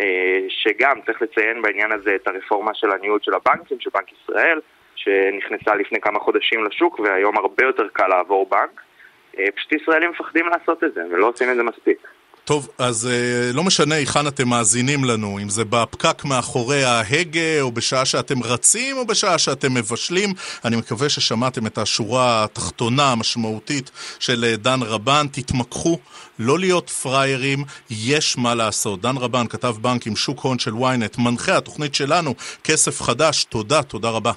אה, 0.00 0.40
שגם 0.48 1.00
צריך 1.06 1.22
לציין 1.22 1.62
בעניין 1.62 1.92
הזה 1.92 2.14
את 2.14 2.28
הרפורמה 2.28 2.74
של 2.74 2.90
הניהול 2.90 3.18
של 3.22 3.32
הבנקים, 3.34 3.80
של 3.80 3.90
בנק 3.94 4.12
ישראל, 4.12 4.60
שנכנסה 4.94 5.74
לפני 5.74 6.00
כמה 6.00 6.20
חודשים 6.20 6.64
לשוק 6.64 7.00
והיום 7.00 7.38
הרבה 7.38 7.64
יותר 7.64 7.88
קל 7.92 8.06
לעבור 8.06 8.48
בנק. 8.50 8.80
אה, 9.38 9.44
פשוט 9.56 9.72
ישראלים 9.72 10.10
מפחדים 10.10 10.46
לעשות 10.46 10.84
את 10.84 10.94
זה 10.94 11.02
ולא 11.10 11.26
עושים 11.28 11.50
את 11.50 11.56
זה 11.56 11.62
מספיק. 11.62 11.98
טוב, 12.44 12.68
אז 12.78 13.08
uh, 13.10 13.56
לא 13.56 13.64
משנה 13.64 13.94
היכן 13.94 14.26
אתם 14.26 14.48
מאזינים 14.48 15.04
לנו, 15.04 15.38
אם 15.42 15.48
זה 15.48 15.64
בפקק 15.64 16.24
מאחורי 16.24 16.84
ההגה, 16.84 17.60
או 17.60 17.72
בשעה 17.72 18.04
שאתם 18.04 18.42
רצים, 18.42 18.96
או 18.96 19.06
בשעה 19.06 19.38
שאתם 19.38 19.74
מבשלים. 19.74 20.32
אני 20.64 20.76
מקווה 20.76 21.08
ששמעתם 21.08 21.66
את 21.66 21.78
השורה 21.78 22.44
התחתונה 22.44 23.12
המשמעותית 23.12 23.90
של 24.18 24.54
uh, 24.54 24.56
דן 24.56 24.82
רבן. 24.82 25.26
תתמקחו, 25.32 25.98
לא 26.38 26.58
להיות 26.58 26.90
פראיירים, 26.90 27.64
יש 27.90 28.38
מה 28.38 28.54
לעשות. 28.54 29.00
דן 29.00 29.16
רבן, 29.16 29.46
כתב 29.46 29.74
בנק 29.80 30.06
עם 30.06 30.16
שוק 30.16 30.40
הון 30.40 30.58
של 30.58 30.72
ynet, 30.72 31.20
מנחה 31.20 31.56
התוכנית 31.56 31.94
שלנו, 31.94 32.34
כסף 32.64 33.02
חדש. 33.02 33.44
תודה, 33.44 33.82
תודה 33.82 34.08
רבה. 34.10 34.32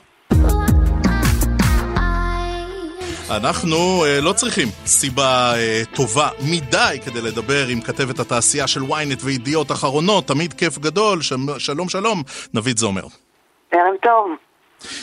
אנחנו 3.32 4.06
uh, 4.06 4.22
לא 4.22 4.34
צריכים 4.34 4.68
סיבה 4.86 5.54
uh, 5.54 5.96
טובה 5.96 6.30
מדי 6.42 6.98
כדי 7.06 7.22
לדבר 7.22 7.68
עם 7.68 7.82
כתבת 7.82 8.20
התעשייה 8.20 8.68
של 8.68 8.82
ynet 8.82 9.20
וידיעות 9.24 9.72
אחרונות, 9.72 10.28
תמיד 10.28 10.54
כיף 10.54 10.78
גדול, 10.78 11.22
ש... 11.22 11.34
שלום 11.58 11.90
שלום, 11.90 12.24
נביד 12.54 12.78
זומר. 12.78 13.04
ערב 13.72 13.96
טוב. 14.02 14.32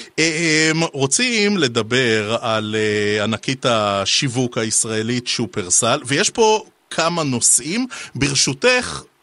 Uh, 0.07 0.87
רוצים 0.93 1.59
לדבר 1.59 2.37
על 2.41 2.75
uh, 2.75 3.23
ענקית 3.23 3.67
השיווק 3.67 4.59
הישראלית 4.59 5.27
שופרסל, 5.27 6.01
ויש 6.07 6.31
פה 6.31 6.65
כמה 6.91 7.23
נושאים. 7.23 7.87
ברשותך, 8.15 9.03
אה, 9.03 9.14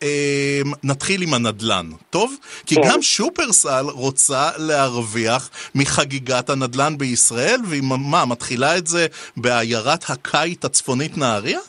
נתחיל 0.83 1.21
עם 1.21 1.33
הנדל"ן, 1.33 1.85
טוב? 2.09 2.35
כי 2.65 2.75
כן. 2.75 2.81
גם 2.81 3.01
שופרסל 3.01 3.85
רוצה 3.85 4.49
להרוויח 4.57 5.49
מחגיגת 5.75 6.49
הנדל"ן 6.49 6.97
בישראל, 6.97 7.59
והיא 7.69 7.83
מה, 8.11 8.25
מתחילה 8.25 8.77
את 8.77 8.87
זה 8.87 9.07
בעיירת 9.37 10.03
הקיט 10.09 10.65
הצפונית 10.65 11.17
נהריה? 11.17 11.59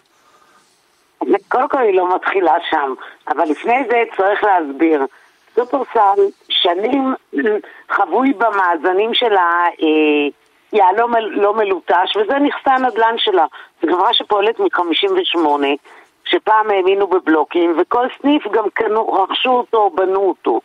קודם 1.49 1.69
כל 1.69 1.79
היא 1.79 1.95
לא 1.95 2.15
מתחילה 2.15 2.55
שם, 2.71 2.95
אבל 3.29 3.45
לפני 3.45 3.85
זה 3.91 4.03
צריך 4.17 4.41
להסביר. 4.45 5.07
שופרסל 5.55 6.21
שנים 6.49 7.15
חבוי 7.91 8.33
במאזנים 8.33 9.15
שלה 9.15 9.65
אה, 9.83 10.29
יהלום 10.73 11.13
לא 11.31 11.55
מלוטש, 11.55 12.17
וזה 12.17 12.39
נכסי 12.39 12.71
הנדל"ן 12.71 13.15
שלה. 13.19 13.47
זו 13.83 13.93
חברה 13.93 14.15
שפועלת 14.15 14.61
מ-58, 14.61 15.65
שפעם 16.33 16.71
האמינו 16.71 17.07
בבלוקים, 17.07 17.77
וכל 17.79 18.07
סניף 18.21 18.47
גם 18.53 18.65
קנו, 18.75 19.13
רכשו 19.13 19.51
אותו, 19.51 19.91
בנו 19.91 20.21
אותו. 20.21 20.61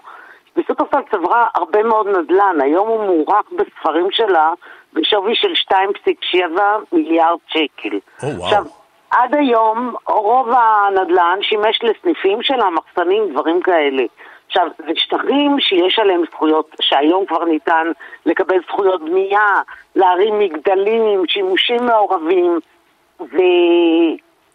וסופרסל 0.57 1.01
צברה 1.11 1.47
הרבה 1.55 1.83
מאוד 1.83 2.07
נדל"ן, 2.07 2.57
היום 2.61 2.87
הוא 2.87 3.03
מוערך 3.03 3.45
בספרים 3.51 4.11
שלה 4.11 4.53
בשווי 4.93 5.35
של 5.35 5.53
2.7 5.73 6.61
מיליארד 6.91 7.37
שקל. 7.47 7.97
Oh, 7.97 8.23
wow. 8.23 8.43
עכשיו, 8.43 8.63
עד 9.11 9.35
היום 9.35 9.95
רוב 10.07 10.49
הנדל"ן 10.51 11.39
שימש 11.41 11.79
לסניפים 11.83 12.43
שלה, 12.43 12.69
מחסנים, 12.69 13.31
דברים 13.31 13.61
כאלה. 13.61 14.03
עכשיו, 14.47 14.67
זה 14.77 14.91
שטחים 14.95 15.59
שיש 15.59 15.99
עליהם 15.99 16.21
זכויות, 16.31 16.75
שהיום 16.81 17.25
כבר 17.25 17.45
ניתן 17.45 17.91
לקבל 18.25 18.57
זכויות 18.67 19.01
בנייה, 19.01 19.61
להרים 19.95 20.39
מגדלים, 20.39 21.27
שימושים 21.27 21.85
מעורבים, 21.85 22.59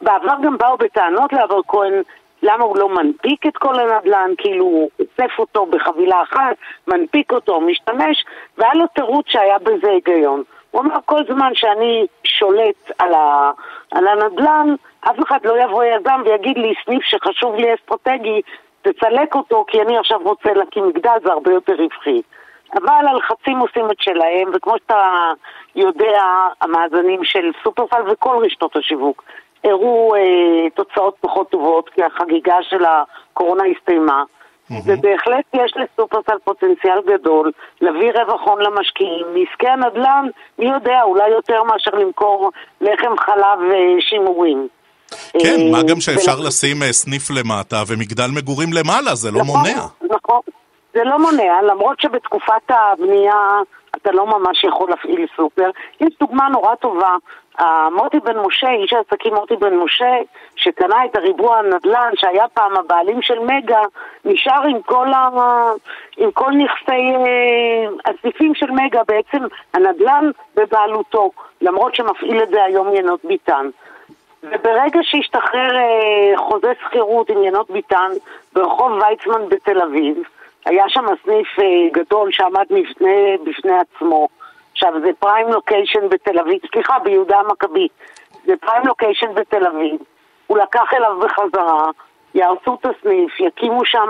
ובעבר 0.02 0.34
גם 0.42 0.58
באו 0.58 0.76
בטענות 0.76 1.32
לאבר 1.32 1.60
כהן 1.68 2.02
למה 2.42 2.64
הוא 2.64 2.78
לא 2.78 2.88
מנפיק 2.88 3.46
את 3.46 3.56
כל 3.56 3.80
הנדל"ן, 3.80 4.30
כאילו 4.38 4.64
הוא 4.64 4.90
אוסף 5.00 5.38
אותו 5.38 5.66
בחבילה 5.66 6.22
אחת, 6.22 6.56
מנפיק 6.88 7.32
אותו, 7.32 7.60
משתמש, 7.60 8.24
והיה 8.58 8.74
לו 8.74 8.86
תירוץ 8.86 9.26
שהיה 9.28 9.58
בזה 9.58 9.90
היגיון. 9.90 10.42
הוא 10.70 10.80
אמר, 10.80 10.96
כל 11.04 11.24
זמן 11.28 11.50
שאני 11.54 12.06
שולט 12.24 12.90
על, 12.98 13.14
ה, 13.14 13.50
על 13.90 14.08
הנדל"ן, 14.08 14.74
אף 15.00 15.16
אחד 15.26 15.38
לא 15.44 15.62
יבוא 15.62 15.84
יזם 15.84 16.20
ויגיד 16.24 16.58
לי, 16.58 16.74
סניף 16.84 17.02
שחשוב 17.02 17.56
לי 17.56 17.74
אסטרטגי, 17.74 18.40
תצלק 18.82 19.34
אותו 19.34 19.64
כי 19.68 19.82
אני 19.82 19.98
עכשיו 19.98 20.18
רוצה 20.22 20.52
להקים 20.52 20.88
מגדל, 20.88 21.16
זה 21.24 21.32
הרבה 21.32 21.52
יותר 21.52 21.74
רווחי. 21.74 22.22
אבל 22.74 23.06
הלחצים 23.08 23.58
עושים 23.58 23.90
את 23.90 24.00
שלהם, 24.00 24.50
וכמו 24.54 24.74
שאתה 24.78 25.32
יודע, 25.76 26.22
המאזנים 26.60 27.24
של 27.24 27.50
סופרפל 27.64 28.02
וכל 28.12 28.44
רשתות 28.44 28.76
השיווק 28.76 29.24
הראו 29.64 30.14
אה, 30.14 30.70
תוצאות 30.74 31.16
פחות 31.20 31.50
טובות, 31.50 31.88
כי 31.88 32.02
החגיגה 32.04 32.56
של 32.70 32.84
הקורונה 32.84 33.62
הסתיימה. 33.76 34.22
Mm-hmm. 34.22 34.74
ובהחלט 34.86 35.44
יש 35.54 35.74
לסופרסל 35.76 36.38
פוטנציאל 36.44 37.00
גדול 37.06 37.52
להביא 37.80 38.12
רווח 38.12 38.40
הון 38.44 38.62
למשקיעים. 38.62 39.26
מעסקי 39.34 39.68
הנדל"ן, 39.68 40.26
מי 40.58 40.66
יודע, 40.66 41.02
אולי 41.02 41.28
יותר 41.28 41.62
מאשר 41.62 41.90
למכור 41.90 42.50
לחם 42.80 43.14
חלב 43.18 43.58
ושימורים. 43.70 44.68
אה, 45.12 45.40
כן, 45.40 45.70
מה 45.72 45.82
גם 45.82 46.00
שאפשר 46.00 46.40
לשים 46.46 46.82
אה, 46.82 46.92
סניף 46.92 47.30
למטה 47.30 47.82
ומגדל 47.88 48.30
מגורים 48.36 48.68
למעלה, 48.72 49.14
זה 49.14 49.30
לא 49.30 49.40
נכון, 49.40 49.60
מונע. 49.60 49.86
נכון, 50.10 50.40
זה 50.94 51.04
לא 51.04 51.18
מונע, 51.18 51.62
למרות 51.62 52.00
שבתקופת 52.00 52.68
הבנייה 52.68 53.60
אתה 54.02 54.12
לא 54.12 54.26
ממש 54.26 54.64
יכול 54.64 54.90
להפעיל 54.90 55.26
סופר. 55.36 55.70
יש 56.00 56.14
דוגמה 56.20 56.48
נורא 56.48 56.74
טובה, 56.74 57.14
מוטי 57.92 58.20
בן 58.20 58.38
משה, 58.38 58.70
איש 58.70 58.92
העסקים 58.92 59.34
מוטי 59.34 59.56
בן 59.56 59.74
משה, 59.74 60.14
שקנה 60.56 61.04
את 61.04 61.16
הריבוע 61.16 61.58
הנדל"ן, 61.58 62.10
שהיה 62.14 62.48
פעם 62.48 62.76
הבעלים 62.76 63.22
של 63.22 63.38
מגה, 63.38 63.82
נשאר 64.24 64.62
עם 64.62 64.82
כל, 64.82 65.12
ה... 65.12 65.28
עם 66.16 66.30
כל 66.30 66.50
נכסי 66.50 67.12
אה, 67.14 68.12
הסניפים 68.12 68.54
של 68.54 68.70
מגה, 68.70 69.00
בעצם 69.08 69.38
הנדל"ן 69.74 70.30
בבעלותו, 70.56 71.30
למרות 71.60 71.94
שמפעיל 71.94 72.42
את 72.42 72.48
זה 72.48 72.64
היום 72.64 72.94
ינות 72.94 73.24
ביטן. 73.24 73.68
וברגע 74.42 75.00
שהשתחרר 75.02 75.76
אה, 75.76 76.38
חוזה 76.38 76.72
שכירות 76.80 77.30
עם 77.30 77.42
ינות 77.42 77.70
ביטן 77.70 78.10
ברחוב 78.52 78.92
ויצמן 78.92 79.48
בתל 79.48 79.80
אביב, 79.82 80.16
היה 80.64 80.84
שם 80.88 81.04
סניף 81.24 81.58
אה, 81.58 81.64
גדול 81.92 82.32
שעמד 82.32 82.64
בפני, 82.70 83.36
בפני 83.44 83.72
עצמו. 83.72 84.28
עכשיו 84.72 84.92
זה 85.04 85.10
פריים 85.18 85.48
לוקיישן 85.48 86.08
בתל 86.08 86.38
אביב, 86.38 86.58
סליחה, 86.72 86.98
ביהודה 86.98 87.38
המכבי. 87.38 87.88
זה 88.46 88.54
פריים 88.56 88.86
לוקיישן 88.86 89.34
בתל 89.34 89.66
אביב. 89.66 89.96
הוא 90.46 90.58
לקח 90.58 90.94
אליו 90.94 91.20
בחזרה, 91.20 91.90
יהרסו 92.34 92.74
את 92.80 92.86
הסניף, 92.86 93.40
יקימו 93.40 93.84
שם 93.84 94.08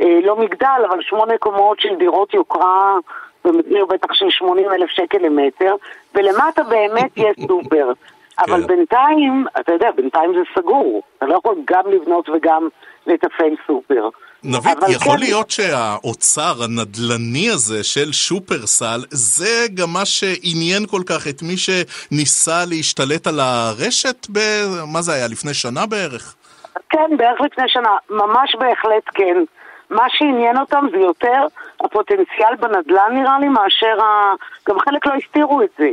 אה, 0.00 0.20
לא 0.22 0.36
מגדל, 0.36 0.82
אבל 0.88 1.02
שמונה 1.02 1.38
קומות 1.38 1.80
של 1.80 1.94
דירות 1.94 2.34
יוקרה 2.34 2.96
במחיר 3.44 3.86
בטח 3.86 4.12
של 4.12 4.30
80 4.30 4.72
אלף 4.72 4.90
שקל 4.90 5.18
למטר, 5.18 5.74
ולמטה 6.14 6.62
באמת 6.62 7.10
יש 7.16 7.36
סופר. 7.48 7.92
אבל 8.38 8.62
בינתיים, 8.62 9.44
אתה 9.60 9.72
יודע, 9.72 9.90
בינתיים 9.90 10.34
זה 10.34 10.40
סגור. 10.54 11.02
אתה 11.18 11.26
לא 11.26 11.34
יכול 11.34 11.56
גם 11.64 11.82
לבנות 11.90 12.28
וגם 12.28 12.68
לתפעל 13.06 13.54
סופר. 13.66 14.08
נבית, 14.44 14.78
יכול 14.88 15.16
כן... 15.16 15.18
להיות 15.18 15.50
שהאוצר 15.50 16.62
הנדל"ני 16.64 17.50
הזה 17.50 17.84
של 17.84 18.12
שופרסל, 18.12 19.00
זה 19.10 19.66
גם 19.74 19.92
מה 19.92 20.04
שעניין 20.04 20.86
כל 20.86 21.02
כך 21.06 21.28
את 21.28 21.42
מי 21.42 21.56
שניסה 21.56 22.64
להשתלט 22.68 23.26
על 23.26 23.40
הרשת, 23.40 24.26
ב... 24.32 24.38
מה 24.92 25.02
זה 25.02 25.12
היה, 25.12 25.28
לפני 25.28 25.54
שנה 25.54 25.86
בערך? 25.86 26.34
כן, 26.88 27.16
בערך 27.16 27.40
לפני 27.40 27.64
שנה. 27.68 27.96
ממש 28.10 28.56
בהחלט 28.58 29.02
כן. 29.14 29.44
מה 29.90 30.04
שעניין 30.08 30.58
אותם 30.58 30.86
זה 30.90 30.98
יותר 30.98 31.46
הפוטנציאל 31.80 32.56
בנדל"ן 32.60 33.12
נראה 33.12 33.38
לי, 33.40 33.48
מאשר 33.48 34.04
ה... 34.04 34.34
גם 34.68 34.78
חלק 34.78 35.06
לא 35.06 35.12
הסתירו 35.14 35.62
את 35.62 35.70
זה. 35.78 35.88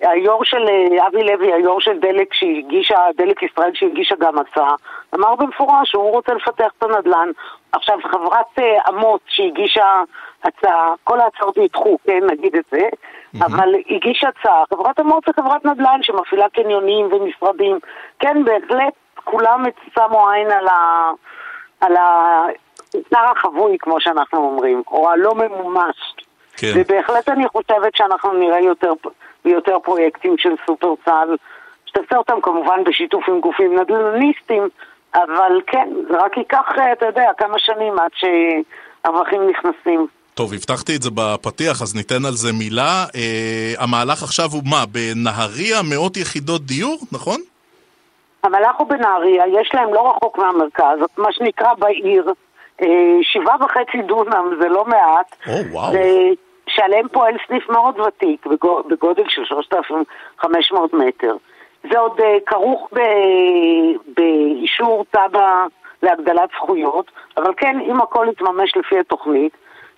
היו"ר 0.00 0.44
של 0.44 0.68
אה, 0.68 1.06
אבי 1.06 1.24
לוי, 1.24 1.52
היו"ר 1.52 1.80
של 1.80 1.98
דלק 1.98 2.34
שהגישה, 2.34 2.98
דלק 3.16 3.42
ישראל 3.42 3.70
שהגישה 3.74 4.14
גם 4.18 4.34
הצעה, 4.38 4.74
אמר 5.14 5.34
במפורש 5.34 5.90
שהוא 5.90 6.10
רוצה 6.10 6.34
לפתח 6.34 6.68
את 6.78 6.82
הנדל"ן. 6.82 7.30
עכשיו, 7.72 7.98
חברת 8.02 8.58
אה, 8.58 8.78
אמות 8.88 9.20
שהגישה 9.26 10.02
הצעה, 10.44 10.94
כל 11.04 11.20
ההצעות 11.20 11.58
נדחו, 11.58 11.98
כן, 12.06 12.20
נגיד 12.30 12.56
את 12.56 12.64
זה, 12.70 12.88
אבל 13.40 13.74
הגישה 13.90 14.28
הצעה, 14.28 14.64
חברת 14.70 15.00
אמות 15.00 15.24
זה 15.26 15.32
חברת 15.42 15.64
נדל"ן 15.64 15.98
שמפעילה 16.02 16.48
קניונים 16.48 17.08
ומשרדים. 17.12 17.78
כן, 18.18 18.44
בהחלט, 18.44 18.94
כולם 19.24 19.64
שמו 19.94 20.30
עין 20.30 20.50
על 20.50 20.68
ה... 20.68 21.10
על 21.80 21.96
השר 21.96 23.24
החבוי, 23.36 23.76
כמו 23.80 24.00
שאנחנו 24.00 24.38
אומרים, 24.38 24.82
או 24.90 25.10
הלא 25.10 25.34
ממומש. 25.34 25.96
כן. 26.56 26.72
ובהחלט 26.74 27.28
אני 27.28 27.48
חושבת 27.48 27.96
שאנחנו 27.96 28.32
נראה 28.32 28.60
יותר 28.60 28.92
ויותר 29.44 29.78
פרויקטים 29.78 30.38
של 30.38 30.54
סופרסל, 30.66 31.36
שתעשה 31.86 32.16
אותם 32.16 32.40
כמובן 32.42 32.84
בשיתוף 32.84 33.28
עם 33.28 33.40
גופים 33.40 33.78
נדל"ניסטים, 33.78 34.68
אבל 35.14 35.60
כן, 35.66 35.88
זה 36.08 36.16
רק 36.18 36.36
ייקח, 36.36 36.64
אה, 36.78 36.92
אתה 36.92 37.06
יודע, 37.06 37.30
כמה 37.38 37.58
שנים 37.58 37.98
עד 37.98 38.10
שהרווחים 38.14 39.40
נכנסים. 39.50 40.06
טוב, 40.34 40.52
הבטחתי 40.54 40.96
את 40.96 41.02
זה 41.02 41.10
בפתיח, 41.14 41.82
אז 41.82 41.94
ניתן 41.94 42.24
על 42.24 42.32
זה 42.32 42.52
מילה. 42.52 43.04
אה, 43.14 43.74
המהלך 43.78 44.22
עכשיו 44.22 44.44
הוא 44.52 44.62
מה, 44.70 44.84
בנהריה 44.92 45.80
מאות 45.90 46.16
יחידות 46.16 46.62
דיור, 46.62 46.98
נכון? 47.12 47.40
המלאך 48.44 48.76
הוא 48.78 48.88
בנהריה, 48.88 49.44
יש 49.60 49.70
להם 49.74 49.94
לא 49.94 50.10
רחוק 50.10 50.38
מהמרכז, 50.38 50.98
מה 51.16 51.32
שנקרא 51.32 51.74
בעיר, 51.78 52.32
שבעה 53.22 53.56
וחצי 53.64 54.02
דונם, 54.02 54.54
זה 54.60 54.68
לא 54.68 54.84
מעט. 54.84 55.36
או, 55.46 55.52
וואו. 55.72 55.92
ו- 55.92 56.34
שעליהם 56.66 57.08
פועל 57.12 57.34
סניף 57.46 57.68
מאוד 57.68 58.00
ותיק, 58.00 58.46
בגו- 58.46 58.82
בגודל 58.88 59.22
של 59.28 59.44
3,500 59.44 60.92
מטר. 60.94 61.36
זה 61.92 61.98
עוד 61.98 62.20
אה, 62.20 62.36
כרוך 62.46 62.88
ב- 62.94 64.12
באישור 64.16 65.04
תב"ע 65.10 65.64
להגדלת 66.02 66.50
זכויות, 66.56 67.10
אבל 67.36 67.52
כן, 67.56 67.80
אם 67.80 68.00
הכל 68.00 68.26
יתממש 68.32 68.76
לפי 68.76 68.98
התוכנית, 68.98 69.52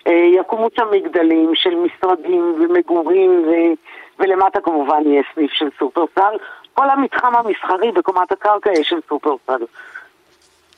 אה, 0.07 0.13
יקומו 0.13 0.67
שם 0.75 0.87
מגדלים 0.91 1.51
של 1.55 1.75
משרדים 1.75 2.55
ומגורים, 2.59 3.43
ו- 3.47 3.73
ולמטה 4.19 4.61
כמובן 4.61 5.01
יהיה 5.05 5.21
סניף 5.35 5.51
של 5.51 5.69
סופרסל. 5.79 6.37
כל 6.73 6.89
המתחם 6.89 7.31
המסחרי 7.35 7.91
בקומת 7.91 8.31
הקרקע 8.31 8.71
יש 8.71 8.89
של 8.89 8.99
סופרסל. 9.09 9.63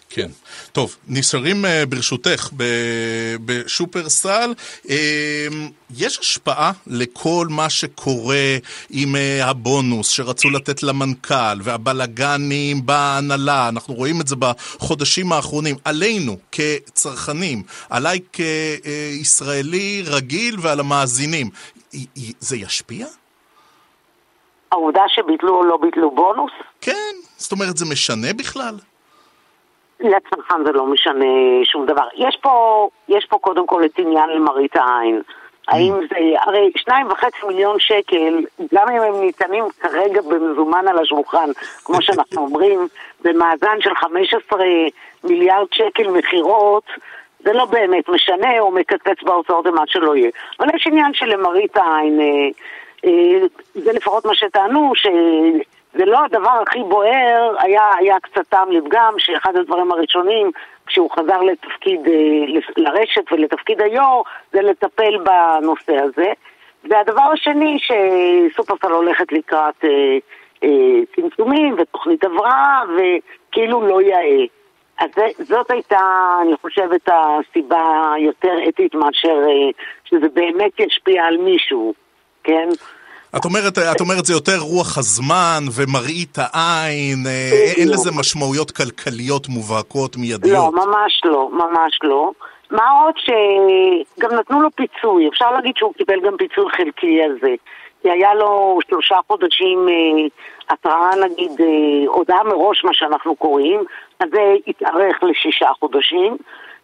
כן. 0.09 0.27
טוב, 0.71 0.95
נשארים 1.07 1.65
אה, 1.65 1.85
ברשותך 1.85 2.49
ב- 2.57 3.35
בשופרסל. 3.45 4.53
אה, 4.89 5.47
יש 5.97 6.19
השפעה 6.19 6.71
לכל 6.87 7.47
מה 7.49 7.69
שקורה 7.69 8.57
עם 8.89 9.15
אה, 9.15 9.49
הבונוס 9.49 10.09
שרצו 10.09 10.49
לתת 10.49 10.83
למנכ"ל 10.83 11.59
והבלגנים 11.63 12.85
בהנהלה, 12.85 13.69
אנחנו 13.69 13.93
רואים 13.93 14.21
את 14.21 14.27
זה 14.27 14.35
בחודשים 14.35 15.31
האחרונים, 15.31 15.75
עלינו 15.85 16.37
כצרכנים, 16.51 17.63
עליי 17.89 18.19
כישראלי 18.33 20.03
רגיל 20.07 20.55
ועל 20.61 20.79
המאזינים. 20.79 21.49
זה 22.39 22.57
ישפיע? 22.57 23.07
העובדה 24.71 25.01
שביטלו 25.07 25.55
או 25.55 25.63
לא 25.63 25.77
ביטלו 25.81 26.11
בונוס, 26.15 26.51
כן. 26.81 27.15
זאת 27.37 27.51
אומרת, 27.51 27.77
זה 27.77 27.85
משנה 27.85 28.33
בכלל? 28.33 28.75
לצרכן 29.99 30.63
זה 30.65 30.71
לא 30.71 30.85
משנה 30.85 31.25
שום 31.63 31.85
דבר. 31.85 32.07
יש 32.15 32.37
פה, 32.41 32.87
יש 33.07 33.25
פה 33.25 33.37
קודם 33.37 33.67
כל 33.67 33.85
את 33.85 33.99
עניין 33.99 34.29
למראית 34.29 34.75
העין. 34.75 35.21
האם 35.67 35.93
זה, 36.09 36.15
הרי 36.41 36.71
שניים 36.75 37.07
וחצי 37.07 37.37
מיליון 37.47 37.79
שקל, 37.79 38.43
גם 38.73 38.89
אם 38.89 39.01
הם 39.01 39.21
ניתנים 39.21 39.63
כרגע 39.79 40.21
במזומן 40.21 40.87
על 40.87 40.99
השולחן, 40.99 41.49
כמו 41.85 42.01
שאנחנו 42.01 42.41
אומרים, 42.41 42.87
במאזן 43.23 43.77
של 43.79 43.95
15 43.95 44.65
מיליארד 45.23 45.67
שקל 45.71 46.07
מכירות, 46.11 46.83
זה 47.39 47.53
לא 47.53 47.65
באמת 47.65 48.09
משנה 48.09 48.59
או 48.59 48.71
מקצץ 48.71 49.23
בהוצאות 49.23 49.67
ומה 49.67 49.83
שלא 49.87 50.15
יהיה. 50.15 50.29
אבל 50.59 50.75
יש 50.75 50.87
עניין 50.87 51.13
של 51.13 51.25
למראית 51.25 51.77
העין, 51.77 52.19
אה, 52.19 52.25
אה, 53.05 53.39
זה 53.73 53.93
לפחות 53.93 54.25
מה 54.25 54.35
שטענו, 54.35 54.91
שזה 55.93 56.05
לא 56.05 56.19
הדבר 56.25 56.61
הכי 56.67 56.79
בוער, 56.83 57.55
היה, 57.59 57.89
היה 57.97 58.19
קצת 58.19 58.47
טעם 58.49 58.71
לפגם, 58.71 59.13
שאחד 59.17 59.55
הדברים 59.55 59.91
הראשונים, 59.91 60.51
כשהוא 60.85 61.11
חזר 61.11 61.41
לתפקיד, 61.41 61.99
אה, 62.07 62.59
לרשת 62.77 63.31
ולתפקיד 63.31 63.81
היו"ר, 63.81 64.23
זה 64.53 64.61
לטפל 64.61 65.17
בנושא 65.17 65.97
הזה. 66.03 66.31
והדבר 66.83 67.31
השני, 67.33 67.77
שסופרסל 67.79 68.91
הולכת 68.91 69.31
לקראת 69.31 69.85
אה, 69.85 70.17
אה, 70.63 70.99
צמצומים 71.15 71.75
ותוכנית 71.77 72.23
הבראה, 72.23 72.81
וכאילו 72.97 73.87
לא 73.87 74.01
יאה. 74.01 74.45
אז 74.99 75.09
זה, 75.15 75.25
זאת 75.39 75.71
הייתה, 75.71 76.35
אני 76.41 76.55
חושבת, 76.61 77.09
הסיבה 77.09 78.13
יותר 78.19 78.57
אתית 78.69 78.95
מאשר 78.95 79.41
אה, 79.47 79.69
שזה 80.05 80.27
באמת 80.33 80.79
ישפיע 80.79 81.25
על 81.25 81.37
מישהו, 81.37 81.93
כן? 82.43 82.69
את 83.37 83.45
אומרת, 83.45 83.77
את 83.77 84.01
אומרת 84.01 84.25
זה 84.25 84.33
יותר 84.33 84.57
רוח 84.59 84.97
הזמן 84.97 85.63
ומראית 85.75 86.37
העין, 86.37 87.23
אה, 87.27 87.51
אין. 87.77 87.87
לזה 87.89 88.11
משמעויות 88.19 88.71
כלכליות 88.71 89.49
מובהקות 89.49 90.17
מיידיות. 90.17 90.73
לא, 90.73 90.85
ממש 90.85 91.21
לא, 91.25 91.49
ממש 91.51 91.99
לא. 92.03 92.31
מה 92.71 92.89
עוד 92.89 93.13
שגם 93.17 94.31
נתנו 94.39 94.61
לו 94.61 94.69
פיצוי, 94.75 95.27
אפשר 95.27 95.51
להגיד 95.51 95.73
שהוא 95.77 95.93
קיבל 95.93 96.19
גם 96.25 96.37
פיצוי 96.37 96.65
חלקי 96.77 97.21
על 97.23 97.37
זה. 97.41 97.55
כי 98.01 98.09
היה 98.09 98.33
לו 98.33 98.79
שלושה 98.89 99.15
חודשים 99.27 99.87
אה, 99.89 100.27
התראה, 100.69 101.15
נגיד, 101.23 101.51
אה, 101.61 102.07
הודעה 102.07 102.43
מראש, 102.43 102.83
מה 102.83 102.93
שאנחנו 102.93 103.35
קוראים, 103.35 103.79
אז 104.19 104.29
זה 104.31 104.53
התארך 104.67 105.23
לשישה 105.23 105.69
חודשים, 105.79 106.37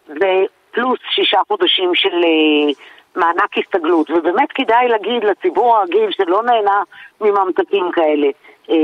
ופלוס 0.08 0.98
שישה 1.14 1.40
חודשים 1.48 1.94
של 1.94 2.14
אה, 2.14 2.72
מענק 3.16 3.58
הסתגלות. 3.58 4.10
ובאמת 4.10 4.52
כדאי 4.54 4.88
להגיד 4.88 5.24
לציבור 5.24 5.76
הרגיל 5.76 6.10
שלא 6.10 6.42
נהנה 6.42 6.82
מממתקים 7.20 7.90
כאלה. 7.92 8.28
אה, 8.70 8.76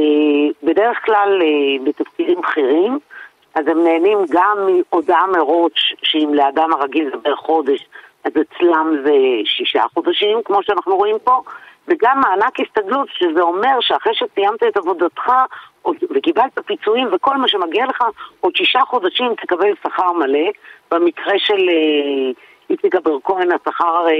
בדרך 0.62 0.98
כלל 1.04 1.42
אה, 1.42 1.84
בתפקידים 1.84 2.40
בכירים, 2.40 2.98
אז 3.54 3.66
הם 3.68 3.84
נהנים 3.84 4.18
גם 4.30 4.58
מהודעה 4.66 5.26
מראש, 5.26 5.94
שאם 6.02 6.34
לאדם 6.34 6.72
הרגיל 6.72 7.10
זה 7.10 7.16
בערך 7.16 7.38
חודש, 7.38 7.86
אז 8.24 8.32
אצלם 8.32 8.96
זה 9.04 9.14
שישה 9.44 9.82
חודשים, 9.94 10.38
כמו 10.44 10.62
שאנחנו 10.62 10.96
רואים 10.96 11.16
פה, 11.24 11.40
וגם 11.88 12.20
מענק 12.20 12.60
הסתגלות, 12.60 13.08
שזה 13.12 13.40
אומר 13.40 13.80
שאחרי 13.80 14.12
שסיימת 14.14 14.62
את 14.62 14.76
עבודתך 14.76 15.32
וקיבלת 16.10 16.58
פיצויים 16.66 17.08
וכל 17.12 17.36
מה 17.36 17.48
שמגיע 17.48 17.86
לך, 17.86 18.04
עוד 18.40 18.56
שישה 18.56 18.80
חודשים 18.80 19.34
תקבל 19.34 19.72
שכר 19.82 20.12
מלא. 20.12 20.48
במקרה 20.90 21.34
של 21.38 21.68
אה, 21.68 22.30
איציק 22.72 22.94
אבר 22.94 23.16
כהן, 23.24 23.48
השכר 23.52 24.06
אה, 24.08 24.12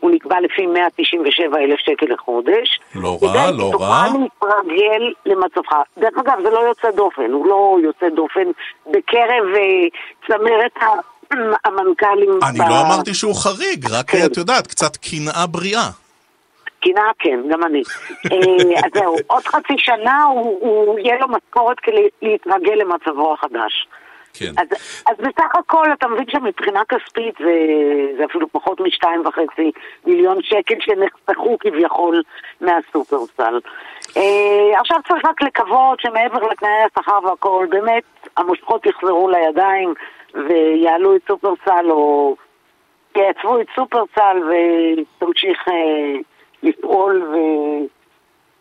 הוא 0.00 0.10
נקבע 0.10 0.40
לפי 0.40 0.66
197 0.66 1.58
אלף 1.58 1.78
שקל 1.78 2.06
לחודש. 2.12 2.80
לא 2.94 3.18
רע, 3.22 3.50
לא 3.50 3.70
רע. 3.80 4.04
להתרגל 4.12 5.02
למצבך. 5.26 5.72
דרך 5.98 6.18
אגב, 6.18 6.38
זה 6.42 6.50
לא 6.50 6.60
יוצא 6.60 6.90
דופן, 6.90 7.30
הוא 7.32 7.46
לא 7.46 7.76
יוצא 7.82 8.08
דופן 8.08 8.50
בקרב 8.86 9.44
אה, 9.56 9.86
צמרת 10.26 10.76
ה- 10.76 11.18
המנכ"לים. 11.64 12.38
אני 12.50 12.58
ב- 12.58 12.70
לא 12.70 12.80
אמרתי 12.86 13.14
שהוא 13.14 13.34
חריג, 13.34 13.86
רק 13.90 14.10
כן. 14.10 14.18
את 14.32 14.36
יודעת, 14.36 14.66
קצת 14.66 14.96
קנאה 14.96 15.46
בריאה. 15.46 15.88
קנאה 16.80 17.10
כן, 17.18 17.40
גם 17.50 17.64
אני. 17.64 17.82
אה, 18.32 18.78
אז 18.84 18.90
זהו, 18.94 19.16
עוד 19.26 19.42
חצי 19.42 19.74
שנה 19.78 20.24
הוא, 20.24 20.58
הוא 20.60 20.98
יהיה 20.98 21.18
לו 21.20 21.26
משכורת 21.28 21.80
כדי 21.82 22.08
להתרגל 22.22 22.74
למצבו 22.74 23.34
החדש. 23.34 23.88
כן. 24.34 24.52
אז, 24.56 24.68
אז 25.06 25.16
בסך 25.18 25.56
הכל 25.58 25.92
אתה 25.92 26.08
מבין 26.08 26.24
שמבחינה 26.28 26.82
כספית 26.88 27.34
זה, 27.38 27.54
זה 28.16 28.24
אפילו 28.24 28.48
פחות 28.48 28.80
משתיים 28.80 29.26
וחצי 29.26 29.70
מיליון 30.06 30.42
שקל 30.42 30.74
שנחסכו 30.80 31.56
כביכול 31.60 32.22
מהסופרסל. 32.60 33.60
אה, 34.16 34.80
עכשיו 34.80 34.98
צריך 35.08 35.24
רק 35.24 35.42
לקוות 35.42 36.00
שמעבר 36.00 36.48
לתנאי 36.48 36.82
השכר 36.86 37.18
והכל, 37.24 37.66
באמת 37.70 38.02
המושכות 38.36 38.86
יחזרו 38.86 39.30
לידיים 39.30 39.94
ויעלו 40.34 41.16
את 41.16 41.20
סופרסל 41.28 41.90
או 41.90 42.36
ייצבו 43.16 43.60
את 43.60 43.66
סופרסל 43.74 44.36
ותמשיך 44.48 45.68
אה, 45.68 46.20
לפעול 46.62 47.34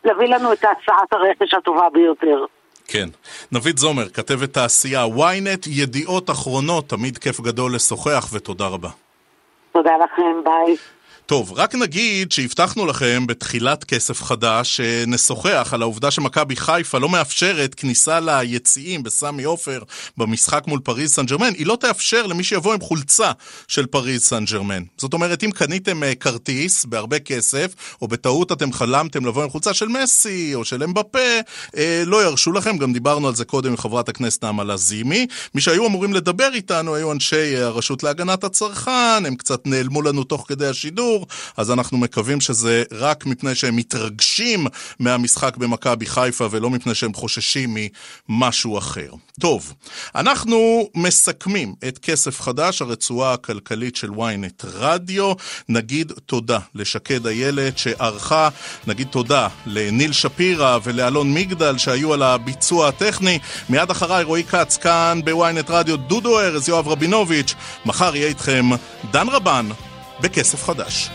ולהביא 0.04 0.28
לנו 0.28 0.54
את 0.54 0.64
הצעת 0.64 1.14
הרכש 1.14 1.54
הטובה 1.54 1.90
ביותר. 1.94 2.46
כן. 2.88 3.10
נבית 3.52 3.78
זומר, 3.78 4.10
כתבת 4.10 4.54
תעשייה, 4.54 5.06
ynet, 5.06 5.70
ידיעות 5.70 6.30
אחרונות, 6.30 6.90
תמיד 6.90 7.18
כיף 7.18 7.42
גדול 7.42 7.76
לשוחח 7.76 8.30
ותודה 8.34 8.68
רבה. 8.68 8.90
תודה 9.72 9.92
לכם, 10.04 10.44
ביי. 10.44 10.76
טוב, 11.28 11.54
רק 11.56 11.76
נגיד 11.76 12.32
שהבטחנו 12.32 12.86
לכם 12.86 13.28
בתחילת 13.28 13.84
כסף 13.84 14.22
חדש 14.22 14.78
שנשוחח 14.78 15.70
על 15.72 15.82
העובדה 15.82 16.12
שמכבי 16.12 16.56
חיפה 16.56 16.98
לא 16.98 17.10
מאפשרת 17.10 17.76
כניסה 17.76 18.20
ליציעים 18.20 19.04
בסמי 19.04 19.44
עופר 19.44 19.84
במשחק 20.18 20.64
מול 20.68 20.80
פריז 20.80 21.14
סן 21.14 21.26
ג'רמן, 21.26 21.54
היא 21.58 21.66
לא 21.66 21.78
תאפשר 21.80 22.28
למי 22.28 22.44
שיבוא 22.44 22.74
עם 22.74 22.82
חולצה 22.82 23.32
של 23.68 23.86
פריז 23.86 24.24
סן 24.24 24.46
ג'רמן. 24.46 24.84
זאת 24.98 25.14
אומרת, 25.14 25.44
אם 25.44 25.52
קניתם 25.52 26.04
אה, 26.04 26.16
כרטיס 26.16 26.86
בהרבה 26.86 27.20
כסף, 27.20 27.76
או 28.02 28.08
בטעות 28.08 28.52
אתם 28.52 28.74
חלמתם 28.74 29.26
לבוא 29.26 29.44
עם 29.44 29.50
חולצה 29.50 29.74
של 29.74 29.88
מסי 29.88 30.56
או 30.56 30.66
של 30.66 30.84
אמבפה, 30.84 31.40
אה, 31.78 32.04
לא 32.06 32.24
ירשו 32.24 32.52
לכם, 32.52 32.78
גם 32.78 32.94
דיברנו 32.94 33.28
על 33.28 33.36
זה 33.36 33.46
קודם 33.46 33.70
עם 33.70 33.78
חברת 33.78 34.10
הכנסת 34.10 34.44
נעמה 34.44 34.64
לזימי. 34.64 35.28
מי 35.56 35.62
שהיו 35.62 35.88
אמורים 35.88 36.14
לדבר 36.14 36.50
איתנו 36.54 36.96
היו 36.96 37.12
אנשי 37.12 37.56
אה, 37.56 37.66
הרשות 37.66 38.04
להגנת 38.04 38.44
הצרכן, 38.44 39.26
הם 39.26 39.36
קצת 39.36 39.68
נעלמו 39.68 40.02
לנו 40.02 40.24
תוך 40.24 40.46
כדי 40.48 40.68
השידור. 40.68 41.17
השידור, 41.18 41.28
אז 41.58 41.72
אנחנו 41.72 41.98
מקווים 41.98 42.42
שזה 42.42 42.84
רק 42.92 43.26
מפני 43.26 43.56
שהם 43.56 43.76
מתרגשים 43.76 44.68
מהמשחק 45.00 45.58
במכבי 45.58 46.06
חיפה 46.06 46.48
ולא 46.52 46.70
מפני 46.70 46.96
שהם 46.96 47.14
חוששים 47.14 47.78
ממשהו 48.30 48.78
אחר. 48.78 49.12
טוב, 49.40 49.74
אנחנו 50.16 50.90
מסכמים 50.96 51.76
את 51.88 51.98
כסף 51.98 52.42
חדש, 52.42 52.82
הרצועה 52.82 53.34
הכלכלית 53.34 53.96
של 53.96 54.10
ynet 54.10 54.64
רדיו. 54.64 55.34
נגיד 55.70 56.12
תודה 56.26 56.60
לשקד 56.76 57.28
איילת 57.28 57.78
שערכה, 57.78 58.50
נגיד 58.88 59.08
תודה 59.08 59.48
לניל 59.66 60.12
שפירא 60.12 60.80
ולאלון 60.84 61.34
מגדל 61.34 61.78
שהיו 61.78 62.14
על 62.14 62.24
הביצוע 62.24 62.88
הטכני. 62.88 63.40
מיד 63.70 63.92
אחריי 63.92 64.24
רועי 64.24 64.44
כץ 64.44 64.78
כאן 64.78 65.20
בוויינט 65.26 65.70
רדיו, 65.70 65.98
דודו 65.98 66.40
ארז, 66.40 66.70
יואב 66.70 66.88
רבינוביץ'. 66.88 67.54
מחר 67.86 68.16
יהיה 68.16 68.28
איתכם 68.28 68.70
דן 69.12 69.30
רבן 69.30 69.70
בכסף 70.22 70.64
חדש. 70.64 71.10